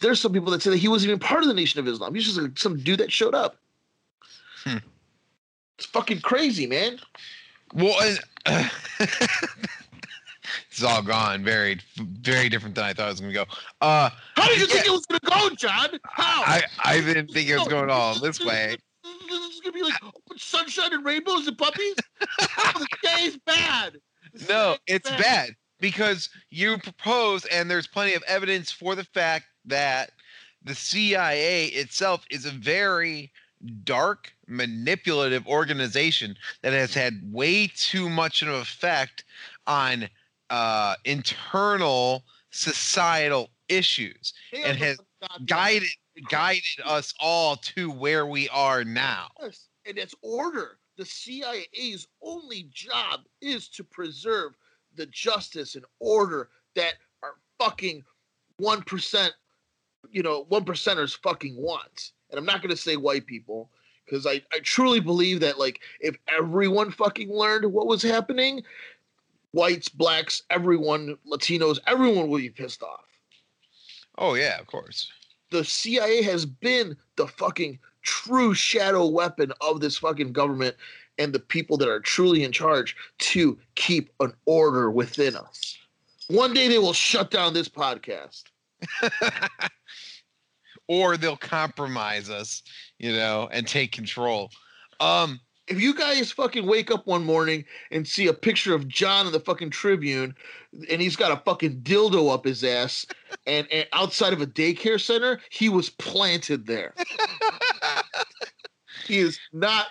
There's 0.00 0.20
some 0.20 0.32
people 0.32 0.50
that 0.50 0.60
say 0.62 0.70
that 0.70 0.78
he 0.78 0.88
wasn't 0.88 1.10
even 1.10 1.20
part 1.20 1.42
of 1.42 1.48
the 1.48 1.54
Nation 1.54 1.78
of 1.78 1.86
Islam. 1.86 2.14
He's 2.16 2.24
just 2.24 2.36
like 2.40 2.58
some 2.58 2.78
dude 2.78 2.98
that 2.98 3.12
showed 3.12 3.34
up. 3.34 3.56
Hmm. 4.64 4.78
It's 5.78 5.86
fucking 5.86 6.20
crazy, 6.22 6.66
man. 6.66 6.98
Well, 7.74 7.94
uh, 8.46 8.68
it's 10.70 10.82
all 10.82 11.02
gone. 11.02 11.44
Very, 11.44 11.78
very 11.96 12.48
different 12.48 12.74
than 12.74 12.84
I 12.84 12.92
thought 12.92 13.08
it 13.08 13.12
was 13.12 13.20
gonna 13.20 13.32
go. 13.32 13.44
Uh, 13.80 14.10
How 14.36 14.48
did 14.48 14.58
you 14.58 14.66
Yeah. 14.66 14.74
think 14.74 14.86
it 14.86 14.92
was 14.92 15.06
gonna 15.06 15.20
go, 15.48 15.54
John? 15.56 15.98
How? 16.04 16.42
I, 16.44 16.62
I 16.84 17.00
didn't 17.00 17.28
think 17.28 17.48
it 17.48 17.56
was 17.56 17.68
going 17.68 17.90
all 17.90 18.18
this 18.18 18.40
way. 18.40 18.76
This 19.28 19.54
is 19.54 19.60
gonna 19.60 19.72
be 19.72 19.82
like 19.82 19.94
sunshine 20.36 20.92
and 20.92 21.04
rainbows 21.04 21.46
and 21.46 21.56
puppies. 21.56 21.94
oh, 22.20 22.84
the 23.02 23.08
is 23.24 23.38
bad. 23.46 23.96
The 24.34 24.52
No, 24.52 24.72
is 24.72 24.78
it's 24.86 25.10
bad 25.10 25.50
because 25.80 26.28
you 26.50 26.76
propose, 26.78 27.46
and 27.46 27.70
there's 27.70 27.86
plenty 27.86 28.14
of 28.14 28.22
evidence 28.26 28.70
for 28.70 28.94
the 28.94 29.04
fact 29.04 29.46
that 29.64 30.10
the 30.62 30.74
CIA 30.74 31.66
itself 31.66 32.24
is 32.30 32.44
a 32.44 32.50
very 32.50 33.32
dark, 33.84 34.32
manipulative 34.46 35.46
organization 35.46 36.36
that 36.62 36.72
has 36.72 36.94
had 36.94 37.20
way 37.32 37.68
too 37.68 38.08
much 38.08 38.42
of 38.42 38.48
an 38.48 38.54
effect 38.54 39.24
on 39.66 40.08
uh, 40.50 40.96
internal 41.04 42.24
societal 42.50 43.50
issues 43.68 44.34
They 44.52 44.64
and 44.64 44.76
has 44.78 44.98
guided 45.46 45.88
guided 46.28 46.62
us 46.84 47.14
all 47.20 47.56
to 47.56 47.90
where 47.90 48.26
we 48.26 48.48
are 48.50 48.84
now. 48.84 49.28
Yes, 49.40 49.68
and 49.86 49.96
it's 49.96 50.14
order. 50.22 50.78
The 50.98 51.04
CIA's 51.04 52.08
only 52.22 52.68
job 52.72 53.20
is 53.40 53.68
to 53.70 53.84
preserve 53.84 54.52
the 54.96 55.06
justice 55.06 55.76
and 55.76 55.84
order 56.00 56.50
that 56.74 56.94
are 57.22 57.34
fucking 57.58 58.02
one 58.58 58.82
percent, 58.82 59.32
you 60.10 60.22
know, 60.22 60.44
one 60.48 60.64
percenters 60.64 61.16
fucking 61.22 61.56
wants. 61.56 62.12
And 62.30 62.38
I'm 62.38 62.44
not 62.44 62.60
gonna 62.60 62.76
say 62.76 62.96
white 62.96 63.26
people 63.26 63.70
because 64.04 64.26
I, 64.26 64.42
I 64.52 64.58
truly 64.62 65.00
believe 65.00 65.40
that 65.40 65.58
like 65.58 65.80
if 66.00 66.16
everyone 66.28 66.90
fucking 66.90 67.30
learned 67.32 67.72
what 67.72 67.86
was 67.86 68.02
happening, 68.02 68.62
whites, 69.52 69.88
blacks, 69.88 70.42
everyone, 70.50 71.16
Latinos, 71.30 71.78
everyone 71.86 72.28
will 72.28 72.38
be 72.38 72.50
pissed 72.50 72.82
off 72.82 73.04
Oh 74.18 74.34
yeah, 74.34 74.58
of 74.60 74.66
course. 74.66 75.10
the 75.50 75.64
CIA 75.64 76.22
has 76.22 76.44
been 76.46 76.96
the 77.16 77.26
fucking 77.26 77.78
true 78.02 78.54
shadow 78.54 79.06
weapon 79.06 79.52
of 79.60 79.80
this 79.80 79.98
fucking 79.98 80.32
government 80.32 80.76
and 81.18 81.32
the 81.32 81.40
people 81.40 81.76
that 81.78 81.88
are 81.88 82.00
truly 82.00 82.44
in 82.44 82.52
charge 82.52 82.96
to 83.18 83.58
keep 83.74 84.10
an 84.20 84.32
order 84.46 84.90
within 84.90 85.36
us. 85.36 85.76
One 86.28 86.54
day 86.54 86.68
they 86.68 86.78
will 86.78 86.92
shut 86.92 87.30
down 87.30 87.52
this 87.52 87.68
podcast. 87.68 88.44
or 90.88 91.16
they'll 91.16 91.36
compromise 91.36 92.30
us, 92.30 92.62
you 92.98 93.12
know, 93.12 93.48
and 93.52 93.66
take 93.66 93.92
control. 93.92 94.50
Um, 95.00 95.40
If 95.70 95.80
you 95.80 95.94
guys 95.94 96.32
fucking 96.32 96.66
wake 96.66 96.90
up 96.90 97.06
one 97.06 97.24
morning 97.24 97.64
and 97.92 98.06
see 98.06 98.26
a 98.26 98.32
picture 98.32 98.74
of 98.74 98.88
John 98.88 99.26
in 99.26 99.32
the 99.32 99.40
fucking 99.40 99.70
Tribune 99.70 100.34
and 100.90 101.00
he's 101.00 101.16
got 101.16 101.30
a 101.30 101.40
fucking 101.44 101.82
dildo 101.82 102.32
up 102.34 102.44
his 102.44 102.64
ass 102.64 103.06
and, 103.46 103.66
and 103.72 103.86
outside 103.92 104.32
of 104.32 104.42
a 104.42 104.46
daycare 104.46 105.00
center, 105.00 105.40
he 105.50 105.68
was 105.68 105.90
planted 105.90 106.66
there. 106.66 106.94
He 109.06 109.18
is 109.18 109.40
not 109.52 109.86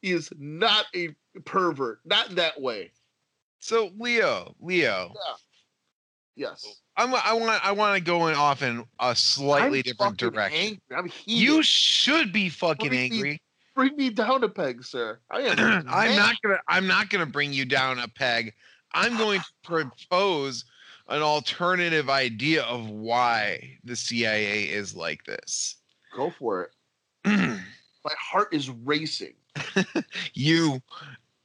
he 0.00 0.12
is 0.12 0.30
not 0.38 0.86
a 0.94 1.10
pervert. 1.44 2.00
Not 2.06 2.30
in 2.30 2.36
that 2.36 2.58
way. 2.60 2.92
so 3.58 3.90
Leo, 3.98 4.54
Leo, 4.60 5.12
Yes. 6.34 6.80
I'm, 6.96 7.14
I 7.14 7.34
want 7.34 7.64
I 7.64 7.72
want 7.72 7.96
to 7.96 8.00
go 8.02 8.28
in 8.28 8.34
off 8.34 8.62
in 8.62 8.84
a 8.98 9.14
slightly 9.14 9.78
I'm 9.78 9.82
different 9.82 10.16
direction. 10.16 10.58
Angry. 10.58 10.80
I'm 10.96 11.06
heated. 11.08 11.42
You 11.42 11.62
should 11.62 12.32
be 12.32 12.48
fucking 12.48 12.94
angry. 12.94 13.42
Bring 13.74 13.96
me 13.96 14.10
down 14.10 14.44
a 14.44 14.48
peg, 14.48 14.84
sir. 14.84 15.18
I 15.30 15.40
am. 15.40 15.86
I'm 15.88 16.16
not 16.16 16.36
gonna 16.42 16.58
I'm 16.68 16.86
not 16.86 17.10
gonna 17.10 17.26
bring 17.26 17.52
you 17.52 17.64
down 17.64 17.98
a 17.98 18.08
peg. 18.08 18.52
I'm 18.94 19.16
going 19.16 19.40
to 19.40 19.46
propose 19.62 20.64
an 21.08 21.22
alternative 21.22 22.10
idea 22.10 22.62
of 22.64 22.88
why 22.88 23.78
the 23.84 23.96
CIA 23.96 24.64
is 24.64 24.94
like 24.94 25.24
this. 25.24 25.76
Go 26.14 26.30
for 26.30 26.64
it. 26.64 26.70
My 28.04 28.12
heart 28.18 28.48
is 28.52 28.70
racing. 28.70 29.34
you 30.34 30.80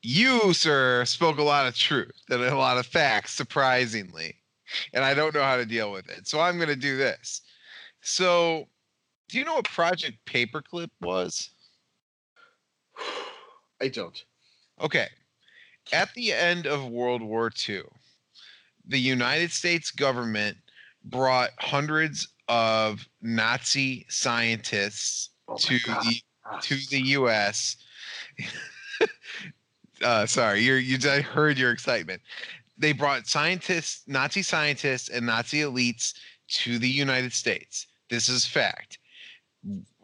you 0.01 0.53
sir 0.53 1.03
spoke 1.05 1.37
a 1.37 1.43
lot 1.43 1.67
of 1.67 1.75
truth 1.75 2.11
and 2.29 2.41
a 2.41 2.55
lot 2.55 2.77
of 2.77 2.85
facts 2.85 3.33
surprisingly 3.33 4.35
and 4.93 5.03
i 5.03 5.13
don't 5.13 5.33
know 5.33 5.43
how 5.43 5.57
to 5.57 5.65
deal 5.65 5.91
with 5.91 6.07
it 6.09 6.25
so 6.25 6.39
i'm 6.39 6.55
going 6.55 6.69
to 6.69 6.75
do 6.75 6.95
this 6.95 7.41
so 8.01 8.65
do 9.27 9.37
you 9.37 9.43
know 9.43 9.55
what 9.55 9.65
project 9.65 10.17
paperclip 10.25 10.89
was 11.01 11.49
I 13.81 13.87
don't. 13.87 14.23
okay 14.81 15.07
at 15.93 16.13
the 16.15 16.33
end 16.33 16.67
of 16.67 16.85
world 16.89 17.21
war 17.21 17.51
ii 17.69 17.81
the 18.85 18.99
united 18.99 19.51
states 19.51 19.91
government 19.91 20.57
brought 21.05 21.51
hundreds 21.59 22.27
of 22.49 23.07
nazi 23.21 24.05
scientists 24.09 25.29
Oh 25.47 25.57
to 25.57 25.79
God. 25.79 26.03
the 26.03 26.21
to 26.61 26.77
the 26.89 27.01
U.S. 27.01 27.77
uh, 30.03 30.25
sorry, 30.25 30.61
you're, 30.61 30.77
you. 30.77 30.97
I 31.09 31.21
heard 31.21 31.57
your 31.57 31.71
excitement. 31.71 32.21
They 32.77 32.93
brought 32.93 33.27
scientists, 33.27 34.03
Nazi 34.07 34.41
scientists, 34.41 35.09
and 35.09 35.25
Nazi 35.25 35.59
elites 35.61 36.13
to 36.49 36.79
the 36.79 36.89
United 36.89 37.33
States. 37.33 37.87
This 38.09 38.29
is 38.29 38.45
fact. 38.45 38.99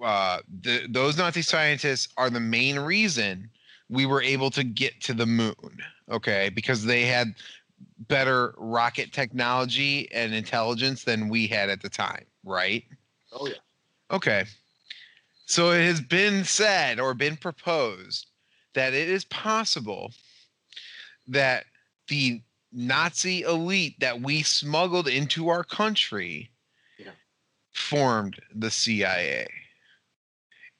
Uh, 0.03 0.39
the, 0.61 0.85
those 0.89 1.17
Nazi 1.17 1.41
scientists 1.41 2.09
are 2.17 2.29
the 2.29 2.39
main 2.39 2.79
reason 2.79 3.49
we 3.89 4.05
were 4.05 4.21
able 4.21 4.49
to 4.51 4.63
get 4.63 5.01
to 5.01 5.13
the 5.13 5.25
moon. 5.25 5.79
Okay, 6.09 6.49
because 6.49 6.83
they 6.85 7.05
had 7.05 7.35
better 8.07 8.53
rocket 8.57 9.11
technology 9.13 10.11
and 10.11 10.33
intelligence 10.33 11.03
than 11.03 11.29
we 11.29 11.47
had 11.47 11.69
at 11.69 11.81
the 11.81 11.89
time. 11.89 12.25
Right. 12.43 12.83
Oh 13.31 13.47
yeah. 13.47 13.55
Okay. 14.11 14.45
So 15.45 15.71
it 15.71 15.83
has 15.85 16.01
been 16.01 16.43
said 16.43 16.99
or 16.99 17.13
been 17.13 17.37
proposed 17.37 18.27
that 18.73 18.93
it 18.93 19.09
is 19.09 19.25
possible 19.25 20.11
that 21.27 21.65
the 22.07 22.41
Nazi 22.71 23.41
elite 23.41 23.99
that 23.99 24.21
we 24.21 24.41
smuggled 24.41 25.07
into 25.07 25.49
our 25.49 25.63
country 25.63 26.49
Yeah. 26.97 27.11
formed 27.71 28.39
the 28.53 28.71
CIA. 28.71 29.47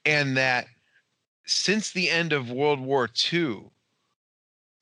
And 0.06 0.36
that 0.38 0.68
since 1.46 1.92
the 1.92 2.10
end 2.10 2.34
of 2.34 2.52
World 2.52 2.80
War 2.80 3.10
II, 3.32 3.66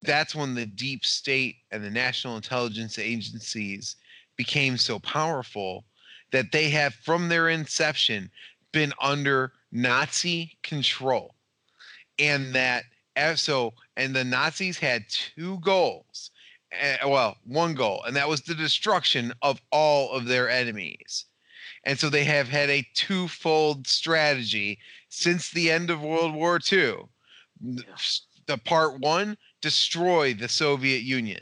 that's 0.01 0.35
when 0.35 0.55
the 0.55 0.65
deep 0.65 1.05
state 1.05 1.57
and 1.71 1.83
the 1.83 1.89
national 1.89 2.35
intelligence 2.35 2.97
agencies 2.97 3.95
became 4.35 4.77
so 4.77 4.99
powerful 4.99 5.85
that 6.31 6.51
they 6.51 6.69
have, 6.69 6.93
from 6.95 7.29
their 7.29 7.49
inception, 7.49 8.31
been 8.71 8.93
under 8.99 9.53
Nazi 9.71 10.57
control. 10.63 11.35
And 12.17 12.53
that, 12.55 12.85
so, 13.35 13.73
and 13.97 14.15
the 14.15 14.23
Nazis 14.23 14.79
had 14.79 15.05
two 15.09 15.59
goals. 15.59 16.31
Uh, 16.71 17.07
well, 17.09 17.37
one 17.45 17.75
goal, 17.75 18.01
and 18.03 18.15
that 18.15 18.29
was 18.29 18.41
the 18.41 18.55
destruction 18.55 19.33
of 19.41 19.61
all 19.71 20.11
of 20.11 20.25
their 20.25 20.49
enemies. 20.49 21.25
And 21.83 21.99
so 21.99 22.09
they 22.09 22.23
have 22.25 22.47
had 22.47 22.69
a 22.69 22.87
twofold 22.93 23.87
strategy 23.87 24.79
since 25.09 25.49
the 25.49 25.71
end 25.71 25.89
of 25.89 26.01
World 26.01 26.33
War 26.33 26.59
II. 26.71 26.95
The- 27.59 27.83
The 28.47 28.57
part 28.57 28.99
one, 28.99 29.37
destroy 29.61 30.33
the 30.33 30.49
Soviet 30.49 31.03
Union. 31.03 31.41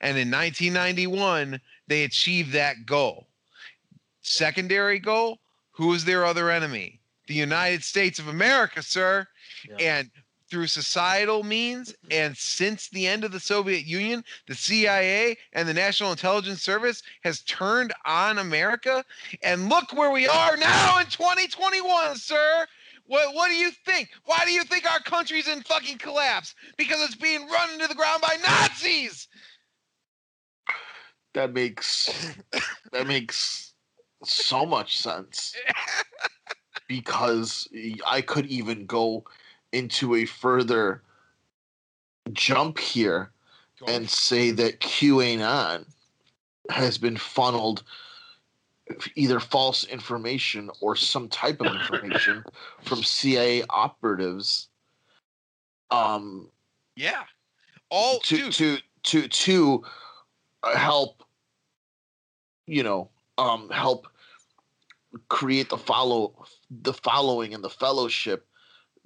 And 0.00 0.18
in 0.18 0.30
1991, 0.30 1.60
they 1.86 2.04
achieved 2.04 2.52
that 2.52 2.84
goal. 2.86 3.28
Secondary 4.22 4.98
goal, 4.98 5.40
who 5.72 5.88
was 5.88 6.04
their 6.04 6.24
other 6.24 6.50
enemy? 6.50 7.00
The 7.26 7.34
United 7.34 7.84
States 7.84 8.18
of 8.18 8.28
America, 8.28 8.82
sir. 8.82 9.26
Yeah. 9.68 9.76
And 9.78 10.10
through 10.50 10.66
societal 10.66 11.42
means 11.42 11.92
mm-hmm. 11.92 12.12
and 12.12 12.36
since 12.36 12.88
the 12.88 13.06
end 13.06 13.24
of 13.24 13.32
the 13.32 13.40
Soviet 13.40 13.86
Union, 13.86 14.24
the 14.46 14.54
CIA 14.54 15.36
and 15.52 15.68
the 15.68 15.74
National 15.74 16.10
Intelligence 16.10 16.62
Service 16.62 17.02
has 17.22 17.42
turned 17.42 17.92
on 18.04 18.38
America. 18.38 19.04
And 19.42 19.68
look 19.68 19.92
where 19.92 20.10
we 20.10 20.26
are 20.26 20.56
now 20.56 20.98
in 20.98 21.06
2021, 21.06 22.16
sir. 22.16 22.66
What, 23.06 23.34
what 23.34 23.48
do 23.48 23.54
you 23.54 23.70
think? 23.86 24.10
Why 24.24 24.44
do 24.44 24.52
you 24.52 24.64
think 24.64 24.90
our 24.90 25.00
country's 25.00 25.48
in 25.48 25.62
fucking 25.62 25.98
collapse? 25.98 26.54
Because 26.76 27.00
it's 27.02 27.16
being 27.16 27.48
run 27.48 27.72
into 27.72 27.88
the 27.88 27.94
ground 27.94 28.22
by 28.22 28.36
Nazis. 28.42 29.28
That 31.34 31.52
makes 31.52 32.34
that 32.92 33.06
makes 33.06 33.74
so 34.24 34.66
much 34.66 34.98
sense. 34.98 35.54
Because 36.88 37.68
I 38.04 38.20
could 38.20 38.46
even 38.46 38.84
go 38.84 39.24
into 39.72 40.14
a 40.16 40.24
further 40.24 41.02
jump 42.32 42.78
here 42.78 43.30
and 43.86 44.08
say 44.08 44.50
that 44.50 44.80
QAnon 44.80 45.86
has 46.70 46.98
been 46.98 47.16
funneled 47.16 47.82
either 49.14 49.38
false 49.38 49.84
information 49.84 50.68
or 50.80 50.96
some 50.96 51.28
type 51.28 51.60
of 51.60 51.66
information 51.66 52.44
from 52.82 53.02
CIA 53.02 53.62
operatives 53.70 54.68
um 55.90 56.48
yeah. 56.96 57.22
All 57.90 58.20
to 58.20 58.36
dude, 58.36 58.52
to 58.54 58.78
to 59.04 59.28
to 59.28 59.84
uh, 60.62 60.76
help 60.76 61.22
you 62.66 62.82
know 62.82 63.10
um 63.38 63.68
help 63.70 64.06
create 65.28 65.68
the 65.68 65.78
follow 65.78 66.46
the 66.70 66.92
following 66.92 67.54
and 67.54 67.64
the 67.64 67.70
fellowship 67.70 68.46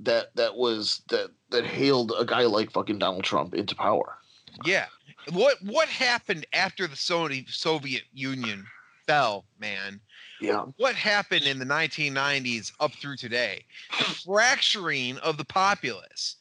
that 0.01 0.35
that 0.37 0.57
was 0.57 1.03
that 1.09 1.31
that 1.51 1.65
hailed 1.65 2.13
a 2.19 2.25
guy 2.25 2.43
like 2.43 2.71
fucking 2.71 2.99
Donald 2.99 3.25
Trump 3.25 3.55
into 3.55 3.75
power. 3.75 4.19
Yeah. 4.65 4.87
What 5.33 5.59
what 5.63 5.89
happened 5.89 6.47
after 6.53 6.87
the 6.87 6.97
Sony 6.97 7.49
Soviet 7.51 8.05
Union 8.13 8.67
fell, 9.07 9.45
man? 9.59 10.01
Yeah. 10.41 10.65
What 10.77 10.95
happened 10.95 11.45
in 11.45 11.59
the 11.59 11.65
1990s 11.65 12.73
up 12.81 12.93
through 12.95 13.17
today? 13.17 13.65
The 13.99 14.05
fracturing 14.27 15.19
of 15.19 15.37
the 15.39 15.45
populace, 15.45 16.37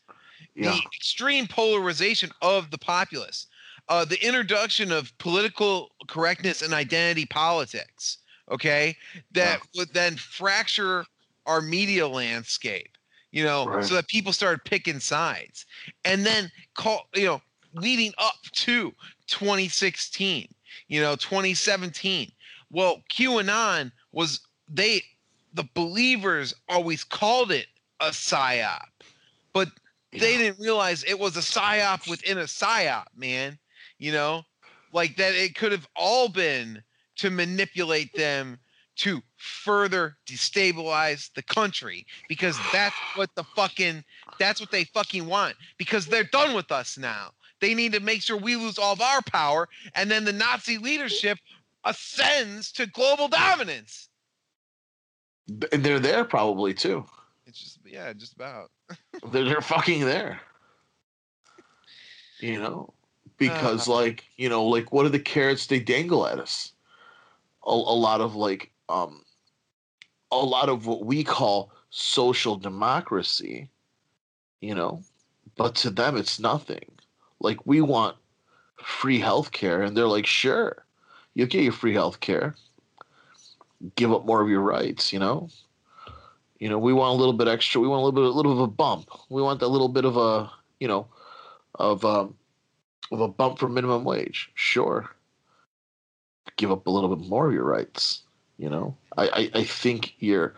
Yeah. 0.55 0.71
the 0.71 0.81
extreme 0.95 1.47
polarization 1.47 2.31
of 2.41 2.71
the 2.71 2.77
populace, 2.77 3.47
uh, 3.87 4.03
the 4.05 4.23
introduction 4.25 4.91
of 4.91 5.15
political 5.19 5.91
correctness 6.07 6.61
and 6.61 6.73
identity 6.73 7.25
politics. 7.25 8.17
Okay, 8.51 8.97
that 9.31 9.61
would 9.75 9.93
then 9.93 10.17
fracture 10.17 11.05
our 11.45 11.61
media 11.61 12.07
landscape. 12.07 12.92
You 13.33 13.43
know, 13.43 13.71
Right. 13.71 13.81
so 13.81 13.95
that 13.95 14.07
people 14.09 14.33
started 14.33 14.65
picking 14.65 15.01
sides, 15.01 15.65
and 16.05 16.25
then 16.25 16.51
call 16.75 17.09
you 17.15 17.25
know 17.25 17.41
leading 17.73 18.13
up 18.19 18.35
to 18.53 18.93
2016, 19.27 20.53
you 20.87 21.01
know, 21.01 21.17
2017. 21.17 22.31
Well, 22.71 23.03
QAnon 23.11 23.91
was 24.13 24.41
they 24.69 25.03
the 25.53 25.65
believers 25.75 26.53
always 26.69 27.03
called 27.03 27.51
it 27.51 27.67
a 28.01 28.09
psyop, 28.09 28.87
but 29.53 29.69
they 30.19 30.37
Yeah. 30.37 30.37
didn't 30.37 30.59
realize 30.61 31.03
it 31.03 31.19
was 31.19 31.37
a 31.37 31.41
psyop 31.41 32.07
within 32.09 32.37
a 32.39 32.43
psyop, 32.43 33.07
man. 33.15 33.59
You 33.99 34.13
know, 34.13 34.43
like 34.93 35.17
that 35.17 35.35
it 35.35 35.55
could 35.55 35.71
have 35.73 35.87
all 35.95 36.29
been 36.29 36.83
to 37.17 37.31
manipulate 37.31 38.15
them 38.15 38.59
to 38.95 39.21
further 39.37 40.17
destabilize 40.27 41.31
the 41.33 41.41
country 41.43 42.05
because 42.29 42.57
that's 42.71 42.95
what 43.15 43.29
the 43.35 43.43
fucking 43.55 44.03
that's 44.39 44.59
what 44.59 44.71
they 44.71 44.83
fucking 44.85 45.25
want 45.25 45.55
because 45.77 46.05
they're 46.05 46.23
done 46.25 46.55
with 46.55 46.71
us 46.71 46.97
now. 46.97 47.31
They 47.59 47.73
need 47.73 47.93
to 47.93 47.99
make 47.99 48.21
sure 48.21 48.37
we 48.37 48.55
lose 48.55 48.77
all 48.77 48.93
of 48.93 49.01
our 49.01 49.21
power 49.21 49.67
and 49.95 50.11
then 50.11 50.25
the 50.25 50.33
Nazi 50.33 50.77
leadership 50.77 51.37
ascends 51.85 52.71
to 52.73 52.85
global 52.87 53.27
dominance. 53.27 54.09
And 55.71 55.83
they're 55.83 55.99
there 55.99 56.23
probably 56.23 56.73
too. 56.73 57.05
It's 57.45 57.59
just 57.59 57.79
yeah, 57.85 58.13
just 58.13 58.33
about. 58.33 58.71
They're, 59.31 59.43
they're 59.43 59.61
fucking 59.61 60.01
there. 60.05 60.39
You 62.39 62.59
know, 62.59 62.93
because 63.37 63.87
Uh. 63.87 63.93
like 63.93 64.25
you 64.37 64.49
know, 64.49 64.65
like 64.65 64.91
what 64.91 65.05
are 65.05 65.09
the 65.09 65.19
carrots 65.19 65.67
they 65.67 65.79
dangle 65.79 66.25
at 66.27 66.39
us? 66.39 66.71
A, 67.65 67.71
a 67.71 67.71
lot 67.71 68.21
of 68.21 68.35
like 68.35 68.71
um, 68.93 69.23
a 70.31 70.37
lot 70.37 70.69
of 70.69 70.85
what 70.85 71.05
we 71.05 71.23
call 71.23 71.71
social 71.89 72.55
democracy. 72.55 73.69
You 74.61 74.75
know, 74.75 75.03
but 75.57 75.75
to 75.75 75.89
them 75.89 76.15
it's 76.15 76.39
nothing. 76.39 76.85
Like 77.39 77.65
we 77.65 77.81
want 77.81 78.15
free 78.77 79.19
healthcare, 79.19 79.85
and 79.85 79.97
they're 79.97 80.07
like, 80.07 80.25
sure, 80.25 80.85
you'll 81.33 81.47
get 81.47 81.63
your 81.63 81.73
free 81.73 81.93
healthcare. 81.93 82.55
Give 83.95 84.13
up 84.13 84.25
more 84.25 84.41
of 84.41 84.49
your 84.49 84.61
rights. 84.61 85.11
You 85.11 85.19
know. 85.19 85.49
You 86.59 86.69
know, 86.69 86.79
we 86.79 86.93
want 86.93 87.13
a 87.13 87.19
little 87.19 87.33
bit 87.33 87.49
extra. 87.49 87.81
We 87.81 87.89
want 87.89 88.03
a 88.03 88.05
little 88.05 88.21
bit, 88.21 88.23
a 88.23 88.37
little 88.37 88.53
bit 88.53 88.61
of 88.61 88.69
a 88.69 88.71
bump. 88.71 89.09
We 89.29 89.41
want 89.41 89.59
that 89.59 89.67
little 89.67 89.89
bit 89.89 90.05
of 90.05 90.15
a, 90.15 90.49
you 90.79 90.87
know, 90.87 91.07
of 91.75 92.05
um, 92.05 92.35
of 93.11 93.19
a 93.19 93.27
bump 93.27 93.59
for 93.59 93.67
minimum 93.67 94.05
wage. 94.05 94.49
Sure. 94.53 95.09
Give 96.55 96.71
up 96.71 96.87
a 96.87 96.89
little 96.89 97.13
bit 97.13 97.27
more 97.27 97.47
of 97.49 97.53
your 97.53 97.65
rights. 97.65 98.21
You 98.63 98.69
know, 98.69 98.95
I 99.17 99.27
I, 99.27 99.59
I 99.59 99.63
think 99.65 100.13
you're 100.19 100.53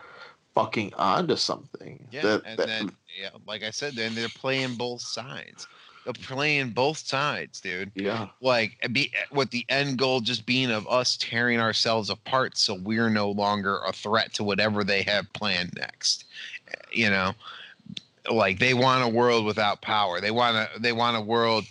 fucking 0.53 0.93
onto 0.93 1.35
something. 1.35 2.07
Yeah, 2.11 2.21
that, 2.21 2.43
and 2.45 2.59
that- 2.59 2.67
then 2.67 2.91
yeah, 3.19 3.29
like 3.47 3.63
I 3.63 3.71
said, 3.71 3.95
then 3.95 4.13
they're 4.13 4.29
playing 4.29 4.75
both 4.75 5.01
sides. 5.01 5.67
They're 6.03 6.13
playing 6.13 6.69
both 6.69 6.99
sides, 6.99 7.59
dude. 7.61 7.91
yeah, 7.95 8.27
Like 8.41 8.77
eh, 8.83 8.89
be 8.89 9.11
eh, 9.15 9.25
with 9.31 9.49
the 9.49 9.65
end 9.69 9.97
goal 9.97 10.19
just 10.21 10.45
being 10.45 10.69
of 10.69 10.87
us 10.87 11.17
tearing 11.17 11.59
ourselves 11.59 12.11
apart, 12.11 12.57
so 12.57 12.75
we're 12.75 13.09
no 13.09 13.31
longer 13.31 13.79
a 13.87 13.91
threat 13.91 14.33
to 14.33 14.43
whatever 14.43 14.83
they 14.83 15.01
have 15.01 15.33
planned 15.33 15.73
next. 15.75 16.25
Eh, 16.67 16.73
you 16.93 17.09
know, 17.09 17.33
like 18.31 18.59
they 18.59 18.75
want 18.75 19.03
a 19.03 19.07
world 19.09 19.45
without 19.45 19.81
power. 19.81 20.21
They 20.21 20.31
want 20.31 20.57
a 20.57 20.79
they 20.79 20.93
want 20.93 21.17
a 21.17 21.21
world. 21.21 21.65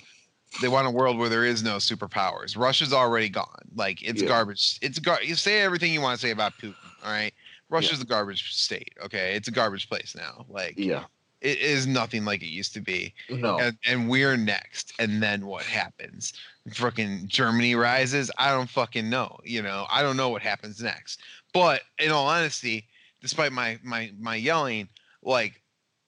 They 0.60 0.68
want 0.68 0.86
a 0.86 0.90
world 0.90 1.18
where 1.18 1.28
there 1.28 1.44
is 1.44 1.62
no 1.62 1.76
superpowers. 1.76 2.56
Russia's 2.56 2.92
already 2.92 3.28
gone. 3.28 3.68
Like 3.74 4.02
it's 4.02 4.22
Yeah. 4.22 4.28
garbage. 4.28 4.78
It's 4.82 4.98
gar. 4.98 5.22
You 5.22 5.34
say 5.34 5.60
everything 5.62 5.92
you 5.92 6.00
want 6.00 6.18
to 6.18 6.24
say 6.26 6.30
about 6.30 6.52
Putin. 6.58 6.76
All 7.04 7.10
right. 7.10 7.32
Russia's 7.70 8.00
a 8.00 8.04
garbage 8.04 8.54
state. 8.54 8.92
Okay, 9.02 9.34
it's 9.34 9.48
a 9.48 9.50
garbage 9.50 9.88
place 9.88 10.14
now. 10.16 10.46
Like 10.48 10.74
yeah. 10.76 11.04
it 11.40 11.58
is 11.58 11.86
nothing 11.86 12.24
like 12.24 12.42
it 12.42 12.48
used 12.48 12.72
to 12.74 12.80
be 12.80 13.12
No, 13.28 13.58
and, 13.58 13.76
and 13.86 14.08
we're 14.08 14.36
next 14.36 14.92
and 14.98 15.22
then 15.22 15.46
what 15.46 15.64
happens 15.64 16.32
fucking 16.72 17.24
germany 17.26 17.74
rises 17.74 18.30
i 18.38 18.50
don't 18.50 18.70
fucking 18.70 19.10
know 19.10 19.36
you 19.44 19.60
know 19.60 19.86
i 19.90 20.00
don't 20.00 20.16
know 20.16 20.30
what 20.30 20.40
happens 20.40 20.82
next 20.82 21.20
but 21.52 21.82
in 21.98 22.10
all 22.10 22.26
honesty 22.26 22.86
despite 23.20 23.52
my 23.52 23.78
my 23.82 24.10
my 24.18 24.36
yelling 24.36 24.88
like 25.22 25.60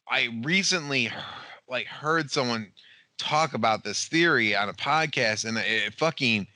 i 0.08 0.28
recently 0.42 1.10
like 1.68 1.86
heard 1.86 2.30
someone 2.30 2.72
talk 3.18 3.54
about 3.54 3.84
this 3.84 4.06
theory 4.06 4.54
on 4.54 4.68
a 4.68 4.74
podcast 4.74 5.44
and 5.44 5.58
it 5.58 5.94
fucking 5.94 6.46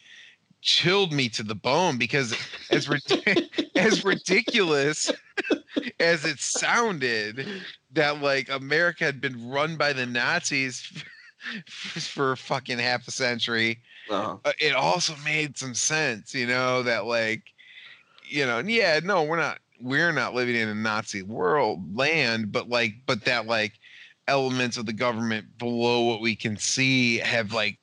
chilled 0.62 1.12
me 1.12 1.28
to 1.30 1.42
the 1.42 1.54
bone 1.54 1.96
because 1.96 2.34
as 2.70 2.88
as 3.76 4.04
ridiculous 4.04 5.10
as 5.98 6.24
it 6.24 6.38
sounded 6.38 7.46
that 7.92 8.20
like 8.20 8.48
America 8.50 9.04
had 9.04 9.20
been 9.20 9.48
run 9.48 9.76
by 9.76 9.92
the 9.92 10.04
Nazis 10.06 11.02
for 11.66 12.36
fucking 12.36 12.78
half 12.78 13.08
a 13.08 13.10
century. 13.10 13.78
uh, 14.10 14.36
Uh, 14.44 14.52
It 14.60 14.74
also 14.74 15.14
made 15.24 15.56
some 15.56 15.74
sense, 15.74 16.34
you 16.34 16.46
know, 16.46 16.82
that 16.82 17.06
like, 17.06 17.42
you 18.28 18.44
know, 18.44 18.58
yeah, 18.58 19.00
no, 19.02 19.22
we're 19.22 19.36
not, 19.38 19.58
we're 19.80 20.12
not 20.12 20.34
living 20.34 20.56
in 20.56 20.68
a 20.68 20.74
Nazi 20.74 21.22
world 21.22 21.96
land, 21.96 22.52
but 22.52 22.68
like, 22.68 22.92
but 23.06 23.24
that 23.24 23.46
like 23.46 23.79
elements 24.30 24.76
of 24.76 24.86
the 24.86 24.92
government 24.92 25.58
below 25.58 26.04
what 26.04 26.20
we 26.20 26.36
can 26.36 26.56
see 26.56 27.18
have 27.18 27.52
like, 27.52 27.78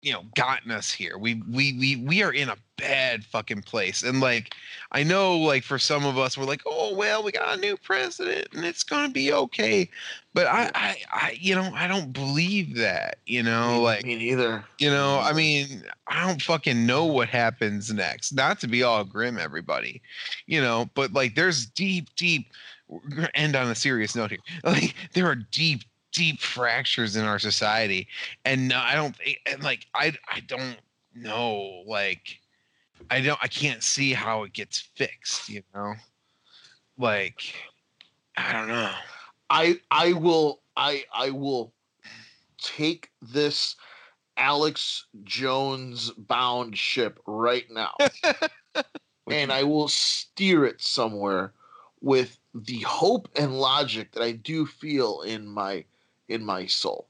you 0.00 0.12
know, 0.12 0.22
gotten 0.36 0.70
us 0.70 0.92
here. 0.92 1.18
We 1.18 1.42
we 1.50 1.72
we 1.72 1.96
we 1.96 2.22
are 2.22 2.32
in 2.32 2.48
a 2.48 2.56
bad 2.78 3.24
fucking 3.24 3.62
place, 3.62 4.04
and 4.04 4.20
like, 4.20 4.54
I 4.92 5.02
know, 5.02 5.36
like 5.36 5.64
for 5.64 5.80
some 5.80 6.04
of 6.06 6.16
us, 6.16 6.38
we're 6.38 6.44
like, 6.44 6.62
oh 6.64 6.94
well, 6.94 7.24
we 7.24 7.32
got 7.32 7.58
a 7.58 7.60
new 7.60 7.76
president, 7.76 8.46
and 8.54 8.64
it's 8.64 8.84
gonna 8.84 9.08
be 9.08 9.32
okay. 9.32 9.90
But 10.32 10.46
I, 10.46 10.70
I, 10.74 10.96
I, 11.10 11.38
you 11.40 11.56
know, 11.56 11.72
I 11.74 11.88
don't 11.88 12.12
believe 12.12 12.76
that. 12.76 13.18
You 13.26 13.42
know, 13.42 13.78
me, 13.78 13.78
like, 13.78 14.04
me 14.04 14.16
neither. 14.16 14.64
you 14.78 14.90
know, 14.90 15.18
I 15.18 15.32
mean, 15.32 15.82
I 16.06 16.24
don't 16.24 16.40
fucking 16.42 16.86
know 16.86 17.06
what 17.06 17.28
happens 17.28 17.92
next. 17.92 18.32
Not 18.32 18.60
to 18.60 18.68
be 18.68 18.84
all 18.84 19.02
grim, 19.02 19.38
everybody, 19.38 20.02
you 20.46 20.60
know, 20.60 20.88
but 20.94 21.12
like, 21.14 21.34
there's 21.34 21.66
deep, 21.66 22.14
deep. 22.14 22.52
We're 22.88 23.00
gonna 23.00 23.30
end 23.34 23.56
on 23.56 23.68
a 23.70 23.74
serious 23.74 24.14
note 24.14 24.30
here. 24.30 24.40
Like, 24.64 24.94
there 25.12 25.26
are 25.26 25.34
deep, 25.34 25.82
deep 26.12 26.40
fractures 26.40 27.16
in 27.16 27.24
our 27.24 27.38
society, 27.38 28.08
and 28.44 28.72
I 28.72 28.94
don't, 28.94 29.16
and 29.50 29.62
like, 29.62 29.86
I, 29.94 30.12
I 30.28 30.40
don't 30.40 30.78
know, 31.14 31.82
like. 31.86 32.40
I 33.10 33.20
don't 33.20 33.38
I 33.42 33.48
can't 33.48 33.82
see 33.82 34.14
how 34.14 34.44
it 34.44 34.54
gets 34.54 34.78
fixed, 34.78 35.50
you 35.50 35.62
know? 35.74 35.94
Like 36.98 37.54
I 38.36 38.52
don't 38.52 38.68
know. 38.68 38.90
I 39.50 39.80
I 39.90 40.12
will 40.12 40.60
I 40.76 41.04
I 41.14 41.30
will 41.30 41.72
take 42.58 43.10
this 43.22 43.76
Alex 44.36 45.06
Jones 45.24 46.10
bound 46.10 46.76
ship 46.76 47.18
right 47.26 47.66
now. 47.70 47.92
and 49.30 49.52
I 49.52 49.62
will 49.62 49.88
steer 49.88 50.64
it 50.64 50.80
somewhere 50.80 51.52
with 52.00 52.38
the 52.64 52.80
hope 52.80 53.28
and 53.36 53.58
logic 53.58 54.12
that 54.12 54.22
I 54.22 54.32
do 54.32 54.66
feel 54.66 55.22
in 55.22 55.46
my 55.46 55.84
in 56.28 56.44
my 56.44 56.66
soul. 56.66 57.08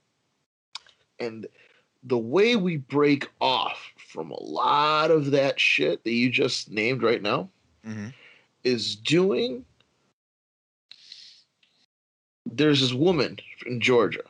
And 1.19 1.47
the 2.03 2.19
way 2.19 2.57
we 2.57 2.77
break 2.77 3.29
off 3.41 3.93
from 3.97 4.31
a 4.31 4.43
lot 4.43 5.11
of 5.11 5.31
that 5.31 5.59
shit 5.59 6.05
that 6.05 6.13
you 6.13 6.31
just 6.31 6.71
named 6.71 7.03
right 7.03 7.23
now 7.23 7.51
Mhm. 7.85 8.13
is 8.65 8.97
doing 8.97 9.65
there's 12.45 12.81
this 12.81 12.93
woman 12.93 13.39
in 13.67 13.81
Georgia 13.81 14.23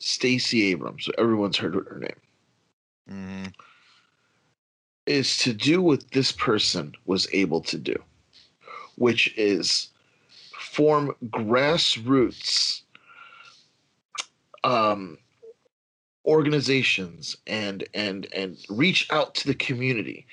Stacey 0.00 0.64
Abrams, 0.64 1.08
everyone's 1.18 1.56
heard 1.56 1.74
her 1.74 1.98
name, 1.98 2.20
Mhm. 3.08 3.54
is 5.06 5.38
to 5.38 5.52
do 5.52 5.82
what 5.82 6.10
this 6.12 6.30
person 6.32 6.94
was 7.04 7.26
able 7.32 7.60
to 7.62 7.78
do, 7.78 8.04
which 8.98 9.32
is 9.36 9.88
form 10.58 11.14
grassroots 11.26 12.82
um, 14.64 15.18
organizations 16.26 17.36
and 17.46 17.84
and 17.94 18.26
and 18.34 18.58
reach 18.68 19.10
out 19.10 19.34
to 19.34 19.46
the 19.46 19.54
community 19.54 20.26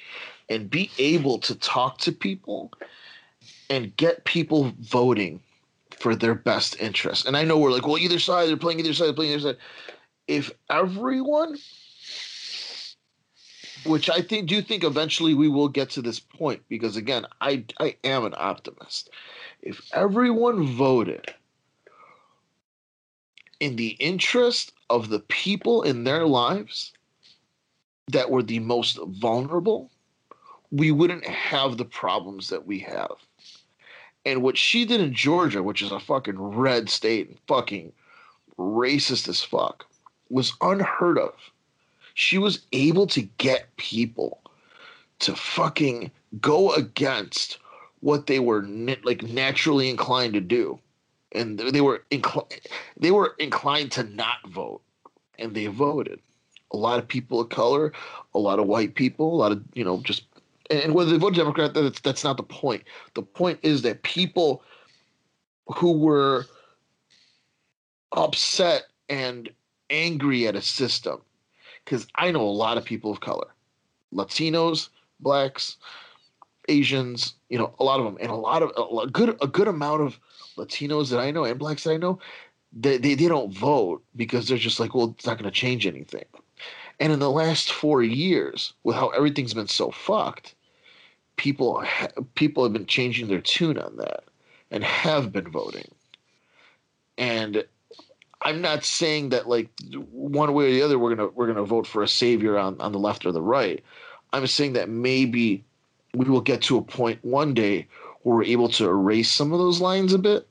and 0.50 0.70
be 0.70 0.92
able 0.98 1.40
to 1.40 1.56
talk 1.56 1.98
to 2.00 2.12
people 2.12 2.72
and 3.70 3.96
get 3.98 4.26
people 4.26 4.74
voting 4.80 5.40
for 6.00 6.16
their 6.16 6.36
best 6.36 6.80
interest. 6.80 7.26
And 7.26 7.38
I 7.38 7.44
know 7.44 7.58
we're 7.58 7.72
like, 7.72 7.88
well, 7.88 7.98
either 7.98 8.20
side, 8.20 8.48
they're 8.50 8.58
playing 8.58 8.80
either 8.80 8.94
side, 8.94 9.06
they're 9.06 9.14
playing 9.14 9.32
either 9.32 9.42
side. 9.42 9.58
If 10.28 10.52
everyone, 10.70 11.58
which 13.86 14.10
I 14.10 14.22
think 14.22 14.48
do 14.48 14.56
you 14.56 14.62
think 14.62 14.84
eventually 14.84 15.34
we 15.34 15.48
will 15.48 15.68
get 15.68 15.90
to 15.92 16.02
this 16.02 16.20
point, 16.20 16.62
because 16.70 16.96
again, 16.96 17.26
I 17.42 17.64
I 17.80 17.96
am 18.04 18.26
an 18.26 18.34
optimist. 18.38 19.10
If 19.62 19.82
everyone 19.94 20.66
voted 20.66 21.34
in 23.60 23.76
the 23.76 23.90
interest 24.00 24.74
of 24.90 25.10
the 25.10 25.20
people 25.20 25.84
in 25.84 26.04
their 26.04 26.26
lives 26.26 26.94
that 28.12 28.30
were 28.30 28.44
the 28.44 28.60
most 28.60 29.00
vulnerable, 29.08 29.90
we 30.72 30.92
wouldn't 30.92 31.26
have 31.26 31.78
the 31.78 31.86
problems 31.86 32.50
that 32.50 32.68
we 32.68 32.80
have. 32.80 33.16
And 34.26 34.42
what 34.42 34.58
she 34.58 34.86
did 34.86 35.02
in 35.02 35.14
Georgia, 35.14 35.64
which 35.64 35.82
is 35.82 35.92
a 35.92 36.00
fucking 36.00 36.40
red 36.40 36.90
state 36.90 37.30
and 37.30 37.40
fucking 37.48 37.94
racist 38.58 39.30
as 39.30 39.42
fuck, 39.42 39.86
was 40.30 40.54
unheard 40.62 41.18
of. 41.18 41.34
She 42.16 42.38
was 42.38 42.66
able 42.72 43.08
to 43.08 43.22
get 43.22 43.76
people 43.78 44.42
to 45.20 45.36
fucking 45.36 46.12
go 46.42 46.74
against 46.74 47.60
what 48.00 48.28
they 48.28 48.40
were 48.40 48.64
like 49.04 49.24
naturally 49.24 49.90
inclined 49.90 50.34
to 50.34 50.42
do, 50.42 50.80
and 51.32 51.60
they 51.60 51.82
were 51.82 52.04
inclined 52.12 52.62
they 52.98 53.12
were 53.12 53.36
inclined 53.38 53.92
to 53.94 54.04
not 54.04 54.48
vote, 54.48 54.82
and 55.38 55.54
they 55.54 55.68
voted. 55.68 56.20
A 56.72 56.78
lot 56.78 57.00
of 57.00 57.08
people 57.08 57.40
of 57.40 57.50
color, 57.50 57.94
a 58.34 58.40
lot 58.40 58.60
of 58.60 58.68
white 58.68 58.96
people, 58.96 59.34
a 59.34 59.38
lot 59.38 59.52
of 59.52 59.64
you 59.74 59.84
know 59.84 60.02
just 60.04 60.24
and 60.70 60.94
whether 60.94 61.12
they 61.12 61.18
vote 61.18 61.36
Democrat, 61.36 61.74
that's 61.74 62.00
that's 62.00 62.24
not 62.24 62.38
the 62.38 62.44
point. 62.44 62.84
The 63.14 63.22
point 63.22 63.60
is 63.62 63.82
that 63.84 64.04
people 64.04 64.64
who 65.68 65.92
were 65.98 66.46
upset 68.12 68.84
and 69.10 69.50
angry 69.90 70.48
at 70.48 70.56
a 70.56 70.62
system, 70.62 71.22
because 71.86 72.08
I 72.16 72.32
know 72.32 72.42
a 72.42 72.50
lot 72.50 72.78
of 72.78 72.84
people 72.84 73.12
of 73.12 73.22
color, 73.22 73.48
Latinos, 74.14 74.90
blacks, 75.20 75.78
Asians, 76.68 77.36
you 77.50 77.58
know, 77.58 77.74
a 77.80 77.84
lot 77.84 78.00
of 78.00 78.06
them, 78.06 78.18
and 78.20 78.32
a 78.32 78.36
lot 78.36 78.64
of 78.64 78.72
a 79.02 79.08
good 79.08 79.38
a 79.42 79.48
good 79.48 79.68
amount 79.68 80.02
of 80.02 80.20
Latinos 80.58 81.10
that 81.12 81.20
I 81.20 81.32
know 81.32 81.44
and 81.46 81.60
blacks 81.60 81.84
that 81.84 81.92
I 81.92 81.98
know, 81.98 82.20
they 82.74 82.98
they, 82.98 83.14
they 83.14 83.28
don't 83.28 83.54
vote 83.54 84.04
because 84.16 84.48
they're 84.48 84.58
just 84.58 84.80
like, 84.80 84.96
well, 84.96 85.14
it's 85.16 85.26
not 85.26 85.38
going 85.38 85.50
to 85.50 85.58
change 85.58 85.86
anything. 85.86 86.26
And 87.00 87.12
in 87.12 87.20
the 87.20 87.32
last 87.32 87.72
four 87.72 88.02
years, 88.02 88.74
with 88.84 88.96
how 88.96 89.10
everything's 89.10 89.54
been 89.54 89.68
so 89.68 89.92
fucked, 89.92 90.56
people 91.36 91.82
ha- 91.84 92.08
people 92.36 92.64
have 92.64 92.74
been 92.74 92.86
changing 92.86 93.28
their 93.28 93.42
tune 93.42 93.78
on 93.78 93.98
that 93.98 94.24
and 94.72 94.84
have 94.84 95.32
been 95.32 95.50
voting. 95.50 95.90
And 97.18 97.66
I'm 98.46 98.62
not 98.62 98.86
saying 98.86 99.30
that 99.30 99.50
like 99.50 99.70
one 100.12 100.54
way 100.54 100.68
or 100.68 100.72
the 100.72 100.82
other 100.84 101.00
we're 101.00 101.16
gonna 101.16 101.30
we're 101.30 101.48
gonna 101.48 101.66
vote 101.66 101.88
for 101.88 102.04
a 102.04 102.08
savior 102.08 102.60
on, 102.60 102.80
on 102.80 102.92
the 102.92 103.00
left 103.00 103.26
or 103.26 103.32
the 103.32 103.42
right. 103.42 103.84
I'm 104.34 104.46
saying 104.46 104.74
that 104.74 104.88
maybe 104.88 105.66
we 106.14 106.26
will 106.26 106.42
get 106.42 106.62
to 106.64 106.78
a 106.78 106.82
point 106.82 107.20
one 107.24 107.56
day 107.56 107.88
where 108.22 108.38
we're 108.38 108.44
able 108.44 108.70
to 108.70 108.86
erase 108.86 109.32
some 109.32 109.52
of 109.52 109.58
those 109.58 109.82
lines 109.82 110.14
a 110.14 110.20
bit. 110.20 110.48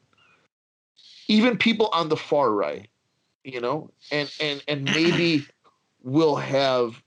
Even 1.28 1.57
people 1.57 1.88
on 1.92 2.09
the 2.09 2.16
far 2.16 2.51
right, 2.51 2.88
you 3.45 3.61
know, 3.61 3.90
and 4.11 4.30
and 4.40 4.62
and 4.66 4.84
maybe 4.84 5.47
we'll 6.03 6.36
have 6.36 7.01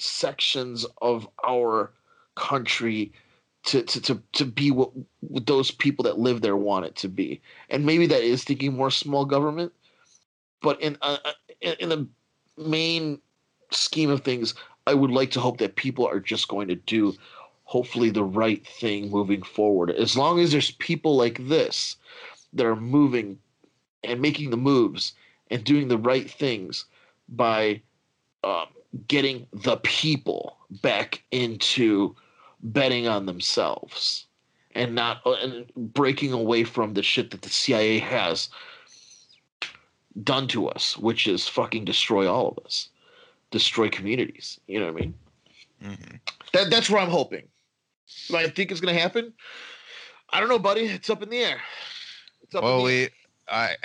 sections 0.00 0.84
of 1.00 1.28
our 1.46 1.92
country 2.34 3.12
to 3.66 3.82
to 3.84 4.00
to, 4.00 4.22
to 4.32 4.44
be 4.44 4.72
what, 4.72 4.90
what 5.20 5.46
those 5.46 5.70
people 5.70 6.02
that 6.02 6.18
live 6.18 6.40
there 6.40 6.56
want 6.56 6.86
it 6.86 6.96
to 6.96 7.08
be 7.08 7.40
and 7.70 7.86
maybe 7.86 8.06
that 8.06 8.22
is 8.22 8.42
thinking 8.42 8.74
more 8.74 8.90
small 8.90 9.24
government 9.24 9.72
but 10.64 10.80
in 10.82 10.98
uh, 11.02 11.18
uh, 11.24 11.74
in 11.78 11.88
the 11.88 12.08
main 12.58 13.20
scheme 13.70 14.10
of 14.10 14.22
things 14.22 14.54
i 14.88 14.94
would 14.94 15.12
like 15.12 15.30
to 15.30 15.40
hope 15.40 15.58
that 15.58 15.76
people 15.76 16.06
are 16.06 16.20
just 16.20 16.48
going 16.48 16.66
to 16.66 16.74
do 16.74 17.14
hopefully 17.64 18.10
the 18.10 18.24
right 18.24 18.66
thing 18.66 19.10
moving 19.10 19.42
forward. 19.42 19.90
As 19.90 20.16
long 20.16 20.38
as 20.38 20.52
there's 20.52 20.72
people 20.72 21.16
like 21.16 21.46
this 21.48 21.96
that 22.52 22.66
are 22.66 22.76
moving 22.76 23.38
and 24.04 24.20
making 24.20 24.50
the 24.50 24.56
moves 24.56 25.14
and 25.50 25.64
doing 25.64 25.88
the 25.88 25.98
right 25.98 26.30
things 26.30 26.84
by 27.28 27.80
um, 28.44 28.66
getting 29.08 29.46
the 29.52 29.78
people 29.78 30.58
back 30.82 31.22
into 31.30 32.14
betting 32.62 33.08
on 33.08 33.26
themselves 33.26 34.26
and 34.74 34.94
not 34.94 35.20
uh, 35.26 35.32
and 35.32 35.66
breaking 35.74 36.32
away 36.32 36.64
from 36.64 36.94
the 36.94 37.02
shit 37.02 37.30
that 37.30 37.42
the 37.42 37.48
CIA 37.48 37.98
has 37.98 38.50
done 40.22 40.46
to 40.48 40.68
us, 40.68 40.96
which 40.96 41.26
is 41.26 41.48
fucking 41.48 41.84
destroy 41.84 42.30
all 42.30 42.48
of 42.56 42.64
us, 42.64 42.88
destroy 43.50 43.88
communities. 43.88 44.60
You 44.68 44.80
know 44.80 44.86
what 44.92 45.02
I 45.02 45.06
mean? 45.06 45.14
Mhm. 45.82 46.20
That 46.52 46.70
that's 46.70 46.88
where 46.88 47.00
I'm 47.02 47.10
hoping. 47.10 47.48
Do 48.28 48.36
I 48.36 48.48
think 48.48 48.70
it's 48.70 48.80
gonna 48.80 48.98
happen? 48.98 49.32
I 50.30 50.40
don't 50.40 50.48
know, 50.48 50.58
buddy. 50.58 50.82
It's 50.82 51.10
up 51.10 51.22
in 51.22 51.30
the 51.30 51.38
air. 51.38 51.60
It's 52.42 52.54
up 52.54 52.62
Well, 52.62 52.80
in 52.80 52.86
the 52.86 52.92
air. 53.02 53.08
we, 53.48 53.52
I, 53.52 53.76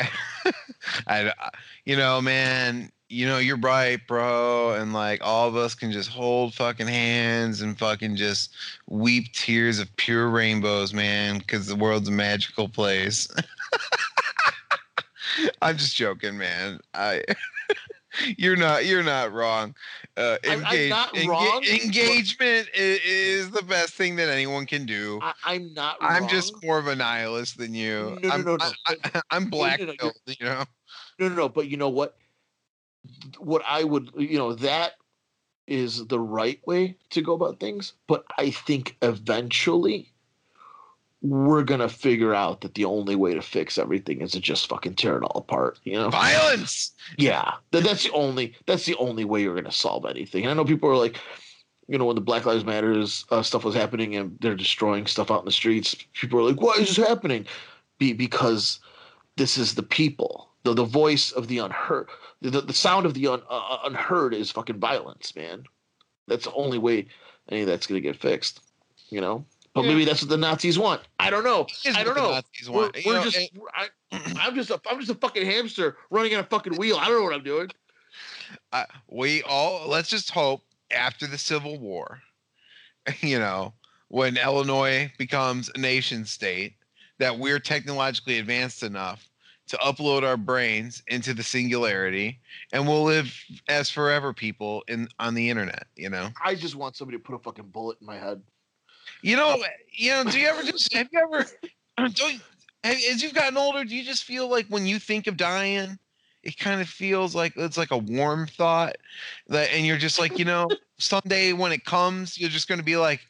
I, 1.08 1.32
I- 1.42 1.50
you 1.86 1.98
know, 1.98 2.22
man, 2.22 2.92
you 3.10 3.26
know, 3.26 3.40
you're 3.40 3.58
right, 3.58 4.00
bro, 4.08 4.74
and 4.76 4.94
like 4.94 5.20
all 5.24 5.48
of 5.48 5.56
us 5.56 5.74
can 5.74 5.92
just 5.92 6.10
hold 6.10 6.54
fucking 6.54 6.88
hands 6.88 7.62
and 7.62 7.78
fucking 7.78 8.16
just 8.16 8.54
weep 8.88 9.34
tears 9.34 9.80
of 9.80 9.94
pure 9.98 10.30
rainbows, 10.30 10.94
man, 10.94 11.40
because 11.40 11.66
the 11.68 11.76
world's 11.76 12.08
a 12.08 12.12
magical 12.12 12.70
place. 12.70 13.28
I'm 15.62 15.78
just 15.78 15.96
joking, 15.96 16.38
man. 16.38 16.80
I, 16.94 17.24
you're 18.38 18.56
not, 18.56 18.86
you're 18.86 19.04
not 19.04 19.32
wrong. 19.32 19.76
Uh, 20.18 20.38
I'm- 20.48 20.64
I'm 20.66 20.90
not 20.90 21.14
enga- 21.14 21.28
wrong, 21.28 21.64
engagement 21.64 22.70
is, 22.74 23.50
the 23.52 23.64
best 23.64 23.94
thing 23.94 24.16
that 24.18 24.30
anyone 24.30 24.66
can 24.66 24.86
do. 24.86 25.20
I, 25.22 25.34
I'm 25.44 25.74
not. 25.74 25.98
I'm 26.02 26.22
wrong. 26.22 26.30
just 26.30 26.64
more 26.64 26.78
of 26.78 26.88
a 26.88 26.96
nihilist 26.96 27.58
than 27.58 27.74
you. 27.74 28.18
No, 28.22 28.30
no, 28.30 28.30
I'm, 28.30 28.44
no, 28.44 28.56
no. 28.58 28.72
I, 28.88 29.22
I'm 29.32 29.50
black 29.50 29.80
no, 29.80 29.88
no, 29.88 29.94
pilled, 29.94 30.14
you 30.28 30.46
know. 30.46 30.64
No, 31.20 31.30
no, 31.30 31.36
no. 31.36 31.50
But 31.50 31.68
you 31.68 31.78
know 31.78 31.90
what? 31.90 32.16
What 33.38 33.64
I 33.68 33.84
would, 33.84 34.12
you 34.18 34.38
know, 34.38 34.54
that 34.54 34.94
is 35.68 36.06
the 36.08 36.20
right 36.20 36.60
way 36.68 36.96
to 37.12 37.22
go 37.22 37.34
about 37.34 37.60
things. 37.60 37.94
But 38.08 38.26
I 38.38 38.52
think 38.52 38.98
eventually 39.02 40.12
we're 41.22 41.64
gonna 41.64 41.90
figure 41.90 42.34
out 42.34 42.62
that 42.62 42.76
the 42.76 42.86
only 42.86 43.16
way 43.16 43.34
to 43.34 43.42
fix 43.42 43.78
everything 43.78 44.22
is 44.22 44.32
to 44.32 44.40
just 44.40 44.68
fucking 44.68 44.96
tear 44.96 45.18
it 45.18 45.24
all 45.24 45.40
apart. 45.40 45.80
You 45.84 45.94
know? 45.94 46.10
Violence. 46.10 46.92
Yeah, 47.18 47.54
that, 47.72 47.84
that's 47.84 48.04
the 48.04 48.12
only 48.12 48.56
that's 48.66 48.86
the 48.86 48.96
only 48.96 49.26
way 49.26 49.42
you're 49.42 49.56
gonna 49.56 49.72
solve 49.72 50.06
anything. 50.06 50.44
And 50.44 50.52
I 50.52 50.54
know 50.54 50.66
people 50.66 50.90
are 50.90 50.96
like, 50.96 51.18
you 51.88 51.98
know, 51.98 52.06
when 52.06 52.16
the 52.16 52.22
Black 52.22 52.46
Lives 52.46 52.64
Matters 52.64 53.26
uh, 53.32 53.42
stuff 53.42 53.66
was 53.66 53.76
happening 53.76 54.16
and 54.16 54.38
they're 54.40 54.56
destroying 54.56 55.08
stuff 55.08 55.32
out 55.32 55.40
in 55.40 55.46
the 55.46 55.52
streets, 55.52 55.96
people 56.14 56.40
are 56.40 56.50
like, 56.50 56.62
"Why 56.62 56.76
is 56.78 56.96
this 56.96 57.08
happening?" 57.08 57.46
Be 57.98 58.14
because 58.14 58.80
this 59.36 59.58
is 59.58 59.76
the 59.76 59.84
people. 59.84 60.50
The 60.64 60.74
the 60.74 60.86
voice 60.86 61.32
of 61.32 61.48
the 61.48 61.58
unheard, 61.58 62.08
the 62.42 62.62
the, 62.62 62.74
sound 62.74 63.06
of 63.06 63.14
the 63.14 63.28
un, 63.28 63.42
uh, 63.50 63.78
unheard 63.84 64.34
is 64.34 64.52
fucking 64.52 64.80
violence, 64.80 65.36
man. 65.36 65.64
That's 66.28 66.46
the 66.46 66.54
only 66.54 66.78
way 66.78 67.08
any 67.50 67.62
of 67.62 67.68
that's 67.68 67.88
gonna 67.88 68.00
get 68.00 68.16
fixed. 68.16 68.62
You 69.10 69.20
know. 69.20 69.46
But 69.82 69.88
maybe 69.88 70.06
that's 70.06 70.22
what 70.22 70.30
the 70.30 70.38
Nazis 70.38 70.78
want. 70.78 71.02
I 71.20 71.30
don't 71.30 71.44
know. 71.44 71.68
I 71.96 72.04
don't 72.04 72.16
know. 72.16 72.32
Nazis 72.32 72.70
We're, 72.70 72.92
we're 73.06 73.14
know, 73.14 73.24
just 73.24 73.38
and- 73.38 73.50
I, 73.74 73.88
I'm 74.42 74.56
just 74.56 74.70
a 74.70 74.82
I'm 74.90 75.00
just 75.00 75.12
a 75.12 75.16
fucking 75.16 75.46
hamster 75.46 75.98
running 76.10 76.34
on 76.34 76.42
a 76.42 76.44
fucking 76.44 76.76
wheel. 76.76 76.98
I 76.98 77.06
don't 77.06 77.18
know 77.18 77.24
what 77.24 77.34
I'm 77.34 77.44
doing. 77.44 77.70
I- 78.72 78.86
we 79.10 79.44
all 79.44 79.88
let's 79.88 80.10
just 80.10 80.32
hope 80.32 80.62
after 80.92 81.28
the 81.28 81.38
Civil 81.38 81.80
War, 81.80 82.20
you 83.22 83.40
know, 83.40 83.74
when 84.10 84.38
Illinois 84.38 85.12
becomes 85.18 85.70
a 85.76 85.78
nation 85.78 86.26
state, 86.26 86.74
that 87.20 87.38
we're 87.38 87.60
technologically 87.60 88.40
advanced 88.40 88.84
enough 88.84 89.30
to 89.68 89.78
upload 89.78 90.24
our 90.24 90.38
brains 90.38 91.04
into 91.08 91.34
the 91.34 91.44
singularity, 91.44 92.40
and 92.74 92.88
we'll 92.88 93.04
live 93.04 93.32
as 93.68 93.90
forever 93.90 94.34
people 94.34 94.84
in 94.88 95.08
on 95.20 95.36
the 95.36 95.50
internet. 95.50 95.86
You 95.96 96.10
know, 96.10 96.30
I 96.44 96.56
just 96.56 96.76
want 96.76 96.96
somebody 96.96 97.18
to 97.18 97.24
put 97.24 97.36
a 97.36 97.40
fucking 97.40 97.68
bullet 97.68 97.98
in 98.02 98.08
my 98.08 98.18
head. 98.18 98.42
You 99.22 99.36
know, 99.36 99.58
you 99.92 100.12
know. 100.12 100.24
Do 100.24 100.40
you 100.40 100.48
ever 100.48 100.64
just 100.64 100.94
have 100.94 101.08
you 101.12 101.20
ever 101.20 101.46
don't 101.98 102.42
have, 102.84 102.96
as 102.96 103.22
you've 103.22 103.34
gotten 103.34 103.58
older? 103.58 103.84
Do 103.84 103.96
you 103.96 104.04
just 104.04 104.24
feel 104.24 104.50
like 104.50 104.68
when 104.68 104.86
you 104.86 105.00
think 105.00 105.28
of 105.28 105.38
dying, 105.38 105.98
it 106.44 106.58
kind 106.58 106.82
of 106.82 106.88
feels 106.88 107.36
like 107.36 107.54
it's 107.56 107.78
like 107.78 107.92
a 107.92 107.98
warm 107.98 108.48
thought 108.48 108.96
that 109.48 109.72
and 109.74 109.86
you're 109.86 109.98
just 109.98 110.20
like 110.20 110.38
you 110.40 110.46
know 110.46 110.68
someday 110.98 111.54
when 111.54 111.72
it 111.72 111.86
comes 111.86 112.38
you're 112.38 112.50
just 112.50 112.68
going 112.68 112.80
to 112.80 112.86
be 112.86 112.98
like 112.98 113.22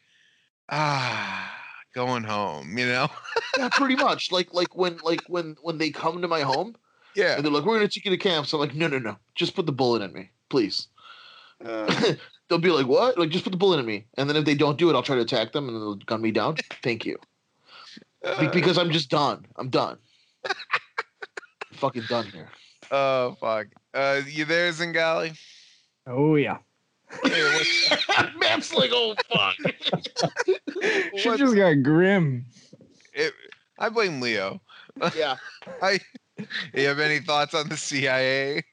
ah 0.70 1.56
going 1.94 2.24
home 2.24 2.78
you 2.78 2.86
know 2.86 3.10
yeah, 3.58 3.70
pretty 3.70 3.96
much. 3.96 4.32
Like 4.32 4.54
like 4.54 4.76
when 4.76 4.98
like 5.04 5.22
when 5.28 5.56
when 5.62 5.78
they 5.78 5.90
come 5.90 6.22
to 6.22 6.28
my 6.28 6.42
home 6.42 6.76
yeah 7.16 7.36
and 7.36 7.44
they're 7.44 7.52
like, 7.52 7.66
"We're 7.66 7.76
gonna 7.76 7.88
take 7.88 8.06
you 8.06 8.12
to 8.12 8.18
camp." 8.18 8.48
So 8.48 8.58
I'm 8.58 8.68
like, 8.68 8.76
"No, 8.76 8.88
no, 8.88 9.00
no, 9.00 9.18
just 9.36 9.56
put 9.56 9.66
the 9.66 9.72
bullet 9.72 10.02
in 10.02 10.14
me, 10.14 10.30
please." 10.50 10.88
Uh, 11.64 12.14
They'll 12.50 12.58
be 12.60 12.72
like, 12.72 12.88
"What?" 12.88 13.18
Like, 13.18 13.30
just 13.30 13.44
put 13.44 13.52
the 13.52 13.58
bullet 13.58 13.80
in 13.80 13.86
me, 13.86 14.06
and 14.18 14.28
then 14.30 14.36
if 14.36 14.44
they 14.46 14.56
don't 14.56 14.78
do 14.78 14.90
it, 14.90 14.96
I'll 14.96 15.04
try 15.04 15.16
to 15.16 15.22
attack 15.22 15.52
them, 15.52 15.68
and 15.70 15.78
they'll 15.78 15.96
gun 15.96 16.22
me 16.22 16.32
down. 16.32 16.56
Thank 16.84 17.06
you, 17.06 17.18
Be- 18.40 18.48
because 18.48 18.78
I'm 18.78 18.92
just 18.92 19.10
done. 19.10 19.46
I'm 19.58 19.70
done. 19.70 19.98
fucking 21.74 22.04
done 22.10 22.26
here. 22.26 22.50
oh 22.92 23.38
fuck 23.40 23.68
uh 23.94 24.20
you 24.28 24.44
there 24.46 24.70
zingali 24.72 25.38
Oh 26.08 26.36
yeah. 26.36 26.58
Map's 28.38 28.74
like, 28.74 28.90
"Oh 28.94 29.16
fuck." 29.32 29.56
She 31.18 31.38
just 31.38 31.56
got 31.56 31.84
grim. 31.84 32.46
it, 33.14 33.34
i 33.80 33.90
blame 33.90 34.20
leo 34.22 34.60
yeah. 35.16 35.36
i 35.82 36.00
you 36.74 36.88
have 36.88 37.00
any 37.00 37.20
thoughts 37.20 37.54
on 37.54 37.70
the 37.70 37.78
cia 37.78 38.64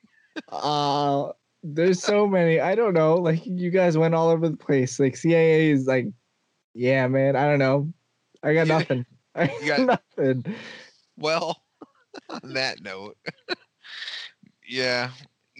Uh 0.50 1.28
there's 1.74 2.02
so 2.02 2.26
many. 2.26 2.60
I 2.60 2.74
don't 2.74 2.94
know. 2.94 3.14
Like 3.16 3.44
you 3.44 3.70
guys 3.70 3.98
went 3.98 4.14
all 4.14 4.28
over 4.28 4.48
the 4.48 4.56
place. 4.56 5.00
Like 5.00 5.16
CIA 5.16 5.70
is 5.70 5.86
like, 5.86 6.06
yeah, 6.74 7.06
man. 7.08 7.36
I 7.36 7.46
don't 7.46 7.58
know. 7.58 7.92
I 8.42 8.54
got 8.54 8.66
nothing. 8.68 9.04
I 9.34 9.46
got 9.66 9.86
got- 9.86 10.02
nothing. 10.18 10.54
Well, 11.18 11.60
on 12.30 12.52
that 12.54 12.82
note, 12.82 13.16
yeah. 14.68 15.10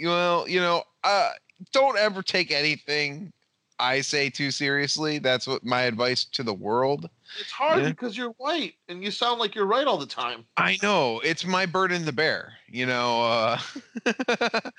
Well, 0.02 0.48
you 0.48 0.60
know, 0.60 0.82
uh, 1.04 1.30
don't 1.72 1.98
ever 1.98 2.22
take 2.22 2.50
anything 2.50 3.32
I 3.78 4.00
say 4.00 4.30
too 4.30 4.50
seriously. 4.50 5.18
That's 5.18 5.46
what 5.46 5.64
my 5.64 5.82
advice 5.82 6.24
to 6.24 6.42
the 6.42 6.54
world. 6.54 7.08
It's 7.40 7.50
hard 7.50 7.82
Yeah. 7.82 7.88
because 7.90 8.16
you're 8.16 8.30
white 8.38 8.74
and 8.88 9.02
you 9.04 9.10
sound 9.10 9.40
like 9.40 9.54
you're 9.54 9.66
right 9.66 9.86
all 9.86 9.98
the 9.98 10.06
time. 10.06 10.44
I 10.56 10.78
know 10.82 11.20
it's 11.20 11.44
my 11.44 11.66
burden 11.66 12.04
to 12.06 12.12
bear, 12.12 12.54
you 12.68 12.86
know. 12.86 13.22
Uh, 13.22 13.58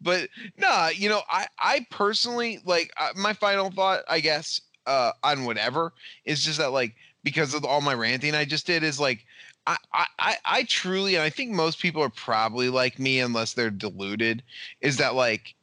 but 0.00 0.28
nah, 0.56 0.88
you 0.88 1.08
know, 1.08 1.22
I 1.30 1.46
I 1.58 1.86
personally 1.90 2.60
like 2.64 2.90
uh, 2.96 3.10
my 3.16 3.32
final 3.32 3.70
thought, 3.70 4.02
I 4.08 4.20
guess, 4.20 4.60
uh, 4.86 5.12
on 5.22 5.44
whatever 5.44 5.92
is 6.24 6.44
just 6.44 6.58
that 6.58 6.70
like 6.72 6.94
because 7.24 7.54
of 7.54 7.64
all 7.64 7.80
my 7.80 7.94
ranting 7.94 8.34
I 8.34 8.44
just 8.44 8.66
did 8.66 8.82
is 8.84 9.00
like 9.00 9.24
I, 9.66 9.76
I, 9.92 10.06
I- 10.18 10.36
I 10.44 10.62
truly, 10.64 11.16
and 11.16 11.24
I 11.24 11.30
think 11.30 11.50
most 11.50 11.80
people 11.80 12.02
are 12.02 12.08
probably 12.10 12.68
like 12.68 12.98
me, 12.98 13.18
unless 13.20 13.54
they're 13.54 13.70
deluded, 13.70 14.42
is 14.80 14.96
that 14.98 15.14
like 15.14 15.54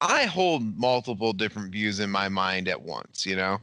I 0.00 0.24
hold 0.24 0.78
multiple 0.78 1.32
different 1.32 1.72
views 1.72 2.00
in 2.00 2.10
my 2.10 2.28
mind 2.28 2.68
at 2.68 2.80
once, 2.80 3.26
you 3.26 3.36
know? 3.36 3.58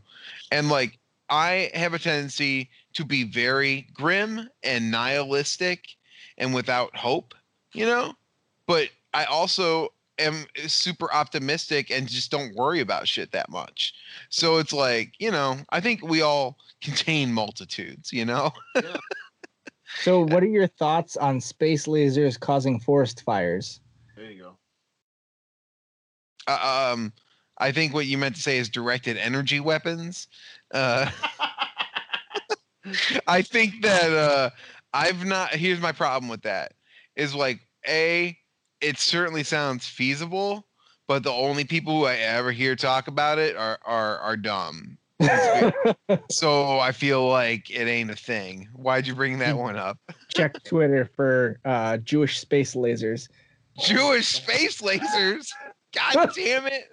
And 0.52 0.70
like 0.70 1.00
I 1.30 1.72
have 1.74 1.94
a 1.94 2.00
tendency 2.00 2.70
to 2.94 3.06
be 3.06 3.24
very 3.24 3.88
grim 3.94 4.50
and 4.64 4.92
nihilistic 4.92 5.96
and 6.38 6.54
without 6.54 6.96
hope, 6.96 7.34
you 7.74 7.86
know? 7.86 8.14
But 8.68 8.90
I 9.14 9.26
also 9.26 9.90
am 10.20 10.46
eh, 10.56 10.68
super 10.68 11.12
optimistic 11.12 11.90
and 11.92 12.08
just 12.08 12.32
don't 12.32 12.56
worry 12.56 12.82
about 12.82 13.08
shit 13.08 13.32
that 13.32 13.50
much. 13.50 13.94
So 14.30 14.58
it's 14.58 14.74
like, 14.74 15.14
you 15.20 15.32
know, 15.32 15.58
I 15.70 15.80
think 15.80 16.04
we 16.04 16.22
all 16.22 16.58
contain 16.82 17.34
multitudes, 17.34 18.14
you 18.14 18.26
know? 18.26 18.52
So, 20.00 20.22
eh 20.22 20.26
what 20.26 20.44
are 20.44 20.48
your 20.48 20.68
thoughts 20.68 21.18
on 21.18 21.42
space 21.42 21.88
lasers 21.88 22.40
causing 22.40 22.80
forest 22.80 23.24
fires? 23.24 23.80
There 24.16 24.30
you 24.30 24.44
go. 24.44 24.57
Uh, 26.48 26.92
um, 26.94 27.14
I 27.58 27.72
think 27.72 27.94
what 27.94 28.06
you 28.06 28.18
meant 28.18 28.36
to 28.36 28.42
say 28.42 28.58
is 28.58 28.70
directed 28.70 29.18
energy 29.18 29.60
weapons. 29.60 30.28
Uh, 30.74 31.10
I 33.28 33.42
think 33.42 33.82
that 33.82 34.12
uh, 34.12 34.50
I've 34.94 35.26
not. 35.26 35.52
Here's 35.52 35.82
my 35.82 35.92
problem 35.92 36.30
with 36.30 36.44
that: 36.44 36.74
is 37.16 37.36
like 37.36 37.60
a, 37.88 38.38
it 38.82 38.98
certainly 38.98 39.44
sounds 39.44 39.88
feasible, 39.88 40.68
but 41.08 41.24
the 41.24 41.32
only 41.32 41.66
people 41.66 41.98
who 41.98 42.06
I 42.06 42.16
ever 42.16 42.52
hear 42.52 42.76
talk 42.76 43.08
about 43.08 43.40
it 43.40 43.56
are 43.58 43.80
are 43.86 44.20
are 44.20 44.38
dumb. 44.38 44.98
so 46.30 46.80
I 46.80 46.92
feel 46.92 47.28
like 47.28 47.72
it 47.72 47.88
ain't 47.88 48.12
a 48.12 48.16
thing. 48.16 48.70
Why'd 48.74 49.08
you 49.08 49.16
bring 49.16 49.40
that 49.40 49.58
one 49.58 49.76
up? 49.76 49.98
Check 50.30 50.62
Twitter 50.64 51.10
for 51.16 51.60
uh, 51.66 51.98
Jewish 51.98 52.40
space 52.40 52.76
lasers. 52.76 53.28
Jewish 53.80 54.28
space 54.28 54.82
lasers. 54.82 55.48
God 56.14 56.32
damn 56.36 56.68
it! 56.68 56.86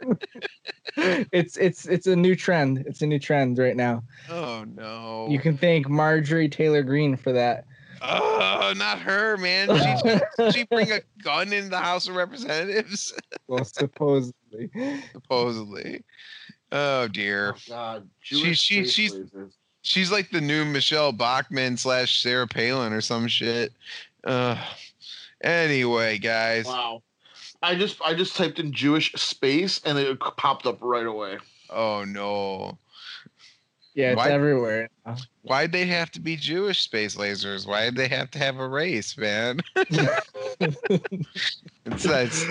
It's 1.33 1.57
it's 1.57 1.87
it's 1.87 2.07
a 2.07 2.15
new 2.15 2.37
trend. 2.37 2.85
It's 2.87 3.03
a 3.03 3.07
new 3.07 3.19
trend 3.19 3.59
right 3.59 3.75
now. 3.75 4.05
Oh 4.31 4.65
no! 4.77 5.27
You 5.29 5.41
can 5.41 5.57
thank 5.59 5.89
Marjorie 5.89 6.49
Taylor 6.49 6.85
Greene 6.85 7.17
for 7.17 7.33
that. 7.33 7.65
Oh, 8.01 8.73
not 8.77 9.01
her, 9.01 9.37
man. 9.37 9.69
She 9.77 10.09
did 10.09 10.23
she 10.55 10.65
bring 10.65 10.93
a 10.93 11.01
gun 11.23 11.53
in 11.53 11.71
the 11.71 11.79
House 11.79 12.07
of 12.07 12.15
Representatives? 12.15 13.13
well, 13.49 13.65
supposedly. 13.65 14.71
Supposedly. 15.13 16.05
Oh 16.71 17.09
dear. 17.09 17.55
Oh 17.57 17.61
God. 17.69 18.09
She- 18.21 18.43
Jewish 18.43 18.61
she- 18.61 18.75
space 18.85 18.93
she's- 18.93 19.13
lasers. 19.13 19.53
She's 19.83 20.11
like 20.13 20.31
the 20.31 20.41
new 20.41 20.65
Michele 20.65 21.13
Bachmann 21.13 21.77
slash 21.77 22.23
Sarah 22.23 22.47
Palin 22.49 22.93
or 22.95 23.03
some 23.03 23.29
shit. 23.29 23.71
Uh, 24.25 24.57
anyway, 25.43 26.17
guys. 26.17 26.65
Wow. 26.65 27.03
I 27.65 27.75
just 27.75 28.01
I 28.05 28.15
just 28.15 28.37
typed 28.37 28.59
in 28.59 28.73
Jewish 28.73 29.13
space 29.15 29.81
and 29.85 29.99
it 29.99 30.21
popped 30.21 30.67
up 30.67 30.79
right 30.81 31.07
away. 31.07 31.39
Oh 31.71 32.05
no. 32.05 32.79
Yeah, 33.95 34.11
it's 34.11 34.17
Why- 34.19 34.31
everywhere. 34.31 34.89
Why'd 35.43 35.73
they 35.73 35.87
have 35.87 36.11
to 36.13 36.21
be 36.21 36.37
Jewish 36.37 36.81
space 36.81 37.17
lasers? 37.17 37.67
Why'd 37.67 37.95
they 37.97 38.09
have 38.09 38.31
to 38.33 38.39
have 38.39 38.59
a 38.59 38.69
race, 38.69 39.17
man? 39.17 39.61
It's, 41.87 42.05
it's 42.07 42.45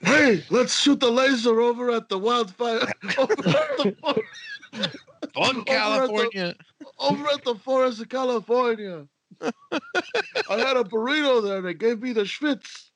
Hey, 0.00 0.44
let's 0.50 0.78
shoot 0.78 1.00
the 1.00 1.10
laser 1.10 1.60
over 1.60 1.90
at 1.90 2.08
the 2.08 2.18
wildfire 2.18 2.80
over 3.18 3.32
at 3.32 3.76
the, 3.78 3.96
for- 4.00 5.32
fun, 5.34 5.64
California. 5.64 6.54
over 6.98 7.26
at 7.28 7.44
the 7.44 7.54
forest 7.54 8.00
of 8.00 8.08
California. 8.08 9.06
I 9.40 9.50
had 10.58 10.76
a 10.76 10.84
burrito 10.84 11.42
there. 11.42 11.62
They 11.62 11.74
gave 11.74 12.02
me 12.02 12.12
the 12.12 12.22
schwitz. 12.22 12.90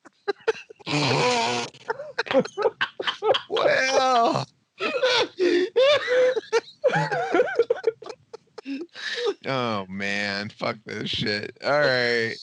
Well. 3.49 4.47
Oh 9.45 9.85
man, 9.89 10.49
fuck 10.49 10.77
this 10.85 11.09
shit. 11.09 11.57
All 11.63 11.71
right. 11.71 12.35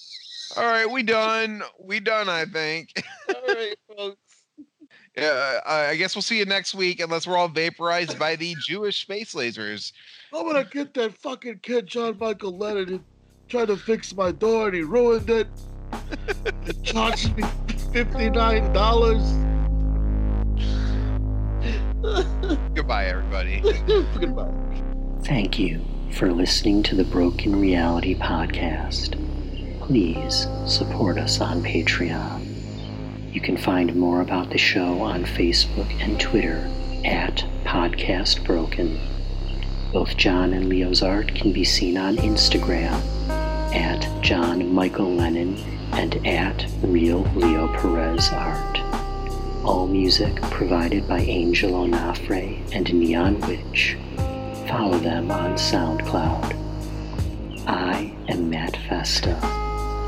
All 0.57 0.65
right, 0.65 0.91
we 0.91 1.03
done. 1.03 1.63
We 1.79 2.01
done, 2.01 2.29
I 2.29 2.45
think. 2.45 2.91
All 3.29 3.55
right, 3.55 3.77
folks. 3.97 4.17
Yeah, 5.17 5.61
I 5.65 5.87
I 5.89 5.97
guess 5.97 6.15
we'll 6.15 6.23
see 6.23 6.39
you 6.39 6.45
next 6.45 6.75
week 6.75 7.01
unless 7.01 7.27
we're 7.27 7.37
all 7.37 7.49
vaporized 7.49 8.19
by 8.19 8.37
the 8.37 8.55
Jewish 8.67 9.03
space 9.03 9.35
lasers. 9.35 9.93
I'm 10.33 10.47
gonna 10.47 10.65
get 10.65 10.95
that 10.95 11.17
fucking 11.19 11.61
kid 11.63 11.87
John 11.87 12.19
Michael 12.19 12.57
Lennon 12.57 12.89
who 12.89 13.01
tried 13.49 13.69
to 13.69 13.77
fix 13.77 14.15
my 14.15 14.33
door 14.33 14.67
and 14.69 14.77
he 14.77 14.83
ruined 14.83 15.31
it. 15.31 15.49
Charged 16.83 17.37
me 17.37 17.45
fifty 17.97 18.29
nine 18.29 18.71
dollars. 18.75 19.23
Goodbye, 22.75 23.07
everybody. 23.07 23.61
Goodbye. 24.21 24.53
Thank 25.23 25.59
you 25.59 25.83
for 26.13 26.31
listening 26.31 26.83
to 26.83 26.95
the 26.95 27.05
Broken 27.05 27.59
Reality 27.59 28.15
Podcast. 28.15 29.17
Please 29.81 30.47
support 30.67 31.17
us 31.17 31.41
on 31.41 31.63
Patreon. 31.63 33.33
You 33.33 33.41
can 33.41 33.57
find 33.57 33.97
more 33.97 34.21
about 34.21 34.51
the 34.51 34.59
show 34.59 35.01
on 35.01 35.25
Facebook 35.25 35.91
and 36.03 36.21
Twitter 36.21 36.71
at 37.03 37.47
Podcast 37.65 38.45
Broken. 38.45 39.01
Both 39.91 40.19
John 40.19 40.53
and 40.53 40.69
Leo's 40.69 41.03
art 41.03 41.35
can 41.35 41.51
be 41.51 41.65
seen 41.65 41.97
on 41.97 42.19
Instagram 42.19 43.01
at 43.75 44.23
John 44.23 44.73
Michael 44.73 45.13
Lennon 45.13 45.57
and 45.93 46.27
at 46.27 46.67
Real 46.83 47.23
Leo 47.35 47.69
Perez 47.79 48.31
Art. 48.33 48.79
All 49.65 49.87
music 49.87 50.35
provided 50.43 51.09
by 51.09 51.21
Angel 51.21 51.73
Onafre 51.73 52.61
and 52.73 52.93
Neon 52.93 53.41
Witch. 53.43 53.97
Follow 54.69 54.99
them 54.99 55.31
on 55.31 55.55
SoundCloud. 55.55 56.55
I 57.67 58.13
am 58.29 58.51
Matt 58.51 58.77
Festa, 58.89 59.35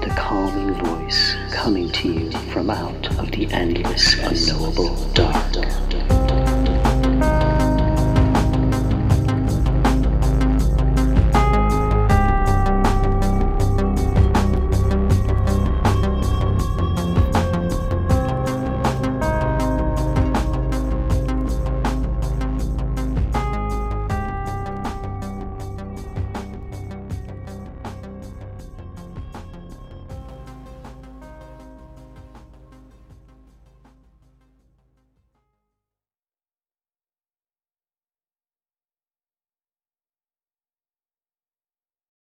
the 0.03 0.15
calming 0.17 0.75
voice 0.85 1.35
coming 1.53 1.91
to 1.93 2.13
you 2.13 2.31
from 2.53 2.71
out 2.71 3.19
of 3.19 3.31
the 3.33 3.47
endless, 3.53 4.15
unknowable 4.19 4.95
dark. 5.15 6.18